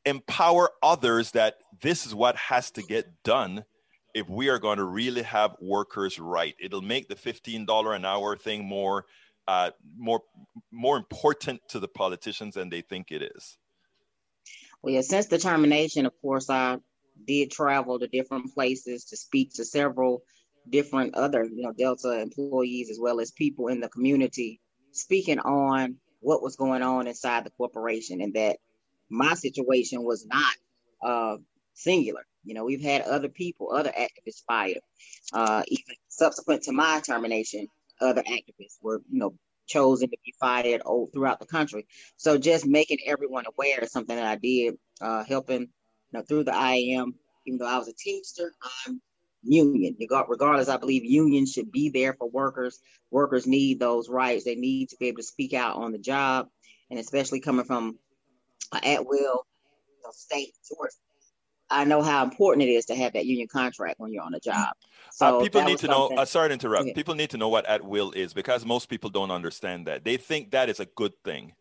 empower 0.05 0.71
others 0.83 1.31
that 1.33 1.57
this 1.81 2.07
is 2.07 2.15
what 2.15 2.37
has 2.37 2.71
to 2.73 2.83
get 2.83 3.07
done 3.25 3.65
if 4.15 4.29
we 4.29 4.49
are 4.49 4.59
going 4.59 4.79
to 4.79 4.85
really 4.85 5.23
have 5.23 5.57
workers 5.61 6.19
right. 6.19 6.55
It'll 6.61 6.83
make 6.83 7.09
the 7.09 7.15
$15 7.15 7.97
an 7.97 8.05
hour 8.05 8.37
thing 8.37 8.65
more 8.65 9.07
uh, 9.49 9.71
more 9.97 10.21
more 10.71 10.99
important 10.99 11.61
to 11.71 11.81
the 11.81 11.89
politicians 11.89 12.55
than 12.55 12.69
they 12.69 12.83
think 12.83 13.11
it 13.11 13.23
is? 13.23 13.57
Well, 14.83 14.95
yeah, 14.95 15.01
since 15.01 15.27
the 15.27 15.39
termination, 15.39 16.05
of 16.05 16.13
course, 16.21 16.51
I 16.51 16.77
did 17.27 17.51
travel 17.51 17.99
to 17.99 18.07
different 18.07 18.55
places 18.55 19.07
to 19.07 19.17
speak 19.17 19.55
to 19.55 19.65
several 19.65 20.23
different 20.71 21.14
other, 21.14 21.45
you 21.45 21.62
know, 21.62 21.73
Delta 21.73 22.21
employees 22.21 22.91
as 22.91 22.99
well 23.01 23.21
as 23.21 23.31
people 23.31 23.69
in 23.69 23.81
the 23.81 23.89
community, 23.89 24.61
speaking 24.93 25.39
on 25.39 25.97
what 26.21 26.43
was 26.43 26.57
going 26.57 26.83
on 26.83 27.07
inside 27.07 27.45
the 27.45 27.51
corporation 27.51 28.21
and 28.21 28.35
that 28.35 28.59
my 29.11 29.35
situation 29.35 30.03
was 30.03 30.27
not 30.27 30.55
uh, 31.03 31.37
singular. 31.75 32.25
You 32.45 32.55
know, 32.55 32.64
we've 32.64 32.83
had 32.83 33.03
other 33.03 33.29
people, 33.29 33.73
other 33.73 33.93
activists 33.93 34.43
fired. 34.47 34.81
Uh, 35.33 35.62
even 35.69 35.95
subsequent 36.09 36.62
to 36.64 36.73
my 36.73 37.01
termination, 37.05 37.69
other 38.01 38.23
activists 38.23 38.79
were, 38.83 39.03
you 39.11 39.19
know, 39.19 39.35
chosen 39.66 40.09
to 40.11 40.16
be 40.25 40.35
fired 40.41 40.81
all 40.81 41.09
throughout 41.12 41.41
the 41.41 41.47
country. 41.47 41.87
So 42.16 42.39
just 42.39 42.66
making 42.66 42.99
everyone 43.07 43.45
aware 43.47 43.81
is 43.81 43.93
something 43.93 44.16
that 44.16 44.25
I 44.25 44.37
did, 44.37 44.77
uh, 45.01 45.25
helping 45.25 45.61
you 45.62 45.69
know, 46.12 46.23
through 46.23 46.45
the 46.45 46.55
IAM. 46.55 47.14
Even 47.47 47.59
though 47.59 47.66
I 47.66 47.79
was 47.79 47.89
a 47.89 47.93
Teamster, 47.93 48.53
I'm 48.87 49.01
union. 49.51 49.97
Regardless, 50.01 50.69
I 50.69 50.77
believe 50.77 51.05
unions 51.05 51.53
should 51.53 51.73
be 51.73 51.91
there 51.91 52.15
for 52.15 52.29
workers. 52.29 52.81
Workers 53.11 53.47
need 53.47 53.81
those 53.81 54.09
rights. 54.09 54.45
They 54.45 54.55
need 54.55 54.91
to 54.91 54.97
be 54.99 55.09
able 55.09 55.19
to 55.19 55.23
speak 55.23 55.55
out 55.55 55.77
on 55.77 55.93
the 55.93 55.99
job, 55.99 56.49
and 56.91 56.99
especially 56.99 57.41
coming 57.41 57.65
from 57.65 57.99
at 58.73 59.07
will 59.07 59.47
you 59.47 60.03
know, 60.05 60.11
state 60.13 60.53
source 60.63 60.97
I 61.71 61.85
know 61.85 62.03
how 62.03 62.25
important 62.25 62.67
it 62.67 62.71
is 62.71 62.87
to 62.87 62.95
have 62.95 63.13
that 63.13 63.27
union 63.27 63.49
contract 63.49 64.01
when 64.01 64.13
you're 64.13 64.23
on 64.23 64.35
a 64.35 64.41
job. 64.41 64.69
Uh, 64.69 65.11
so 65.11 65.39
uh, 65.39 65.43
people 65.43 65.63
need 65.63 65.79
to 65.79 65.89
know. 65.89 66.09
Uh, 66.09 66.25
sorry 66.25 66.49
to 66.49 66.53
interrupt. 66.55 66.87
Yeah. 66.87 66.95
People 66.95 67.15
need 67.15 67.31
to 67.31 67.37
know 67.37 67.49
what 67.49 67.67
at 67.67 67.85
will 67.85 68.13
is 68.13 68.33
because 68.33 68.65
most 68.65 68.89
people 68.89 69.11
don't 69.11 69.31
understand 69.31 69.87
that. 69.87 70.05
They 70.05 70.17
think 70.17 70.53
that 70.53 70.69
is 70.69 70.81
a 70.81 70.87
good 70.87 71.13
thing. 71.25 71.55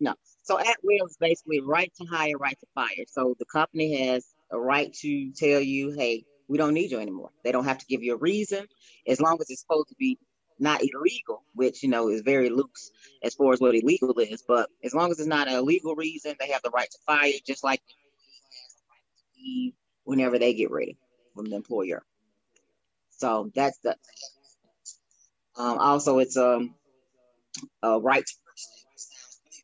No. 0.00 0.14
So 0.42 0.58
at 0.58 0.76
will 0.82 1.06
is 1.06 1.16
basically 1.18 1.60
right 1.60 1.92
to 2.00 2.04
hire, 2.06 2.36
right 2.38 2.58
to 2.60 2.66
fire. 2.74 3.04
So 3.06 3.34
the 3.38 3.44
company 3.46 4.08
has 4.08 4.26
a 4.50 4.58
right 4.58 4.92
to 4.94 5.32
tell 5.32 5.60
you, 5.60 5.90
hey, 5.92 6.24
we 6.48 6.58
don't 6.58 6.74
need 6.74 6.90
you 6.90 6.98
anymore. 6.98 7.30
They 7.44 7.52
don't 7.52 7.64
have 7.64 7.78
to 7.78 7.86
give 7.86 8.02
you 8.02 8.14
a 8.14 8.18
reason, 8.18 8.66
as 9.06 9.20
long 9.20 9.38
as 9.40 9.50
it's 9.50 9.60
supposed 9.60 9.88
to 9.88 9.94
be 9.98 10.18
not 10.58 10.80
illegal, 10.82 11.44
which 11.54 11.82
you 11.82 11.88
know 11.88 12.08
is 12.08 12.22
very 12.22 12.50
loose 12.50 12.90
as 13.22 13.34
far 13.34 13.52
as 13.52 13.60
what 13.60 13.74
illegal 13.74 14.18
is. 14.18 14.42
But 14.46 14.68
as 14.82 14.94
long 14.94 15.10
as 15.10 15.18
it's 15.18 15.28
not 15.28 15.48
an 15.48 15.54
illegal 15.54 15.94
reason, 15.94 16.34
they 16.40 16.50
have 16.50 16.62
the 16.62 16.70
right 16.70 16.90
to 16.90 16.98
fire, 17.06 17.32
just 17.46 17.62
like 17.62 17.82
whenever 20.04 20.38
they 20.38 20.54
get 20.54 20.70
ready 20.70 20.96
from 21.34 21.46
the 21.46 21.56
employer. 21.56 22.02
So 23.10 23.50
that's 23.54 23.78
the. 23.78 23.96
Um, 25.56 25.78
also, 25.78 26.18
it's 26.18 26.36
um, 26.36 26.74
a 27.82 28.00
right 28.00 28.24
to 28.24 28.34
work. 28.44 28.54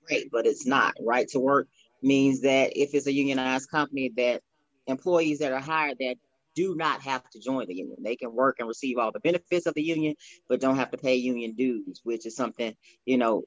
Great, 0.07 0.31
but 0.31 0.47
it's 0.47 0.67
not. 0.67 0.95
Right 1.01 1.29
to 1.29 1.41
work 1.41 1.69
means 2.03 2.43
that 2.43 2.73
if 2.77 2.95
it's 2.95 3.07
a 3.07 3.13
unionized 3.13 3.71
company, 3.71 4.13
that 4.17 4.43
employees 4.87 5.39
that 5.39 5.53
are 5.53 5.61
hired 5.61 5.97
that 5.99 6.17
do 6.55 6.75
not 6.75 7.03
have 7.03 7.29
to 7.31 7.41
join 7.41 7.67
the 7.67 7.75
union. 7.75 7.99
They 8.03 8.17
can 8.17 8.35
work 8.35 8.57
and 8.59 8.69
receive 8.69 8.99
all 8.99 9.13
the 9.13 9.21
benefits 9.21 9.67
of 9.67 9.75
the 9.75 9.83
union, 9.83 10.15
but 10.49 10.61
don't 10.61 10.77
have 10.77 10.91
to 10.93 10.99
pay 10.99 11.17
union 11.17 11.55
dues, 11.55 12.01
which 12.05 12.27
is 12.27 12.37
something, 12.37 12.75
you 13.05 13.19
know, 13.19 13.45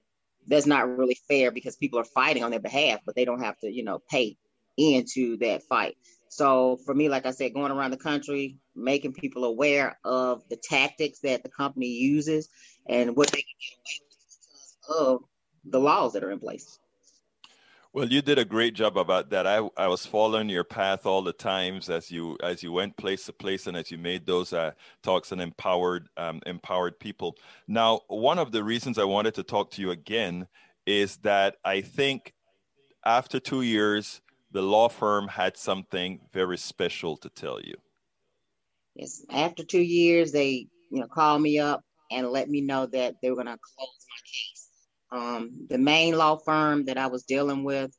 that's 0.47 0.65
not 0.65 0.97
really 0.97 1.17
fair 1.27 1.51
because 1.51 1.75
people 1.75 1.99
are 1.99 2.05
fighting 2.05 2.43
on 2.43 2.51
their 2.51 2.59
behalf, 2.59 2.99
but 3.05 3.15
they 3.15 3.25
don't 3.25 3.43
have 3.43 3.57
to, 3.59 3.71
you 3.71 3.83
know, 3.83 3.99
pay 4.09 4.37
into 4.77 5.37
that 5.37 5.63
fight. 5.63 5.97
So 6.29 6.77
for 6.85 6.93
me, 6.93 7.09
like 7.09 7.25
I 7.25 7.31
said, 7.31 7.53
going 7.53 7.71
around 7.71 7.91
the 7.91 7.97
country, 7.97 8.57
making 8.75 9.13
people 9.13 9.43
aware 9.43 9.97
of 10.03 10.47
the 10.49 10.57
tactics 10.57 11.19
that 11.19 11.43
the 11.43 11.49
company 11.49 11.87
uses 11.87 12.49
and 12.87 13.15
what 13.15 13.31
they 13.31 13.41
can 13.41 13.55
get 13.59 13.77
away 13.77 13.99
with 14.05 14.17
because 14.39 14.77
of 14.99 15.21
the 15.65 15.79
laws 15.79 16.13
that 16.13 16.23
are 16.23 16.31
in 16.31 16.39
place. 16.39 16.79
Well, 17.97 18.07
you 18.07 18.21
did 18.21 18.37
a 18.37 18.45
great 18.45 18.75
job 18.75 18.95
about 18.95 19.31
that. 19.31 19.47
I, 19.47 19.67
I 19.75 19.87
was 19.87 20.05
following 20.05 20.49
your 20.49 20.63
path 20.63 21.07
all 21.07 21.23
the 21.23 21.33
times 21.33 21.89
as 21.89 22.11
you 22.11 22.37
as 22.43 22.61
you 22.61 22.71
went 22.71 22.95
place 22.95 23.25
to 23.25 23.33
place 23.33 23.65
and 23.65 23.75
as 23.75 23.89
you 23.89 23.97
made 23.97 24.23
those 24.23 24.53
uh, 24.53 24.73
talks 25.01 25.31
and 25.31 25.41
empowered 25.41 26.07
um, 26.15 26.39
empowered 26.45 26.99
people. 26.99 27.37
Now, 27.67 28.01
one 28.07 28.37
of 28.37 28.51
the 28.51 28.63
reasons 28.63 28.99
I 28.99 29.03
wanted 29.05 29.33
to 29.33 29.41
talk 29.41 29.71
to 29.71 29.81
you 29.81 29.89
again 29.89 30.45
is 30.85 31.17
that 31.23 31.55
I 31.65 31.81
think 31.81 32.35
after 33.03 33.39
two 33.39 33.63
years, 33.63 34.21
the 34.51 34.61
law 34.61 34.89
firm 34.89 35.27
had 35.27 35.57
something 35.57 36.19
very 36.31 36.59
special 36.59 37.17
to 37.17 37.29
tell 37.29 37.59
you. 37.59 37.73
Yes, 38.93 39.25
after 39.31 39.63
two 39.63 39.81
years, 39.81 40.31
they 40.31 40.67
you 40.91 40.99
know 40.99 41.07
called 41.07 41.41
me 41.41 41.57
up 41.57 41.81
and 42.11 42.29
let 42.29 42.47
me 42.47 42.61
know 42.61 42.85
that 42.85 43.15
they 43.23 43.31
were 43.31 43.37
going 43.37 43.47
to 43.47 43.57
close 43.57 44.05
my 44.07 44.21
case 44.23 44.56
um, 45.11 45.67
the 45.69 45.77
main 45.77 46.17
law 46.17 46.37
firm 46.37 46.85
that 46.85 46.97
I 46.97 47.07
was 47.07 47.23
dealing 47.23 47.63
with 47.63 47.95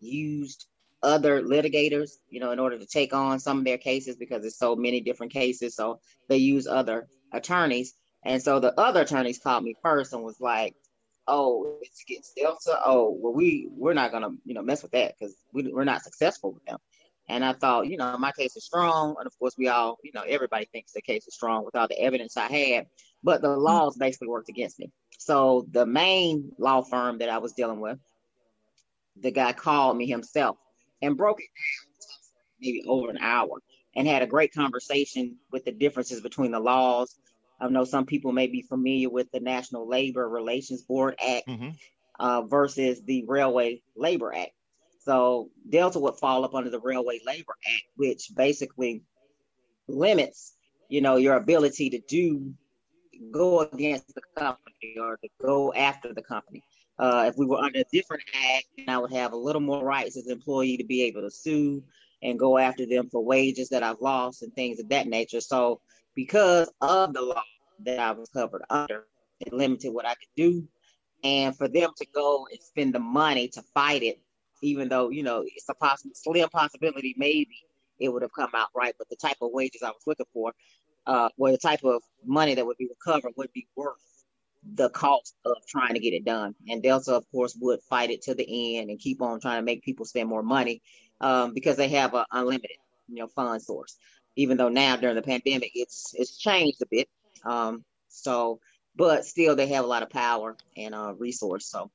used 0.00 0.66
other 1.02 1.42
litigators, 1.42 2.10
you 2.28 2.40
know, 2.40 2.52
in 2.52 2.60
order 2.60 2.78
to 2.78 2.86
take 2.86 3.12
on 3.12 3.40
some 3.40 3.58
of 3.58 3.64
their 3.64 3.78
cases 3.78 4.16
because 4.16 4.42
there's 4.42 4.58
so 4.58 4.76
many 4.76 5.00
different 5.00 5.32
cases. 5.32 5.74
So 5.74 6.00
they 6.28 6.36
use 6.36 6.66
other 6.66 7.08
attorneys. 7.32 7.94
And 8.24 8.40
so 8.42 8.60
the 8.60 8.78
other 8.78 9.02
attorneys 9.02 9.40
called 9.40 9.64
me 9.64 9.74
first 9.82 10.12
and 10.12 10.22
was 10.22 10.40
like, 10.40 10.74
"Oh, 11.26 11.78
it's 11.82 12.02
against 12.02 12.36
Delta. 12.36 12.80
Oh, 12.84 13.16
well, 13.18 13.32
we 13.32 13.68
we're 13.70 13.94
not 13.94 14.12
gonna 14.12 14.30
you 14.44 14.54
know 14.54 14.62
mess 14.62 14.82
with 14.82 14.92
that 14.92 15.14
because 15.18 15.34
we, 15.52 15.72
we're 15.72 15.84
not 15.84 16.02
successful 16.02 16.52
with 16.52 16.64
them." 16.64 16.78
And 17.28 17.44
I 17.44 17.52
thought, 17.52 17.86
you 17.86 17.96
know, 17.96 18.18
my 18.18 18.32
case 18.32 18.56
is 18.56 18.64
strong, 18.64 19.14
and 19.18 19.26
of 19.26 19.38
course, 19.38 19.54
we 19.56 19.68
all, 19.68 19.96
you 20.02 20.10
know, 20.14 20.24
everybody 20.26 20.66
thinks 20.72 20.92
the 20.92 21.02
case 21.02 21.26
is 21.26 21.34
strong 21.34 21.64
with 21.64 21.76
all 21.76 21.88
the 21.88 22.00
evidence 22.00 22.36
I 22.36 22.48
had, 22.48 22.86
but 23.22 23.42
the 23.42 23.56
laws 23.56 23.96
basically 23.96 24.28
worked 24.28 24.48
against 24.48 24.78
me. 24.78 24.90
So 25.18 25.66
the 25.70 25.86
main 25.86 26.52
law 26.58 26.82
firm 26.82 27.18
that 27.18 27.28
I 27.28 27.38
was 27.38 27.52
dealing 27.52 27.80
with, 27.80 27.98
the 29.16 29.30
guy 29.30 29.52
called 29.52 29.96
me 29.96 30.06
himself 30.06 30.56
and 31.00 31.16
broke 31.16 31.40
it 31.40 31.46
down 31.46 31.92
maybe 32.60 32.84
over 32.86 33.10
an 33.10 33.18
hour 33.18 33.60
and 33.94 34.06
had 34.06 34.22
a 34.22 34.26
great 34.26 34.52
conversation 34.54 35.36
with 35.50 35.64
the 35.64 35.72
differences 35.72 36.20
between 36.20 36.50
the 36.50 36.60
laws. 36.60 37.14
I 37.60 37.68
know 37.68 37.84
some 37.84 38.06
people 38.06 38.32
may 38.32 38.46
be 38.46 38.62
familiar 38.62 39.10
with 39.10 39.30
the 39.32 39.40
National 39.40 39.88
Labor 39.88 40.28
Relations 40.28 40.82
Board 40.82 41.16
Act 41.24 41.46
mm-hmm. 41.46 41.70
uh, 42.18 42.42
versus 42.42 43.02
the 43.02 43.24
Railway 43.26 43.82
Labor 43.96 44.34
Act. 44.34 44.52
So 45.04 45.50
Delta 45.68 45.98
would 45.98 46.16
fall 46.16 46.44
up 46.44 46.54
under 46.54 46.70
the 46.70 46.80
Railway 46.80 47.20
Labor 47.26 47.54
Act, 47.66 47.84
which 47.96 48.30
basically 48.34 49.02
limits, 49.88 50.54
you 50.88 51.00
know, 51.00 51.16
your 51.16 51.36
ability 51.36 51.90
to 51.90 52.00
do 52.08 52.54
go 53.30 53.60
against 53.60 54.14
the 54.14 54.22
company 54.36 54.96
or 55.00 55.16
to 55.16 55.28
go 55.40 55.72
after 55.74 56.12
the 56.12 56.22
company. 56.22 56.62
Uh, 56.98 57.24
if 57.28 57.36
we 57.36 57.46
were 57.46 57.58
under 57.58 57.80
a 57.80 57.84
different 57.92 58.22
act, 58.54 58.66
I 58.88 58.98
would 58.98 59.12
have 59.12 59.32
a 59.32 59.36
little 59.36 59.60
more 59.60 59.84
rights 59.84 60.16
as 60.16 60.26
an 60.26 60.32
employee 60.32 60.76
to 60.76 60.84
be 60.84 61.02
able 61.04 61.22
to 61.22 61.30
sue 61.30 61.82
and 62.22 62.38
go 62.38 62.58
after 62.58 62.86
them 62.86 63.08
for 63.10 63.24
wages 63.24 63.70
that 63.70 63.82
I've 63.82 64.00
lost 64.00 64.42
and 64.42 64.54
things 64.54 64.78
of 64.78 64.88
that 64.90 65.06
nature. 65.06 65.40
So, 65.40 65.80
because 66.14 66.70
of 66.80 67.14
the 67.14 67.22
law 67.22 67.42
that 67.84 67.98
I 67.98 68.12
was 68.12 68.28
covered 68.28 68.62
under, 68.68 69.06
it 69.40 69.52
limited 69.52 69.90
what 69.90 70.06
I 70.06 70.14
could 70.14 70.28
do. 70.36 70.68
And 71.24 71.56
for 71.56 71.68
them 71.68 71.90
to 71.96 72.06
go 72.14 72.46
and 72.50 72.60
spend 72.60 72.94
the 72.94 73.00
money 73.00 73.48
to 73.48 73.62
fight 73.74 74.02
it, 74.02 74.20
even 74.62 74.88
though, 74.88 75.10
you 75.10 75.22
know, 75.22 75.44
it's 75.44 75.68
a 75.68 75.74
possible, 75.74 76.14
slim 76.14 76.48
possibility 76.48 77.14
maybe 77.18 77.66
it 77.98 78.12
would 78.12 78.22
have 78.22 78.32
come 78.32 78.50
out 78.54 78.68
right, 78.74 78.94
but 78.98 79.08
the 79.08 79.16
type 79.16 79.36
of 79.42 79.50
wages 79.52 79.82
I 79.82 79.90
was 79.90 80.02
looking 80.06 80.26
for, 80.32 80.52
uh, 81.06 81.28
or 81.36 81.50
the 81.50 81.58
type 81.58 81.84
of 81.84 82.02
money 82.24 82.54
that 82.54 82.66
would 82.66 82.78
be 82.78 82.88
recovered 82.88 83.32
would 83.36 83.52
be 83.52 83.66
worth 83.76 83.96
the 84.74 84.90
cost 84.90 85.36
of 85.44 85.56
trying 85.68 85.94
to 85.94 86.00
get 86.00 86.12
it 86.12 86.24
done. 86.24 86.54
And 86.68 86.82
Delta, 86.82 87.14
of 87.14 87.24
course, 87.32 87.56
would 87.60 87.80
fight 87.88 88.10
it 88.10 88.22
to 88.22 88.34
the 88.34 88.78
end 88.78 88.90
and 88.90 88.98
keep 88.98 89.20
on 89.20 89.40
trying 89.40 89.58
to 89.58 89.64
make 89.64 89.82
people 89.82 90.04
spend 90.04 90.28
more 90.28 90.42
money 90.42 90.82
um, 91.20 91.52
because 91.52 91.76
they 91.76 91.88
have 91.88 92.14
an 92.14 92.24
unlimited, 92.30 92.76
you 93.08 93.16
know, 93.16 93.28
fund 93.28 93.62
source. 93.62 93.96
Even 94.36 94.56
though 94.56 94.68
now 94.68 94.96
during 94.96 95.16
the 95.16 95.22
pandemic, 95.22 95.72
it's 95.74 96.14
it's 96.14 96.38
changed 96.38 96.80
a 96.80 96.86
bit. 96.90 97.08
Um, 97.44 97.84
so, 98.08 98.60
but 98.96 99.24
still, 99.26 99.56
they 99.56 99.66
have 99.68 99.84
a 99.84 99.88
lot 99.88 100.02
of 100.02 100.10
power 100.10 100.56
and 100.76 100.94
uh, 100.94 101.14
resource. 101.18 101.66
So 101.66 101.90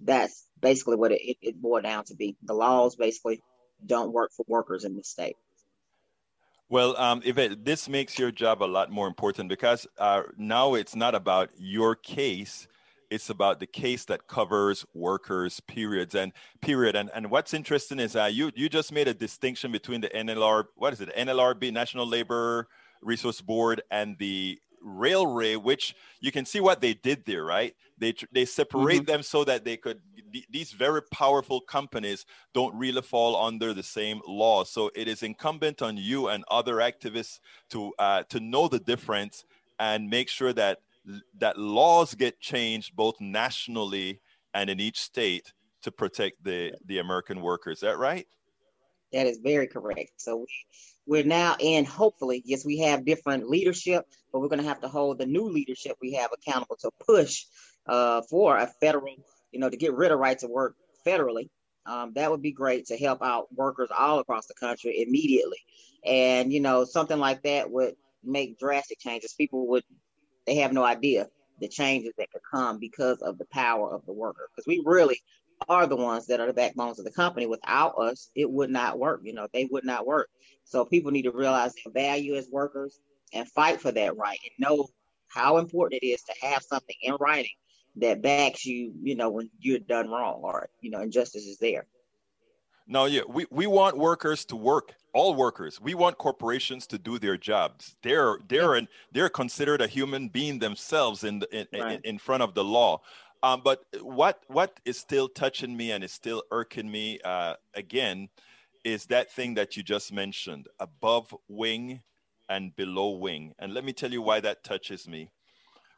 that's 0.00 0.46
basically 0.60 0.96
what 0.96 1.12
it, 1.12 1.36
it, 1.40 1.60
boiled 1.60 1.84
down 1.84 2.04
to 2.04 2.14
be. 2.14 2.36
The 2.42 2.54
laws 2.54 2.96
basically 2.96 3.42
don't 3.84 4.12
work 4.12 4.32
for 4.36 4.44
workers 4.48 4.84
in 4.84 4.96
the 4.96 5.04
state. 5.04 5.36
Well, 6.68 6.96
um, 6.96 7.22
it, 7.24 7.64
this 7.64 7.88
makes 7.88 8.18
your 8.18 8.32
job 8.32 8.62
a 8.62 8.64
lot 8.64 8.90
more 8.90 9.06
important 9.06 9.48
because 9.48 9.86
uh, 9.98 10.22
now 10.36 10.74
it's 10.74 10.96
not 10.96 11.14
about 11.14 11.50
your 11.56 11.94
case; 11.94 12.66
it's 13.08 13.30
about 13.30 13.60
the 13.60 13.66
case 13.66 14.04
that 14.06 14.26
covers 14.26 14.84
workers. 14.92 15.60
Periods 15.60 16.14
and 16.14 16.32
period. 16.60 16.96
And 16.96 17.10
and 17.14 17.30
what's 17.30 17.54
interesting 17.54 18.00
is 18.00 18.16
uh, 18.16 18.24
you 18.24 18.50
you 18.56 18.68
just 18.68 18.92
made 18.92 19.06
a 19.06 19.14
distinction 19.14 19.70
between 19.70 20.00
the 20.00 20.08
NLR, 20.08 20.64
what 20.74 20.92
is 20.92 21.00
it, 21.00 21.14
NLRB, 21.16 21.72
National 21.72 22.06
Labor 22.06 22.66
Resource 23.00 23.40
Board, 23.40 23.82
and 23.90 24.18
the 24.18 24.58
railway, 24.86 25.56
which 25.56 25.94
you 26.20 26.32
can 26.32 26.46
see 26.46 26.60
what 26.60 26.80
they 26.80 26.94
did 26.94 27.24
there, 27.26 27.44
right? 27.44 27.74
They 27.98 28.14
they 28.32 28.44
separate 28.44 29.02
mm-hmm. 29.02 29.04
them 29.04 29.22
so 29.22 29.44
that 29.44 29.64
they 29.64 29.76
could 29.76 30.00
these 30.50 30.72
very 30.72 31.02
powerful 31.10 31.60
companies 31.60 32.24
don't 32.54 32.74
really 32.74 33.02
fall 33.02 33.36
under 33.36 33.74
the 33.74 33.82
same 33.82 34.20
law. 34.26 34.64
So 34.64 34.90
it 34.94 35.08
is 35.08 35.22
incumbent 35.22 35.82
on 35.82 35.96
you 35.96 36.28
and 36.28 36.44
other 36.50 36.76
activists 36.76 37.40
to 37.70 37.92
uh, 37.98 38.22
to 38.30 38.40
know 38.40 38.68
the 38.68 38.78
difference 38.78 39.44
and 39.78 40.08
make 40.08 40.28
sure 40.28 40.52
that 40.52 40.78
that 41.38 41.58
laws 41.58 42.14
get 42.14 42.40
changed 42.40 42.96
both 42.96 43.14
nationally 43.20 44.20
and 44.54 44.70
in 44.70 44.80
each 44.80 45.00
state 45.00 45.52
to 45.82 45.90
protect 45.90 46.42
the 46.44 46.72
the 46.86 46.98
American 46.98 47.40
workers. 47.40 47.78
Is 47.78 47.82
that 47.82 47.98
right? 47.98 48.26
That 49.12 49.26
is 49.26 49.38
very 49.38 49.66
correct. 49.66 50.12
So 50.16 50.46
we're 51.06 51.24
now 51.24 51.56
in 51.60 51.84
hopefully 51.84 52.42
yes 52.44 52.64
we 52.64 52.78
have 52.78 53.04
different 53.04 53.48
leadership 53.48 54.04
but 54.32 54.40
we're 54.40 54.48
going 54.48 54.60
to 54.60 54.68
have 54.68 54.80
to 54.80 54.88
hold 54.88 55.18
the 55.18 55.26
new 55.26 55.48
leadership 55.48 55.96
we 56.00 56.12
have 56.12 56.30
accountable 56.32 56.76
to 56.76 56.90
push 57.06 57.44
uh, 57.86 58.20
for 58.28 58.56
a 58.56 58.66
federal 58.80 59.16
you 59.56 59.60
know, 59.60 59.70
to 59.70 59.76
get 59.76 59.94
rid 59.94 60.12
of 60.12 60.18
right 60.18 60.38
to 60.38 60.48
work 60.48 60.76
federally. 61.06 61.48
Um, 61.86 62.12
that 62.14 62.30
would 62.30 62.42
be 62.42 62.52
great 62.52 62.86
to 62.86 62.96
help 62.98 63.22
out 63.22 63.46
workers 63.54 63.88
all 63.96 64.18
across 64.18 64.46
the 64.46 64.54
country 64.54 65.02
immediately. 65.06 65.58
And, 66.04 66.52
you 66.52 66.60
know, 66.60 66.84
something 66.84 67.18
like 67.18 67.42
that 67.44 67.70
would 67.70 67.94
make 68.22 68.58
drastic 68.58 68.98
changes. 68.98 69.32
People 69.32 69.66
would, 69.68 69.84
they 70.46 70.56
have 70.56 70.74
no 70.74 70.84
idea 70.84 71.28
the 71.58 71.68
changes 71.68 72.12
that 72.18 72.30
could 72.30 72.42
come 72.52 72.78
because 72.78 73.22
of 73.22 73.38
the 73.38 73.46
power 73.46 73.94
of 73.94 74.04
the 74.04 74.12
worker. 74.12 74.50
Because 74.54 74.66
we 74.66 74.82
really 74.84 75.22
are 75.68 75.86
the 75.86 75.96
ones 75.96 76.26
that 76.26 76.40
are 76.40 76.46
the 76.46 76.52
backbones 76.52 76.98
of 76.98 77.04
the 77.04 77.10
company. 77.10 77.46
Without 77.46 77.98
us, 77.98 78.30
it 78.34 78.50
would 78.50 78.70
not 78.70 78.98
work. 78.98 79.20
You 79.24 79.34
know, 79.34 79.48
they 79.52 79.66
would 79.66 79.84
not 79.84 80.06
work. 80.06 80.28
So 80.64 80.84
people 80.84 81.10
need 81.10 81.22
to 81.22 81.32
realize 81.32 81.72
their 81.74 81.92
value 81.92 82.34
as 82.34 82.48
workers 82.50 83.00
and 83.32 83.48
fight 83.48 83.80
for 83.80 83.92
that 83.92 84.16
right 84.16 84.38
and 84.42 84.52
know 84.58 84.88
how 85.28 85.58
important 85.58 86.02
it 86.02 86.06
is 86.06 86.22
to 86.22 86.32
have 86.46 86.62
something 86.62 86.96
in 87.02 87.16
writing 87.20 87.50
that 87.96 88.22
backs 88.22 88.64
you, 88.64 88.92
you 89.02 89.16
know, 89.16 89.30
when 89.30 89.50
you're 89.58 89.78
done 89.78 90.08
wrong 90.08 90.40
or, 90.42 90.68
you 90.80 90.90
know, 90.90 91.00
injustice 91.00 91.46
is 91.46 91.58
there. 91.58 91.86
No, 92.88 93.06
yeah, 93.06 93.22
we, 93.28 93.46
we 93.50 93.66
want 93.66 93.98
workers 93.98 94.44
to 94.46 94.56
work, 94.56 94.94
all 95.12 95.34
workers. 95.34 95.80
We 95.80 95.94
want 95.94 96.18
corporations 96.18 96.86
to 96.88 96.98
do 96.98 97.18
their 97.18 97.36
jobs. 97.36 97.96
They're 98.02 98.38
they're 98.48 98.76
yeah. 98.76 98.86
they're 99.10 99.28
considered 99.28 99.80
a 99.80 99.88
human 99.88 100.28
being 100.28 100.60
themselves 100.60 101.24
in 101.24 101.40
the, 101.40 101.48
in, 101.58 101.66
right. 101.80 101.94
in, 101.94 102.00
in, 102.04 102.18
front 102.18 102.44
of 102.44 102.54
the 102.54 102.62
law. 102.62 103.00
Um, 103.42 103.62
but 103.64 103.84
what 104.00 104.42
what 104.48 104.80
is 104.84 104.98
still 104.98 105.28
touching 105.28 105.76
me 105.76 105.92
and 105.92 106.02
is 106.02 106.12
still 106.12 106.42
irking 106.50 106.90
me 106.90 107.20
uh, 107.24 107.54
again 107.74 108.28
is 108.84 109.06
that 109.06 109.32
thing 109.32 109.54
that 109.54 109.76
you 109.76 109.82
just 109.82 110.12
mentioned, 110.12 110.68
above 110.80 111.34
wing 111.48 112.00
and 112.48 112.74
below 112.76 113.10
wing. 113.10 113.52
And 113.58 113.74
let 113.74 113.84
me 113.84 113.92
tell 113.92 114.12
you 114.12 114.22
why 114.22 114.40
that 114.40 114.62
touches 114.62 115.08
me 115.08 115.30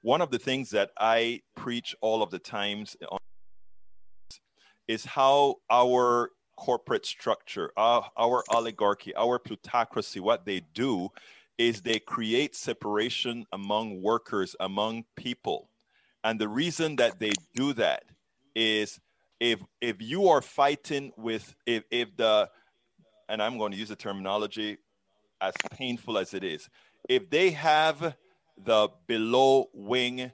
one 0.03 0.21
of 0.21 0.31
the 0.31 0.39
things 0.39 0.71
that 0.71 0.91
I 0.99 1.43
preach 1.57 1.95
all 2.01 2.23
of 2.23 2.31
the 2.31 2.39
times 2.39 2.97
is 4.87 5.05
how 5.05 5.57
our 5.71 6.31
corporate 6.57 7.05
structure, 7.05 7.73
our, 7.77 8.05
our 8.17 8.45
oligarchy, 8.51 9.15
our 9.17 9.39
plutocracy, 9.39 10.21
what 10.21 10.45
they 10.45 10.63
do 10.75 11.09
is 11.59 11.83
they 11.83 11.99
create 11.99 12.55
separation 12.55 13.45
among 13.53 14.01
workers, 14.01 14.55
among 14.61 15.05
people. 15.17 15.69
And 16.25 16.41
the 16.41 16.49
reason 16.49 16.97
that 16.97 17.19
they 17.19 17.33
do 17.55 17.73
that 17.75 18.05
is 18.55 19.01
if 19.41 19.61
if 19.81 19.97
you 20.01 20.29
are 20.29 20.43
fighting 20.43 21.13
with 21.17 21.55
if 21.67 21.85
if 21.91 22.17
the 22.17 22.51
and 23.29 23.43
I'm 23.43 23.59
going 23.59 23.73
to 23.73 23.79
use 23.79 23.89
the 23.89 23.97
terminology 23.97 24.79
as 25.41 25.55
painful 25.73 26.19
as 26.19 26.35
it 26.35 26.43
is, 26.43 26.69
if 27.09 27.31
they 27.31 27.51
have 27.51 28.17
the 28.65 28.89
below 29.07 29.69
wing 29.73 30.33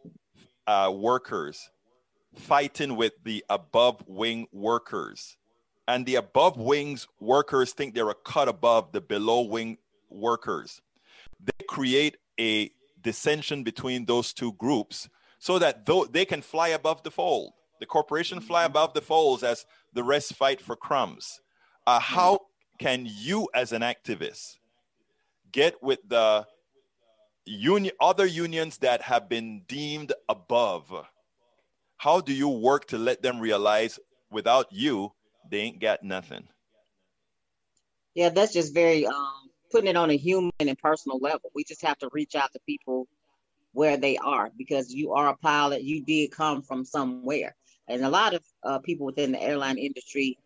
uh, 0.66 0.92
workers 0.94 1.70
fighting 2.34 2.96
with 2.96 3.12
the 3.24 3.44
above 3.48 4.02
wing 4.06 4.46
workers. 4.52 5.36
And 5.86 6.06
the 6.06 6.16
above 6.16 6.56
wings 6.56 7.06
workers 7.20 7.72
think 7.72 7.94
they're 7.94 8.10
a 8.10 8.14
cut 8.14 8.48
above 8.48 8.92
the 8.92 9.00
below 9.00 9.42
wing 9.42 9.78
workers. 10.08 10.80
They 11.40 11.64
create 11.68 12.16
a 12.40 12.70
dissension 13.02 13.64
between 13.64 14.06
those 14.06 14.32
two 14.32 14.54
groups 14.54 15.08
so 15.38 15.58
that 15.58 15.86
though 15.86 16.04
they 16.04 16.24
can 16.24 16.42
fly 16.42 16.68
above 16.68 17.02
the 17.02 17.10
fold. 17.10 17.52
The 17.80 17.86
corporation 17.86 18.40
fly 18.40 18.64
above 18.64 18.94
the 18.94 19.02
folds 19.02 19.42
as 19.42 19.66
the 19.92 20.04
rest 20.04 20.34
fight 20.34 20.60
for 20.60 20.76
crumbs. 20.76 21.40
Uh, 21.86 22.00
how 22.00 22.40
can 22.78 23.06
you, 23.06 23.48
as 23.54 23.72
an 23.72 23.82
activist, 23.82 24.56
get 25.52 25.82
with 25.82 26.00
the 26.08 26.46
union, 27.44 27.92
other 28.00 28.26
unions 28.26 28.78
that 28.78 29.02
have 29.02 29.28
been 29.28 29.62
deemed 29.68 30.12
above? 30.28 30.92
How 31.98 32.20
do 32.20 32.32
you 32.32 32.48
work 32.48 32.86
to 32.86 32.98
let 32.98 33.22
them 33.22 33.40
realize 33.40 33.98
without 34.30 34.66
you, 34.70 35.12
they 35.50 35.58
ain't 35.60 35.80
got 35.80 36.02
nothing? 36.02 36.48
Yeah, 38.14 38.28
that's 38.30 38.52
just 38.52 38.72
very 38.72 39.06
um, 39.06 39.50
putting 39.70 39.90
it 39.90 39.96
on 39.96 40.10
a 40.10 40.16
human 40.16 40.52
and 40.60 40.78
personal 40.78 41.18
level. 41.18 41.50
We 41.54 41.64
just 41.64 41.82
have 41.82 41.98
to 41.98 42.08
reach 42.12 42.34
out 42.34 42.52
to 42.52 42.60
people 42.66 43.08
where 43.74 43.96
they 43.96 44.16
are 44.16 44.50
because 44.56 44.92
you 44.92 45.12
are 45.12 45.28
a 45.28 45.36
pilot. 45.36 45.82
You 45.82 46.02
did 46.02 46.30
come 46.30 46.62
from 46.62 46.84
somewhere, 46.84 47.54
and 47.86 48.04
a 48.04 48.08
lot 48.08 48.34
of 48.34 48.42
uh, 48.62 48.78
people 48.78 49.06
within 49.06 49.32
the 49.32 49.42
airline 49.42 49.78
industry, 49.78 50.38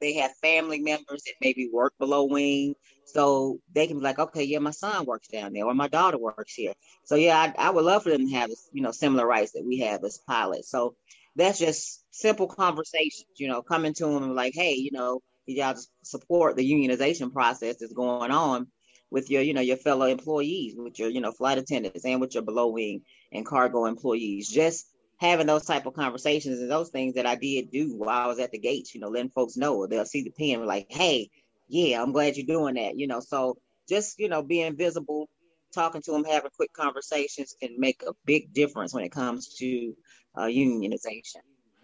they 0.00 0.14
have 0.14 0.30
family 0.36 0.80
members 0.80 1.22
that 1.24 1.34
maybe 1.42 1.68
work 1.70 1.92
below 1.98 2.24
wing, 2.24 2.74
so 3.04 3.58
they 3.74 3.86
can 3.86 3.98
be 3.98 4.04
like, 4.04 4.18
okay, 4.18 4.44
yeah, 4.44 4.60
my 4.60 4.70
son 4.70 5.04
works 5.04 5.28
down 5.28 5.52
there, 5.52 5.66
or 5.66 5.74
my 5.74 5.88
daughter 5.88 6.16
works 6.16 6.54
here. 6.54 6.72
So 7.04 7.16
yeah, 7.16 7.36
I, 7.36 7.66
I 7.66 7.70
would 7.70 7.84
love 7.84 8.04
for 8.04 8.10
them 8.10 8.26
to 8.28 8.34
have 8.34 8.50
you 8.72 8.82
know 8.82 8.92
similar 8.92 9.26
rights 9.26 9.52
that 9.52 9.64
we 9.66 9.78
have 9.80 10.02
as 10.04 10.18
pilots. 10.26 10.70
So 10.70 10.94
that's 11.36 11.58
just 11.58 12.04
simple 12.10 12.46
conversations, 12.46 13.26
you 13.36 13.48
know, 13.48 13.62
coming 13.62 13.94
to 13.94 14.06
them 14.06 14.22
and 14.22 14.34
like, 14.34 14.54
hey, 14.54 14.74
you 14.74 14.90
know, 14.92 15.20
y'all 15.46 15.76
support 16.02 16.56
the 16.56 16.70
unionization 16.70 17.32
process 17.32 17.76
that's 17.78 17.92
going 17.92 18.30
on 18.30 18.68
with 19.10 19.30
your, 19.30 19.42
you 19.42 19.54
know, 19.54 19.60
your 19.60 19.76
fellow 19.76 20.06
employees, 20.06 20.74
with 20.76 20.98
your, 20.98 21.08
you 21.08 21.20
know, 21.20 21.32
flight 21.32 21.58
attendants 21.58 22.04
and 22.04 22.20
with 22.20 22.34
your 22.34 22.42
below 22.42 22.68
wing 22.68 23.02
and 23.32 23.46
cargo 23.46 23.86
employees. 23.86 24.48
Just 24.48 24.86
having 25.18 25.46
those 25.46 25.64
type 25.64 25.86
of 25.86 25.94
conversations 25.94 26.60
and 26.60 26.70
those 26.70 26.90
things 26.90 27.14
that 27.14 27.26
I 27.26 27.34
did 27.34 27.70
do 27.70 27.96
while 27.96 28.24
I 28.24 28.26
was 28.26 28.38
at 28.38 28.52
the 28.52 28.58
gates, 28.58 28.94
you 28.94 29.00
know, 29.00 29.08
letting 29.08 29.30
folks 29.30 29.56
know 29.56 29.86
they'll 29.86 30.04
see 30.04 30.22
the 30.22 30.30
pen 30.30 30.64
like, 30.66 30.86
hey, 30.88 31.28
yeah, 31.68 32.02
I'm 32.02 32.12
glad 32.12 32.36
you're 32.36 32.46
doing 32.46 32.74
that, 32.76 32.98
you 32.98 33.06
know. 33.06 33.20
So 33.20 33.58
just, 33.88 34.18
you 34.18 34.28
know, 34.28 34.42
being 34.42 34.76
visible, 34.76 35.28
talking 35.74 36.02
to 36.02 36.12
them, 36.12 36.24
having 36.24 36.50
quick 36.56 36.72
conversations 36.72 37.54
can 37.60 37.78
make 37.78 38.02
a 38.06 38.12
big 38.24 38.52
difference 38.52 38.94
when 38.94 39.04
it 39.04 39.12
comes 39.12 39.54
to 39.54 39.94
uh, 40.36 40.44
unionization 40.44 41.42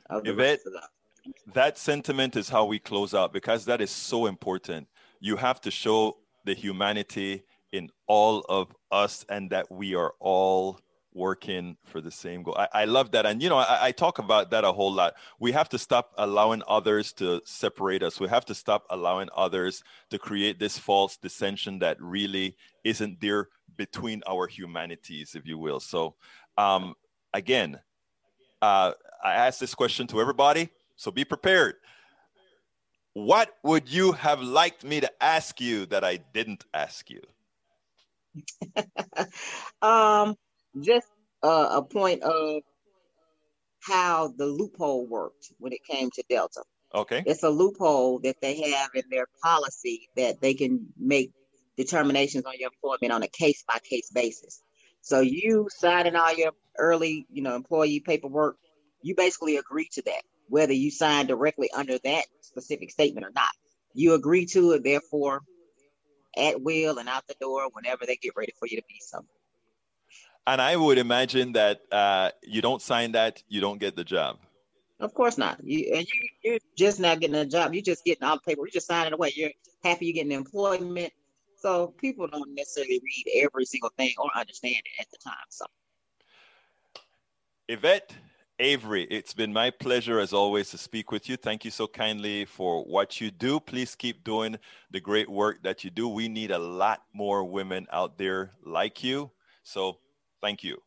of 0.08 0.24
the 0.24 0.30
Yvette, 0.30 0.60
that 1.54 1.76
sentiment 1.78 2.36
is 2.36 2.48
how 2.48 2.64
we 2.64 2.78
close 2.78 3.14
out 3.14 3.32
because 3.32 3.64
that 3.64 3.80
is 3.80 3.90
so 3.90 4.26
important. 4.26 4.88
You 5.20 5.36
have 5.36 5.60
to 5.62 5.70
show 5.70 6.18
the 6.46 6.54
humanity 6.54 7.44
in 7.72 7.90
all 8.06 8.40
of 8.48 8.74
us 8.90 9.26
and 9.28 9.50
that 9.50 9.70
we 9.70 9.94
are 9.94 10.14
all 10.20 10.80
working 11.12 11.76
for 11.84 12.00
the 12.00 12.10
same 12.10 12.42
goal. 12.42 12.54
I, 12.56 12.68
I 12.72 12.84
love 12.84 13.10
that. 13.12 13.24
And, 13.26 13.42
you 13.42 13.48
know, 13.48 13.56
I, 13.56 13.86
I, 13.86 13.92
talk 13.92 14.18
about 14.18 14.50
that 14.50 14.64
a 14.64 14.72
whole 14.72 14.92
lot. 14.92 15.14
We 15.40 15.50
have 15.52 15.68
to 15.70 15.78
stop 15.78 16.12
allowing 16.18 16.62
others 16.68 17.14
to 17.14 17.40
separate 17.46 18.02
us. 18.02 18.20
We 18.20 18.28
have 18.28 18.44
to 18.46 18.54
stop 18.54 18.84
allowing 18.90 19.30
others 19.34 19.82
to 20.10 20.18
create 20.18 20.58
this 20.58 20.78
false 20.78 21.16
dissension 21.16 21.78
that 21.78 21.96
really 22.00 22.56
isn't 22.84 23.18
there 23.20 23.48
between 23.76 24.22
our 24.26 24.46
humanities, 24.46 25.34
if 25.34 25.46
you 25.46 25.56
will. 25.56 25.80
So, 25.80 26.16
um, 26.58 26.94
again, 27.32 27.80
uh, 28.60 28.92
I 29.24 29.34
ask 29.34 29.58
this 29.58 29.74
question 29.74 30.06
to 30.08 30.20
everybody, 30.20 30.68
so 30.96 31.10
be 31.10 31.24
prepared. 31.24 31.76
What 33.16 33.56
would 33.62 33.88
you 33.88 34.12
have 34.12 34.42
liked 34.42 34.84
me 34.84 35.00
to 35.00 35.10
ask 35.22 35.58
you 35.58 35.86
that 35.86 36.04
I 36.04 36.18
didn't 36.18 36.66
ask 36.74 37.08
you? 37.08 37.22
um, 39.80 40.36
just 40.78 41.06
uh, 41.42 41.68
a 41.76 41.82
point 41.82 42.22
of 42.22 42.60
how 43.80 44.34
the 44.36 44.44
loophole 44.44 45.06
worked 45.06 45.50
when 45.58 45.72
it 45.72 45.78
came 45.88 46.10
to 46.10 46.22
Delta. 46.28 46.62
Okay. 46.94 47.22
It's 47.24 47.42
a 47.42 47.48
loophole 47.48 48.18
that 48.18 48.36
they 48.42 48.60
have 48.72 48.90
in 48.94 49.04
their 49.10 49.28
policy 49.42 50.10
that 50.16 50.42
they 50.42 50.52
can 50.52 50.86
make 50.98 51.30
determinations 51.78 52.44
on 52.44 52.52
your 52.58 52.68
employment 52.70 53.14
on 53.14 53.22
a 53.22 53.28
case 53.28 53.64
by 53.66 53.78
case 53.88 54.10
basis. 54.10 54.60
So 55.00 55.20
you 55.20 55.68
signing 55.70 56.16
all 56.16 56.36
your 56.36 56.52
early, 56.76 57.26
you 57.30 57.40
know, 57.40 57.56
employee 57.56 58.00
paperwork, 58.00 58.58
you 59.00 59.14
basically 59.14 59.56
agree 59.56 59.88
to 59.92 60.02
that, 60.02 60.22
whether 60.48 60.72
you 60.72 60.90
sign 60.90 61.26
directly 61.26 61.70
under 61.76 61.98
that 61.98 62.24
specific 62.40 62.90
statement 62.90 63.26
or 63.26 63.32
not. 63.34 63.50
You 63.94 64.14
agree 64.14 64.46
to 64.46 64.72
it, 64.72 64.84
therefore, 64.84 65.40
at 66.36 66.60
will 66.60 66.98
and 66.98 67.08
out 67.08 67.26
the 67.26 67.34
door 67.40 67.68
whenever 67.72 68.06
they 68.06 68.16
get 68.16 68.34
ready 68.36 68.52
for 68.58 68.66
you 68.66 68.76
to 68.76 68.82
be 68.88 69.00
something. 69.00 69.28
And 70.46 70.60
I 70.60 70.76
would 70.76 70.98
imagine 70.98 71.52
that 71.52 71.80
uh, 71.90 72.30
you 72.42 72.62
don't 72.62 72.80
sign 72.80 73.12
that, 73.12 73.42
you 73.48 73.60
don't 73.60 73.80
get 73.80 73.96
the 73.96 74.04
job. 74.04 74.38
Of 75.00 75.12
course 75.12 75.36
not. 75.36 75.58
You 75.62 75.92
and 75.94 76.06
you 76.06 76.28
you're 76.42 76.58
just 76.76 77.00
not 77.00 77.20
getting 77.20 77.36
a 77.36 77.44
job. 77.44 77.74
You're 77.74 77.82
just 77.82 78.04
getting 78.04 78.24
all 78.24 78.36
the 78.36 78.40
paper. 78.40 78.62
You're 78.62 78.70
just 78.70 78.86
signing 78.86 79.12
away. 79.12 79.32
You're 79.36 79.50
happy 79.84 80.06
you're 80.06 80.14
getting 80.14 80.32
employment. 80.32 81.12
So 81.56 81.88
people 81.98 82.28
don't 82.28 82.54
necessarily 82.54 83.02
read 83.02 83.42
every 83.42 83.66
single 83.66 83.90
thing 83.98 84.12
or 84.18 84.30
understand 84.34 84.76
it 84.76 85.00
at 85.00 85.10
the 85.10 85.18
time. 85.22 85.34
So 85.50 85.66
Yvette 87.68 88.14
Avery, 88.58 89.06
it's 89.10 89.34
been 89.34 89.52
my 89.52 89.68
pleasure 89.70 90.18
as 90.18 90.32
always 90.32 90.70
to 90.70 90.78
speak 90.78 91.12
with 91.12 91.28
you. 91.28 91.36
Thank 91.36 91.66
you 91.66 91.70
so 91.70 91.86
kindly 91.86 92.46
for 92.46 92.82
what 92.84 93.20
you 93.20 93.30
do. 93.30 93.60
Please 93.60 93.94
keep 93.94 94.24
doing 94.24 94.56
the 94.90 94.98
great 94.98 95.28
work 95.28 95.62
that 95.62 95.84
you 95.84 95.90
do. 95.90 96.08
We 96.08 96.28
need 96.28 96.50
a 96.50 96.58
lot 96.58 97.02
more 97.12 97.44
women 97.44 97.86
out 97.92 98.16
there 98.16 98.52
like 98.64 99.04
you. 99.04 99.30
So 99.62 99.98
thank 100.40 100.64
you. 100.64 100.78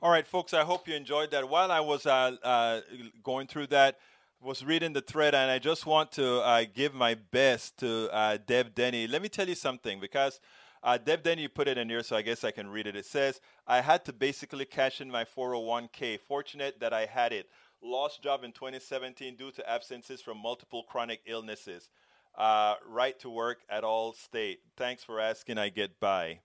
All 0.00 0.12
right, 0.12 0.26
folks, 0.26 0.54
I 0.54 0.62
hope 0.62 0.86
you 0.86 0.94
enjoyed 0.94 1.32
that. 1.32 1.48
While 1.48 1.72
I 1.72 1.80
was 1.80 2.06
uh, 2.06 2.36
uh, 2.44 2.80
going 3.24 3.48
through 3.48 3.68
that, 3.68 3.98
was 4.40 4.64
reading 4.64 4.92
the 4.92 5.02
thread, 5.02 5.34
and 5.34 5.50
I 5.50 5.58
just 5.58 5.84
want 5.84 6.12
to 6.12 6.40
uh, 6.40 6.64
give 6.72 6.94
my 6.94 7.14
best 7.14 7.76
to 7.78 8.08
uh, 8.10 8.38
Deb 8.46 8.74
Denny. 8.74 9.06
Let 9.06 9.20
me 9.20 9.28
tell 9.28 9.48
you 9.48 9.54
something 9.54 10.00
because 10.00 10.40
uh, 10.82 10.96
Deb 10.96 11.26
you 11.38 11.48
put 11.48 11.68
it 11.68 11.76
in 11.76 11.90
here, 11.90 12.02
so 12.02 12.16
I 12.16 12.22
guess 12.22 12.42
I 12.42 12.50
can 12.50 12.68
read 12.68 12.86
it. 12.86 12.96
It 12.96 13.04
says, 13.04 13.40
I 13.66 13.80
had 13.82 14.04
to 14.06 14.12
basically 14.12 14.64
cash 14.64 15.00
in 15.00 15.10
my 15.10 15.24
401k. 15.24 16.20
Fortunate 16.20 16.80
that 16.80 16.92
I 16.92 17.04
had 17.04 17.32
it. 17.32 17.50
Lost 17.82 18.22
job 18.22 18.44
in 18.44 18.52
2017 18.52 19.36
due 19.36 19.50
to 19.52 19.70
absences 19.70 20.22
from 20.22 20.38
multiple 20.38 20.84
chronic 20.84 21.20
illnesses. 21.26 21.90
Uh, 22.34 22.74
right 22.88 23.18
to 23.20 23.28
work 23.28 23.58
at 23.68 23.82
will 23.82 24.14
state. 24.14 24.60
Thanks 24.76 25.04
for 25.04 25.20
asking. 25.20 25.58
I 25.58 25.68
get 25.68 26.00
by. 26.00 26.40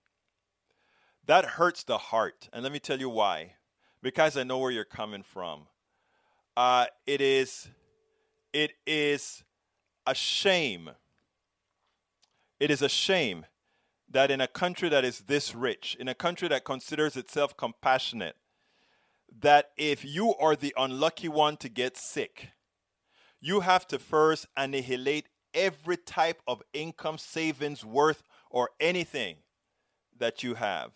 That 1.26 1.44
hurts 1.44 1.84
the 1.84 1.98
heart. 1.98 2.48
And 2.52 2.62
let 2.62 2.72
me 2.72 2.78
tell 2.78 2.98
you 3.00 3.08
why. 3.08 3.52
Because 4.02 4.36
I 4.36 4.42
know 4.42 4.58
where 4.58 4.70
you're 4.70 4.84
coming 4.84 5.22
from. 5.22 5.62
Uh, 6.56 6.86
it 7.06 7.20
is 7.20 7.68
it 8.52 8.72
is 8.86 9.44
a 10.06 10.14
shame. 10.14 10.90
It 12.58 12.70
is 12.70 12.80
a 12.80 12.88
shame 12.88 13.44
that 14.08 14.30
in 14.30 14.40
a 14.40 14.46
country 14.46 14.88
that 14.88 15.04
is 15.04 15.20
this 15.20 15.54
rich, 15.54 15.96
in 15.98 16.08
a 16.08 16.14
country 16.14 16.48
that 16.48 16.64
considers 16.64 17.16
itself 17.16 17.56
compassionate, 17.56 18.36
that 19.40 19.70
if 19.76 20.04
you 20.04 20.34
are 20.36 20.56
the 20.56 20.74
unlucky 20.76 21.28
one 21.28 21.56
to 21.58 21.68
get 21.68 21.96
sick, 21.96 22.50
you 23.40 23.60
have 23.60 23.86
to 23.88 23.98
first 23.98 24.46
annihilate 24.56 25.28
every 25.52 25.96
type 25.96 26.40
of 26.46 26.62
income, 26.72 27.18
savings, 27.18 27.84
worth, 27.84 28.22
or 28.50 28.70
anything 28.80 29.36
that 30.18 30.42
you 30.42 30.54
have. 30.54 30.92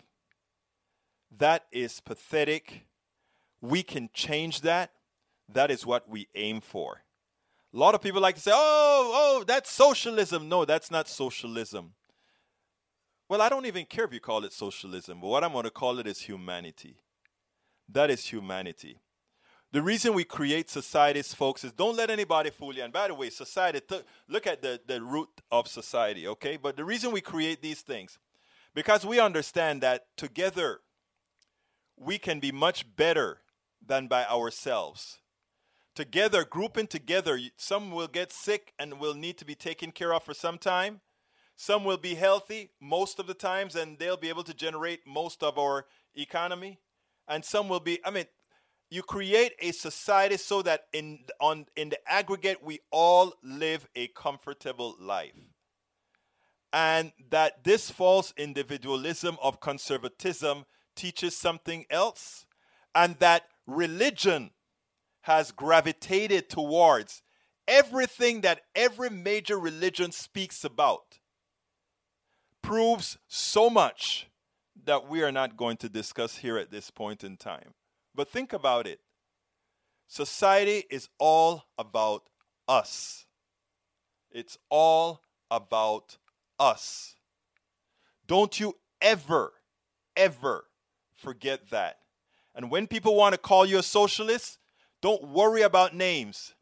That 1.36 1.66
is 1.72 2.00
pathetic. 2.00 2.86
We 3.60 3.82
can 3.82 4.10
change 4.12 4.62
that. 4.62 4.92
That 5.48 5.70
is 5.70 5.84
what 5.84 6.08
we 6.08 6.28
aim 6.34 6.60
for. 6.60 7.02
A 7.72 7.76
lot 7.76 7.94
of 7.94 8.02
people 8.02 8.20
like 8.20 8.34
to 8.36 8.40
say, 8.40 8.52
oh, 8.52 9.12
oh, 9.14 9.44
that's 9.46 9.70
socialism. 9.70 10.48
No, 10.48 10.64
that's 10.64 10.90
not 10.90 11.08
socialism. 11.08 11.94
Well, 13.30 13.40
I 13.40 13.48
don't 13.48 13.66
even 13.66 13.84
care 13.84 14.04
if 14.06 14.12
you 14.12 14.18
call 14.18 14.44
it 14.44 14.52
socialism, 14.52 15.20
but 15.20 15.28
what 15.28 15.44
I'm 15.44 15.52
going 15.52 15.62
to 15.62 15.70
call 15.70 16.00
it 16.00 16.08
is 16.08 16.18
humanity. 16.18 16.96
That 17.88 18.10
is 18.10 18.26
humanity. 18.26 18.98
The 19.70 19.82
reason 19.82 20.14
we 20.14 20.24
create 20.24 20.68
societies, 20.68 21.32
folks, 21.32 21.62
is 21.62 21.70
don't 21.70 21.96
let 21.96 22.10
anybody 22.10 22.50
fool 22.50 22.74
you. 22.74 22.82
And 22.82 22.92
by 22.92 23.06
the 23.06 23.14
way, 23.14 23.30
society, 23.30 23.82
th- 23.88 24.02
look 24.28 24.48
at 24.48 24.62
the, 24.62 24.80
the 24.84 25.00
root 25.00 25.28
of 25.52 25.68
society, 25.68 26.26
okay? 26.26 26.56
But 26.56 26.76
the 26.76 26.84
reason 26.84 27.12
we 27.12 27.20
create 27.20 27.62
these 27.62 27.82
things, 27.82 28.18
because 28.74 29.06
we 29.06 29.20
understand 29.20 29.80
that 29.82 30.06
together 30.16 30.80
we 31.96 32.18
can 32.18 32.40
be 32.40 32.50
much 32.50 32.96
better 32.96 33.42
than 33.80 34.08
by 34.08 34.26
ourselves 34.26 35.20
together, 35.94 36.44
grouping 36.44 36.88
together. 36.88 37.38
Some 37.56 37.92
will 37.92 38.08
get 38.08 38.32
sick 38.32 38.72
and 38.76 38.98
will 38.98 39.14
need 39.14 39.38
to 39.38 39.44
be 39.44 39.54
taken 39.54 39.92
care 39.92 40.12
of 40.12 40.24
for 40.24 40.34
some 40.34 40.58
time. 40.58 41.00
Some 41.60 41.84
will 41.84 41.98
be 41.98 42.14
healthy 42.14 42.70
most 42.80 43.18
of 43.18 43.26
the 43.26 43.34
times 43.34 43.76
and 43.76 43.98
they'll 43.98 44.16
be 44.16 44.30
able 44.30 44.44
to 44.44 44.54
generate 44.54 45.06
most 45.06 45.42
of 45.42 45.58
our 45.58 45.84
economy. 46.14 46.78
And 47.28 47.44
some 47.44 47.68
will 47.68 47.80
be, 47.80 48.00
I 48.02 48.08
mean, 48.10 48.24
you 48.88 49.02
create 49.02 49.52
a 49.58 49.72
society 49.72 50.38
so 50.38 50.62
that 50.62 50.86
in 50.94 51.18
on 51.38 51.66
in 51.76 51.90
the 51.90 51.98
aggregate 52.10 52.64
we 52.64 52.80
all 52.90 53.34
live 53.42 53.86
a 53.94 54.06
comfortable 54.06 54.96
life. 54.98 55.34
And 56.72 57.12
that 57.28 57.62
this 57.62 57.90
false 57.90 58.32
individualism 58.38 59.36
of 59.42 59.60
conservatism 59.60 60.64
teaches 60.96 61.36
something 61.36 61.84
else 61.90 62.46
and 62.94 63.18
that 63.18 63.42
religion 63.66 64.52
has 65.20 65.52
gravitated 65.52 66.48
towards 66.48 67.20
everything 67.68 68.40
that 68.40 68.62
every 68.74 69.10
major 69.10 69.58
religion 69.58 70.10
speaks 70.10 70.64
about 70.64 71.19
proves 72.70 73.18
so 73.26 73.68
much 73.68 74.28
that 74.84 75.08
we 75.08 75.24
are 75.24 75.32
not 75.32 75.56
going 75.56 75.76
to 75.76 75.88
discuss 75.88 76.36
here 76.36 76.56
at 76.56 76.70
this 76.70 76.88
point 76.88 77.24
in 77.24 77.36
time. 77.36 77.74
But 78.14 78.28
think 78.28 78.52
about 78.52 78.86
it 78.86 79.00
society 80.06 80.84
is 80.88 81.08
all 81.18 81.64
about 81.76 82.28
us, 82.68 83.26
it's 84.30 84.56
all 84.68 85.20
about 85.50 86.16
us. 86.60 87.16
Don't 88.28 88.60
you 88.60 88.76
ever, 89.00 89.52
ever 90.16 90.66
forget 91.16 91.70
that. 91.70 91.98
And 92.54 92.70
when 92.70 92.86
people 92.86 93.16
want 93.16 93.32
to 93.32 93.38
call 93.38 93.66
you 93.66 93.78
a 93.78 93.82
socialist, 93.82 94.60
don't 95.02 95.26
worry 95.26 95.62
about 95.62 95.96
names. 95.96 96.54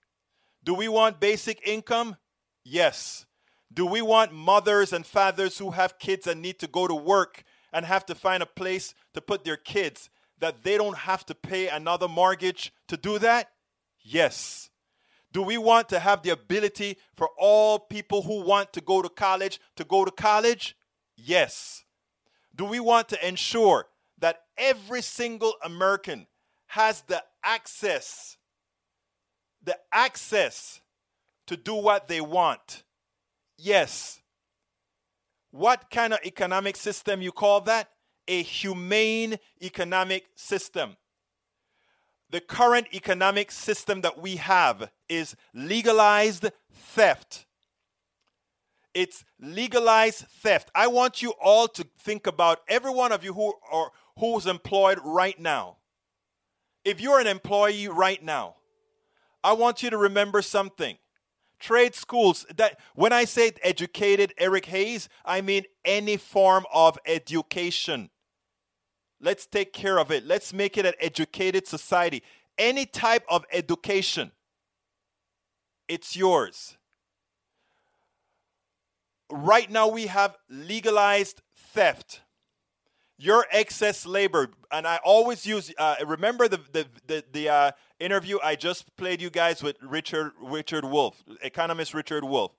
Do 0.64 0.72
we 0.72 0.88
want 0.88 1.20
basic 1.20 1.60
income? 1.68 2.16
Yes. 2.64 3.26
Do 3.72 3.86
we 3.86 4.02
want 4.02 4.32
mothers 4.32 4.92
and 4.92 5.04
fathers 5.04 5.58
who 5.58 5.72
have 5.72 5.98
kids 5.98 6.26
and 6.26 6.40
need 6.40 6.58
to 6.60 6.66
go 6.66 6.86
to 6.86 6.94
work 6.94 7.44
and 7.72 7.84
have 7.84 8.06
to 8.06 8.14
find 8.14 8.42
a 8.42 8.46
place 8.46 8.94
to 9.14 9.20
put 9.20 9.44
their 9.44 9.56
kids 9.56 10.10
that 10.40 10.62
they 10.62 10.76
don't 10.76 10.98
have 10.98 11.26
to 11.26 11.34
pay 11.34 11.68
another 11.68 12.08
mortgage 12.08 12.72
to 12.88 12.96
do 12.96 13.18
that? 13.18 13.50
Yes. 14.00 14.70
Do 15.32 15.42
we 15.42 15.58
want 15.58 15.90
to 15.90 15.98
have 15.98 16.22
the 16.22 16.30
ability 16.30 16.96
for 17.14 17.28
all 17.38 17.78
people 17.78 18.22
who 18.22 18.42
want 18.42 18.72
to 18.72 18.80
go 18.80 19.02
to 19.02 19.08
college 19.08 19.60
to 19.76 19.84
go 19.84 20.04
to 20.04 20.10
college? 20.10 20.76
Yes. 21.16 21.84
Do 22.54 22.64
we 22.64 22.80
want 22.80 23.10
to 23.10 23.28
ensure 23.28 23.86
that 24.18 24.40
every 24.56 25.02
single 25.02 25.52
American 25.62 26.26
has 26.68 27.02
the 27.02 27.22
access, 27.44 28.36
the 29.62 29.76
access 29.92 30.80
to 31.46 31.56
do 31.56 31.74
what 31.74 32.08
they 32.08 32.20
want? 32.20 32.82
Yes. 33.58 34.20
What 35.50 35.90
kind 35.90 36.12
of 36.12 36.20
economic 36.24 36.76
system 36.76 37.20
you 37.20 37.32
call 37.32 37.60
that? 37.62 37.90
A 38.28 38.42
humane 38.42 39.38
economic 39.60 40.26
system. 40.36 40.96
The 42.30 42.40
current 42.40 42.86
economic 42.94 43.50
system 43.50 44.02
that 44.02 44.20
we 44.20 44.36
have 44.36 44.90
is 45.08 45.34
legalized 45.54 46.46
theft. 46.72 47.46
It's 48.94 49.24
legalized 49.40 50.26
theft. 50.28 50.70
I 50.74 50.86
want 50.88 51.22
you 51.22 51.32
all 51.42 51.68
to 51.68 51.86
think 52.00 52.26
about 52.26 52.60
every 52.68 52.90
one 52.92 53.12
of 53.12 53.24
you 53.24 53.32
who 53.32 53.54
are 53.72 53.90
who's 54.18 54.46
employed 54.46 54.98
right 55.04 55.38
now. 55.38 55.78
If 56.84 57.00
you're 57.00 57.20
an 57.20 57.26
employee 57.26 57.88
right 57.88 58.22
now, 58.22 58.56
I 59.42 59.52
want 59.52 59.82
you 59.82 59.90
to 59.90 59.96
remember 59.96 60.42
something 60.42 60.98
trade 61.58 61.94
schools 61.94 62.46
that 62.56 62.78
when 62.94 63.12
i 63.12 63.24
say 63.24 63.52
educated 63.62 64.32
eric 64.38 64.66
hayes 64.66 65.08
i 65.24 65.40
mean 65.40 65.64
any 65.88 66.16
form 66.16 66.66
of 66.72 66.98
education. 67.06 68.10
Let's 69.20 69.46
take 69.46 69.72
care 69.72 69.98
of 69.98 70.12
it. 70.12 70.24
Let's 70.24 70.52
make 70.52 70.76
it 70.78 70.86
an 70.86 70.92
educated 71.00 71.66
society. 71.66 72.22
Any 72.56 72.86
type 72.86 73.24
of 73.28 73.44
education 73.50 74.32
it's 75.88 76.14
yours. 76.14 76.76
Right 79.30 79.70
now 79.70 79.88
we 79.88 80.06
have 80.06 80.36
legalized 80.50 81.40
theft 81.56 82.20
your 83.18 83.46
excess 83.50 84.06
labor. 84.06 84.48
And 84.70 84.86
i 84.86 84.98
always 85.04 85.44
use 85.46 85.72
uh, 85.78 85.96
remember 86.06 86.48
the 86.48 86.60
the 86.72 86.86
the, 87.06 87.24
the 87.32 87.48
uh, 87.48 87.70
interview 87.98 88.38
i 88.42 88.54
just 88.54 88.96
played 88.96 89.20
you 89.20 89.30
guys 89.30 89.62
with 89.62 89.76
richard 89.82 90.32
richard 90.40 90.84
wolff 90.84 91.22
economist 91.42 91.94
richard 91.94 92.22
wolff 92.22 92.52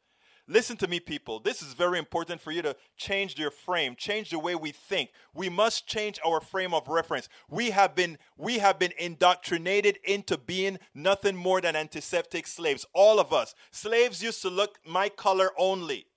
listen 0.49 0.76
to 0.76 0.88
me 0.88 0.99
people. 0.99 1.39
This 1.39 1.62
is 1.62 1.74
very 1.74 1.99
important 1.99 2.41
for 2.41 2.51
you 2.51 2.62
to 2.64 2.76
change 2.97 3.38
your 3.38 3.51
frame 3.51 3.95
change 3.95 4.32
the 4.32 4.39
way 4.39 4.55
we 4.55 4.72
think. 4.72 5.12
We 5.34 5.47
must 5.47 5.88
change 5.88 6.20
our 6.26 6.41
frame 6.41 6.74
of 6.74 6.88
reference. 6.88 7.30
We 7.49 7.70
have 7.70 7.95
been 7.95 8.18
we 8.36 8.57
have 8.57 8.80
been 8.80 8.93
indoctrinated 8.97 9.99
into 10.03 10.38
being 10.38 10.80
nothing 10.93 11.36
more 11.36 11.62
than 11.62 11.76
antiseptic 11.76 12.47
slaves 12.47 12.86
all 12.93 13.20
of 13.20 13.32
us. 13.32 13.53
Slaves 13.72 14.22
used 14.22 14.41
to 14.41 14.49
look 14.49 14.80
my 14.86 15.07
color 15.07 15.51
only. 15.57 16.07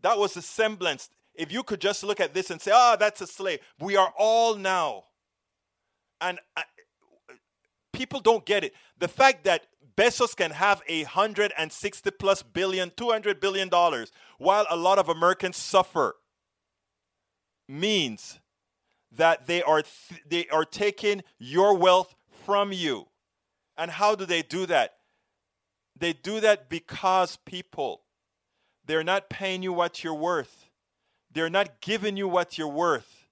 That 0.00 0.18
was 0.18 0.36
a 0.36 0.42
semblance 0.42 1.10
if 1.34 1.52
you 1.52 1.62
could 1.62 1.80
just 1.80 2.04
look 2.04 2.20
at 2.20 2.34
this 2.34 2.50
and 2.50 2.60
say, 2.60 2.70
oh, 2.74 2.96
that's 2.98 3.20
a 3.20 3.26
slave. 3.26 3.60
We 3.80 3.96
are 3.96 4.12
all 4.18 4.56
now. 4.56 5.04
And 6.20 6.38
uh, 6.56 6.62
people 7.92 8.20
don't 8.20 8.44
get 8.44 8.64
it. 8.64 8.72
The 8.98 9.08
fact 9.08 9.44
that 9.44 9.66
Bezos 9.96 10.34
can 10.34 10.50
have 10.50 10.82
a 10.88 11.04
160 11.04 12.10
plus 12.12 12.42
billion, 12.42 12.92
200 12.96 13.40
billion 13.40 13.68
dollars, 13.68 14.10
while 14.38 14.66
a 14.70 14.76
lot 14.76 14.98
of 14.98 15.08
Americans 15.08 15.56
suffer, 15.56 16.16
means 17.68 18.40
that 19.12 19.46
they 19.46 19.62
are 19.62 19.82
th- 19.82 20.22
they 20.26 20.48
are 20.48 20.64
taking 20.64 21.22
your 21.38 21.76
wealth 21.76 22.14
from 22.44 22.72
you. 22.72 23.06
And 23.76 23.90
how 23.90 24.14
do 24.14 24.26
they 24.26 24.42
do 24.42 24.66
that? 24.66 24.94
They 25.96 26.12
do 26.12 26.40
that 26.40 26.68
because 26.68 27.38
people 27.44 28.02
they're 28.86 29.04
not 29.04 29.30
paying 29.30 29.62
you 29.62 29.72
what 29.72 30.04
you're 30.04 30.14
worth. 30.14 30.63
They're 31.34 31.50
not 31.50 31.80
giving 31.80 32.16
you 32.16 32.28
what 32.28 32.56
you're 32.56 32.68
worth. 32.68 33.26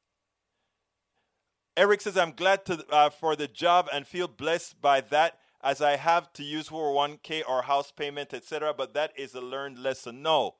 Eric 1.76 2.02
says, 2.02 2.18
I'm 2.18 2.32
glad 2.32 2.66
to, 2.66 2.84
uh, 2.90 3.10
for 3.10 3.34
the 3.34 3.48
job 3.48 3.88
and 3.92 4.06
feel 4.06 4.28
blessed 4.28 4.80
by 4.82 5.00
that 5.02 5.38
as 5.62 5.80
I 5.80 5.96
have 5.96 6.32
to 6.34 6.42
use 6.42 6.68
for 6.68 6.92
1K 6.92 7.42
or 7.48 7.62
house 7.62 7.92
payment, 7.92 8.34
etc. 8.34 8.74
But 8.76 8.92
that 8.94 9.12
is 9.16 9.34
a 9.34 9.40
learned 9.40 9.78
lesson. 9.78 10.20
No, 10.20 10.56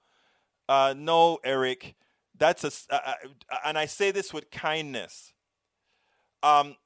uh, 0.69 0.95
no, 0.97 1.39
Eric. 1.45 1.97
That's 2.39 2.65
a, 2.65 2.95
uh, 2.95 3.15
uh, 3.51 3.57
and 3.67 3.77
I 3.77 3.87
say 3.87 4.11
this 4.11 4.33
with 4.33 4.51
kindness. 4.51 5.35
Um, 6.43 6.77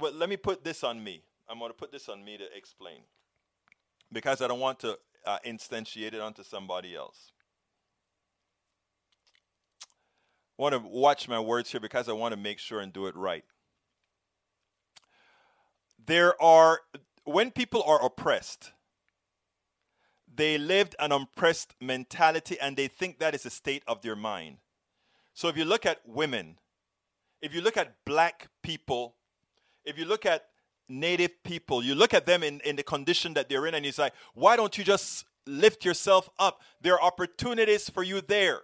let 0.00 0.28
me 0.28 0.36
put 0.36 0.64
this 0.64 0.82
on 0.82 1.02
me. 1.02 1.22
I'm 1.48 1.58
going 1.58 1.70
to 1.70 1.76
put 1.76 1.92
this 1.92 2.08
on 2.08 2.24
me 2.24 2.38
to 2.38 2.44
explain 2.56 3.00
because 4.10 4.40
I 4.40 4.48
don't 4.48 4.60
want 4.60 4.80
to 4.80 4.98
uh, 5.26 5.38
instantiate 5.44 6.14
it 6.14 6.20
onto 6.20 6.42
somebody 6.42 6.96
else. 6.96 7.32
I 10.58 10.62
want 10.62 10.72
to 10.74 10.78
watch 10.78 11.28
my 11.28 11.38
words 11.38 11.70
here 11.70 11.80
because 11.80 12.08
I 12.08 12.12
want 12.12 12.32
to 12.32 12.40
make 12.40 12.58
sure 12.58 12.80
and 12.80 12.92
do 12.92 13.06
it 13.06 13.16
right. 13.16 13.44
There 16.06 16.40
are, 16.42 16.80
when 17.24 17.50
people 17.50 17.82
are 17.82 18.02
oppressed, 18.04 18.72
they 20.34 20.56
lived 20.56 20.94
an 20.98 21.12
oppressed 21.12 21.74
mentality 21.80 22.58
and 22.60 22.76
they 22.76 22.88
think 22.88 23.18
that 23.18 23.34
is 23.34 23.44
a 23.44 23.50
state 23.50 23.82
of 23.86 24.02
their 24.02 24.16
mind. 24.16 24.58
So 25.34 25.48
if 25.48 25.56
you 25.56 25.64
look 25.64 25.84
at 25.84 26.00
women, 26.06 26.58
if 27.42 27.54
you 27.54 27.60
look 27.60 27.76
at 27.76 27.94
black 28.06 28.48
people, 28.62 29.16
if 29.84 29.98
you 29.98 30.06
look 30.06 30.24
at 30.24 30.46
native 30.88 31.42
people, 31.42 31.82
you 31.82 31.94
look 31.94 32.14
at 32.14 32.24
them 32.24 32.42
in, 32.42 32.60
in 32.60 32.76
the 32.76 32.82
condition 32.82 33.34
that 33.34 33.48
they're 33.48 33.66
in, 33.66 33.74
and 33.74 33.84
you 33.84 33.92
say, 33.92 34.10
why 34.34 34.56
don't 34.56 34.78
you 34.78 34.84
just 34.84 35.26
lift 35.46 35.84
yourself 35.84 36.30
up? 36.38 36.62
There 36.80 36.94
are 36.94 37.02
opportunities 37.02 37.90
for 37.90 38.02
you 38.02 38.22
there 38.22 38.62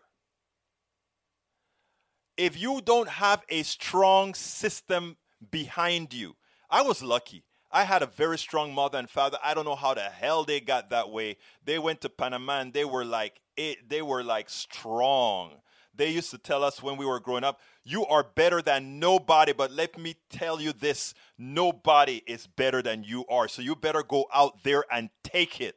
if 2.37 2.61
you 2.61 2.81
don't 2.85 3.09
have 3.09 3.43
a 3.49 3.63
strong 3.63 4.35
system 4.35 5.17
behind 5.51 6.15
you, 6.15 6.37
I 6.71 6.83
was 6.83 7.03
lucky. 7.03 7.45
I 7.71 7.85
had 7.85 8.03
a 8.03 8.07
very 8.07 8.39
strong 8.39 8.75
mother 8.75 8.99
and 8.99 9.09
father. 9.09 9.39
I 9.43 9.55
don't 9.55 9.65
know 9.65 9.77
how 9.77 9.95
the 9.95 10.03
hell 10.03 10.45
they 10.45 10.61
got 10.61 10.91
that 10.91 11.11
way. 11.11 11.39
They 11.65 11.79
went 11.79 12.03
to 12.03 12.11
Panama 12.11 12.61
and 12.61 12.73
they 12.73 12.85
were 12.85 13.05
like 13.05 13.41
it, 13.57 13.89
they 13.89 14.03
were 14.03 14.23
like 14.23 14.51
strong. 14.51 15.53
They 15.95 16.11
used 16.11 16.31
to 16.31 16.39
tell 16.39 16.65
us 16.65 16.83
when 16.83 16.97
we 16.97 17.05
were 17.05 17.21
growing 17.21 17.45
up, 17.45 17.61
you 17.85 18.07
are 18.07 18.25
better 18.25 18.63
than 18.63 18.99
nobody, 18.99 19.53
but 19.53 19.71
let 19.71 19.99
me 19.99 20.17
tell 20.31 20.61
you 20.61 20.73
this, 20.73 21.13
nobody 21.37 22.23
is 22.27 22.47
better 22.47 22.81
than 22.81 23.05
you 23.05 23.27
are. 23.27 23.47
So 23.47 23.61
you 23.61 23.77
better 23.77 24.03
go 24.03 24.27
out 24.33 24.63
there 24.65 24.85
and 24.91 25.11
take 25.23 25.61
it. 25.61 25.77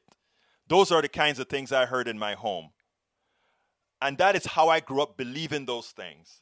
Those 0.68 0.92
are 0.92 1.02
the 1.02 1.10
kinds 1.10 1.40
of 1.40 1.50
things 1.50 1.74
I 1.74 1.86
heard 1.86 2.08
in 2.08 2.18
my 2.18 2.34
home. 2.34 2.70
And 4.02 4.18
that 4.18 4.36
is 4.36 4.46
how 4.46 4.70
I 4.70 4.80
grew 4.80 5.02
up 5.02 5.18
believing 5.18 5.66
those 5.66 5.88
things. 5.88 6.42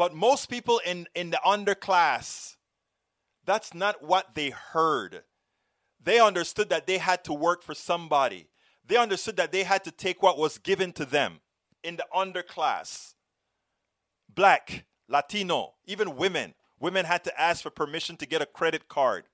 But 0.00 0.14
most 0.14 0.48
people 0.48 0.80
in, 0.86 1.08
in 1.14 1.28
the 1.28 1.38
underclass, 1.44 2.56
that's 3.44 3.74
not 3.74 4.02
what 4.02 4.34
they 4.34 4.48
heard. 4.48 5.24
They 6.02 6.18
understood 6.18 6.70
that 6.70 6.86
they 6.86 6.96
had 6.96 7.22
to 7.24 7.34
work 7.34 7.62
for 7.62 7.74
somebody. 7.74 8.48
They 8.82 8.96
understood 8.96 9.36
that 9.36 9.52
they 9.52 9.62
had 9.62 9.84
to 9.84 9.90
take 9.90 10.22
what 10.22 10.38
was 10.38 10.56
given 10.56 10.94
to 10.94 11.04
them 11.04 11.40
in 11.84 11.96
the 11.96 12.06
underclass. 12.16 13.12
Black, 14.34 14.86
Latino, 15.06 15.74
even 15.84 16.16
women. 16.16 16.54
Women 16.80 17.04
had 17.04 17.22
to 17.24 17.38
ask 17.38 17.62
for 17.62 17.68
permission 17.68 18.16
to 18.16 18.26
get 18.26 18.40
a 18.40 18.46
credit 18.46 18.88
card. 18.88 19.24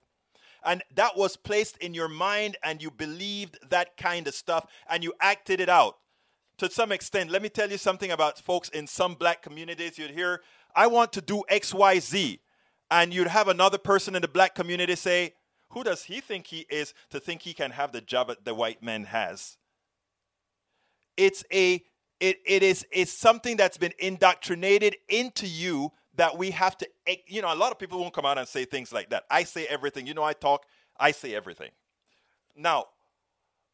And 0.65 0.83
that 0.97 1.17
was 1.17 1.37
placed 1.37 1.77
in 1.77 1.95
your 1.95 2.09
mind, 2.09 2.57
and 2.65 2.83
you 2.83 2.91
believed 2.91 3.57
that 3.71 3.97
kind 3.97 4.27
of 4.27 4.35
stuff, 4.35 4.67
and 4.91 5.05
you 5.05 5.13
acted 5.21 5.61
it 5.61 5.69
out 5.69 5.99
to 6.59 6.71
some 6.71 6.93
extent. 6.93 7.31
Let 7.31 7.43
me 7.43 7.49
tell 7.49 7.71
you 7.71 7.79
something 7.79 8.11
about 8.11 8.39
folks 8.39 8.69
in 8.71 8.87
some 8.87 9.15
black 9.15 9.43
communities. 9.43 9.99
You'd 9.99 10.11
hear 10.11 10.43
I 10.75 10.87
want 10.87 11.13
to 11.15 11.21
do 11.21 11.43
XYZ. 11.51 12.41
And 12.91 13.13
you'd 13.13 13.27
have 13.27 13.49
another 13.49 13.79
person 13.79 14.15
in 14.15 14.23
the 14.23 14.29
black 14.29 14.55
community 14.55 14.95
say, 14.95 15.35
Who 15.71 15.83
does 15.83 16.05
he 16.05 16.21
think 16.21 16.47
he 16.47 16.67
is 16.71 16.95
to 17.11 17.19
think 17.19 17.43
he 17.43 17.53
can 17.53 17.73
have 17.73 17.93
the 17.93 18.01
job 18.01 18.29
that 18.29 18.45
the 18.45 18.55
white 18.55 18.83
man 18.83 19.05
has? 19.05 19.57
It's 21.17 21.45
a 21.53 21.83
it, 22.21 22.39
it 22.47 22.63
is 22.63 22.87
it's 22.91 23.13
something 23.13 23.57
that's 23.57 23.77
been 23.77 23.93
indoctrinated 23.99 24.97
into 25.09 25.47
you 25.47 25.93
that 26.15 26.39
we 26.39 26.51
have 26.51 26.77
to 26.79 26.89
eh, 27.07 27.17
you 27.27 27.43
know 27.43 27.53
a 27.53 27.55
lot 27.55 27.73
of 27.73 27.79
people 27.79 27.99
won't 27.99 28.15
come 28.15 28.25
out 28.25 28.39
and 28.39 28.49
say 28.49 28.65
things 28.65 28.91
like 28.91 29.11
that 29.11 29.25
i 29.31 29.45
say 29.45 29.67
everything 29.67 30.07
you 30.07 30.15
know 30.15 30.23
i 30.23 30.33
talk 30.33 30.65
i 30.99 31.11
say 31.11 31.35
everything 31.35 31.71
now 32.57 32.87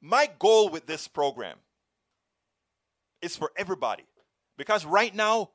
my 0.01 0.29
goal 0.41 0.69
with 0.69 0.87
this 0.87 1.07
program 1.07 1.57
is 3.23 3.37
for 3.37 3.53
everybody 3.57 4.05
because 4.57 4.85
right 4.85 5.15
now 5.15 5.51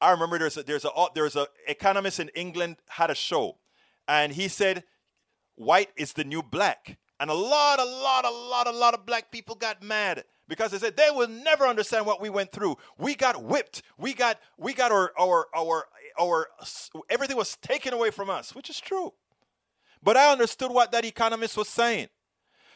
i 0.00 0.10
remember 0.10 0.38
there's 0.38 0.56
a 0.56 0.62
there's 0.62 0.84
a 0.84 0.90
there's 1.14 1.36
a 1.36 1.46
economist 1.66 2.20
in 2.20 2.28
england 2.30 2.76
had 2.88 3.10
a 3.10 3.14
show 3.14 3.58
and 4.06 4.32
he 4.32 4.48
said 4.48 4.84
white 5.56 5.88
is 5.96 6.12
the 6.12 6.24
new 6.24 6.42
black 6.42 6.98
and 7.20 7.30
a 7.30 7.34
lot 7.34 7.78
a 7.78 7.84
lot 7.84 8.24
a 8.24 8.30
lot 8.30 8.66
a 8.66 8.70
lot 8.70 8.94
of 8.94 9.04
black 9.04 9.30
people 9.30 9.54
got 9.54 9.82
mad 9.82 10.24
because 10.48 10.72
they 10.72 10.78
said 10.78 10.96
they 10.96 11.10
will 11.10 11.28
never 11.28 11.66
understand 11.66 12.06
what 12.06 12.20
we 12.20 12.30
went 12.30 12.50
through. 12.50 12.76
We 12.98 13.14
got 13.14 13.42
whipped. 13.42 13.82
We 13.98 14.14
got 14.14 14.38
we 14.58 14.72
got 14.72 14.90
our 14.90 15.12
our 15.18 15.46
our 15.54 15.84
our 16.18 16.48
everything 17.10 17.36
was 17.36 17.56
taken 17.56 17.92
away 17.92 18.10
from 18.10 18.30
us, 18.30 18.54
which 18.54 18.70
is 18.70 18.80
true. 18.80 19.12
But 20.02 20.16
I 20.16 20.32
understood 20.32 20.72
what 20.72 20.92
that 20.92 21.04
economist 21.04 21.56
was 21.56 21.68
saying. 21.68 22.08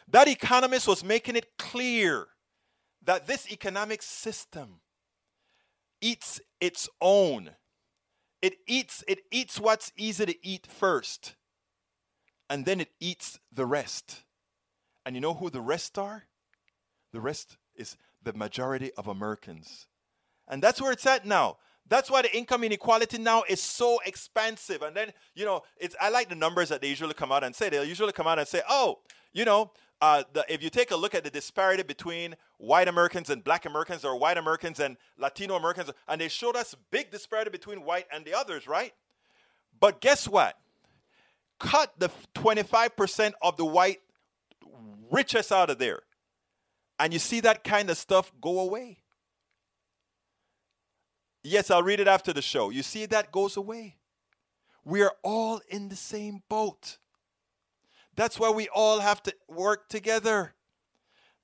That 0.09 0.29
economist 0.29 0.87
was 0.87 1.03
making 1.03 1.37
it 1.37 1.57
clear 1.59 2.27
that 3.05 3.27
this 3.27 3.51
economic 3.51 4.03
system 4.03 4.81
eats 6.01 6.41
its 6.61 6.89
own. 7.01 7.51
It 8.43 8.57
eats 8.67 9.03
it 9.09 9.21
eats 9.31 9.59
what's 9.59 9.93
easy 9.97 10.27
to 10.27 10.47
eat 10.47 10.67
first. 10.67 11.35
And 12.51 12.67
then 12.67 12.81
it 12.81 12.91
eats 13.01 13.39
the 13.53 13.65
rest. 13.65 14.23
And 15.07 15.15
you 15.15 15.21
know 15.21 15.35
who 15.35 15.51
the 15.51 15.63
rest 15.63 15.99
are? 15.99 16.25
The 17.13 17.21
rest 17.21 17.57
is 17.75 17.97
the 18.23 18.33
majority 18.33 18.93
of 18.95 19.09
Americans. 19.09 19.87
And 20.49 20.63
that's 20.63 20.81
where 20.81 20.93
it's 20.93 21.07
at 21.07 21.25
now. 21.25 21.57
That's 21.89 22.11
why 22.11 22.23
the 22.23 22.35
income 22.37 22.65
inequality 22.65 23.19
now 23.19 23.45
is 23.49 23.61
so 23.61 23.99
expansive. 24.07 24.83
And 24.83 24.97
then, 24.97 25.13
you 25.35 25.45
know, 25.45 25.63
it's 25.77 25.95
I 26.01 26.09
like 26.09 26.29
the 26.29 26.35
numbers 26.35 26.71
that 26.71 26.81
they 26.81 26.89
usually 26.89 27.15
come 27.15 27.33
out 27.33 27.45
and 27.45 27.55
say. 27.55 27.69
They'll 27.69 27.85
usually 27.85 28.13
come 28.13 28.27
out 28.27 28.39
and 28.39 28.49
say, 28.49 28.63
oh, 28.69 29.01
you 29.33 29.45
know, 29.45 29.73
uh, 30.01 30.25
the, 30.33 30.45
if 30.49 30.63
you 30.63 30.71
take 30.71 30.91
a 30.91 30.97
look 30.97 31.15
at 31.15 31.25
the 31.25 31.31
disparity 31.31 31.83
between 31.83 32.35
white 32.59 32.89
Americans 32.89 33.31
and 33.31 33.43
black 33.43 33.65
Americans 33.65 34.05
or 34.05 34.19
white 34.19 34.37
Americans 34.37 34.81
and 34.81 34.97
Latino 35.19 35.57
Americans, 35.57 35.91
and 36.09 36.21
they 36.21 36.29
showed 36.29 36.57
us 36.57 36.75
big 36.91 37.11
disparity 37.11 37.51
between 37.51 37.85
white 37.85 38.07
and 38.13 38.25
the 38.25 38.35
others, 38.35 38.67
right? 38.67 38.93
But 39.81 40.01
guess 40.01 40.29
what? 40.29 40.57
Cut 41.59 41.93
the 41.99 42.11
25% 42.35 43.33
of 43.41 43.57
the 43.57 43.65
white 43.65 44.01
richest 45.11 45.53
out 45.53 45.71
of 45.71 45.79
there 45.79 46.01
and 46.99 47.13
you 47.13 47.19
see 47.19 47.41
that 47.41 47.65
kind 47.65 47.91
of 47.91 47.97
stuff 47.97 48.33
go 48.41 48.61
away. 48.61 48.99
Yes, 51.43 51.71
I'll 51.71 51.83
read 51.83 52.01
it 52.01 52.09
after 52.09 52.33
the 52.33 52.43
show. 52.43 52.71
You 52.71 52.83
see 52.83 53.07
that 53.07 53.33
goes 53.33 53.57
away. 53.57 53.97
We 54.85 55.03
are 55.03 55.13
all 55.23 55.61
in 55.69 55.89
the 55.89 55.97
same 55.97 56.43
boat. 56.49 56.99
That's 58.17 58.39
why 58.39 58.51
we 58.51 58.69
all 58.69 59.01
have 59.01 59.23
to 59.25 59.35
work 59.49 59.89
together. 59.89 60.55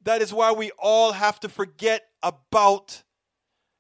That 0.03 0.23
is 0.23 0.33
why 0.33 0.53
we 0.53 0.71
all 0.79 1.13
have 1.13 1.41
to 1.41 1.49
forget 1.49 2.07
about 2.23 3.03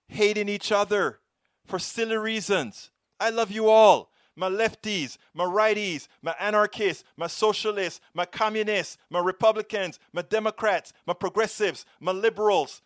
hating 0.08 0.48
each 0.48 0.72
other 0.72 1.20
for 1.66 1.78
silly 1.78 2.16
reasons. 2.16 2.90
I 3.18 3.30
love 3.30 3.50
you 3.50 3.68
all 3.68 4.10
my 4.36 4.48
lefties, 4.48 5.18
my 5.34 5.44
righties, 5.44 6.08
my 6.22 6.34
anarchists, 6.40 7.04
my 7.16 7.26
socialists, 7.26 8.00
my 8.14 8.24
communists, 8.24 8.96
my 9.10 9.18
Republicans, 9.18 9.98
my 10.14 10.22
Democrats, 10.22 10.94
my 11.06 11.12
progressives, 11.12 11.84
my 12.00 12.12
liberals, 12.12 12.80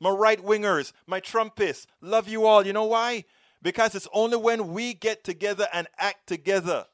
my 0.00 0.08
right 0.08 0.42
wingers, 0.42 0.92
my 1.06 1.20
Trumpists. 1.20 1.86
Love 2.00 2.26
you 2.26 2.46
all. 2.46 2.66
You 2.66 2.72
know 2.72 2.84
why? 2.84 3.24
Because 3.60 3.94
it's 3.94 4.08
only 4.14 4.38
when 4.38 4.72
we 4.72 4.94
get 4.94 5.24
together 5.24 5.66
and 5.74 5.88
act 5.98 6.26
together 6.26 6.86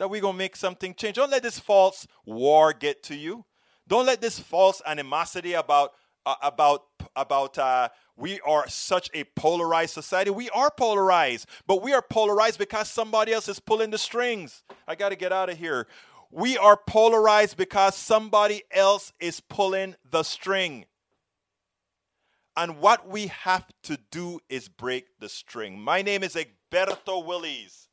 that 0.00 0.08
we're 0.08 0.22
going 0.22 0.32
to 0.32 0.38
make 0.38 0.56
something 0.56 0.94
change. 0.94 1.16
Don't 1.16 1.30
let 1.30 1.42
this 1.42 1.58
false 1.58 2.06
war 2.24 2.72
get 2.72 3.02
to 3.02 3.14
you. 3.14 3.44
Don't 3.86 4.06
let 4.06 4.22
this 4.22 4.38
false 4.38 4.80
animosity 4.86 5.52
about 5.52 5.92
uh, 6.24 6.36
about 6.42 6.84
about 7.14 7.58
uh, 7.58 7.90
we 8.16 8.40
are 8.40 8.66
such 8.66 9.10
a 9.12 9.24
polarized 9.36 9.92
society. 9.92 10.30
We 10.30 10.48
are 10.50 10.70
polarized, 10.70 11.46
but 11.66 11.82
we 11.82 11.92
are 11.92 12.00
polarized 12.00 12.58
because 12.58 12.88
somebody 12.88 13.34
else 13.34 13.46
is 13.46 13.60
pulling 13.60 13.90
the 13.90 13.98
strings. 13.98 14.62
I 14.88 14.94
got 14.94 15.10
to 15.10 15.16
get 15.16 15.32
out 15.32 15.50
of 15.50 15.58
here. 15.58 15.86
We 16.30 16.56
are 16.56 16.78
polarized 16.78 17.58
because 17.58 17.94
somebody 17.94 18.62
else 18.70 19.12
is 19.20 19.40
pulling 19.40 19.96
the 20.10 20.22
string. 20.22 20.86
And 22.56 22.78
what 22.78 23.06
we 23.06 23.26
have 23.26 23.66
to 23.82 23.98
do 24.10 24.40
is 24.48 24.68
break 24.68 25.18
the 25.18 25.28
string. 25.28 25.78
My 25.78 26.00
name 26.00 26.22
is 26.22 26.36
Egberto 26.36 27.22
Willies. 27.22 27.89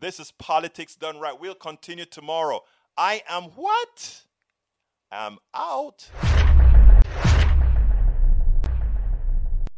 This 0.00 0.18
is 0.18 0.32
Politics 0.32 0.94
Done 0.94 1.20
Right. 1.20 1.38
We'll 1.38 1.54
continue 1.54 2.06
tomorrow. 2.06 2.62
I 2.96 3.22
am 3.28 3.44
what? 3.54 4.22
I'm 5.12 5.38
out 5.54 6.08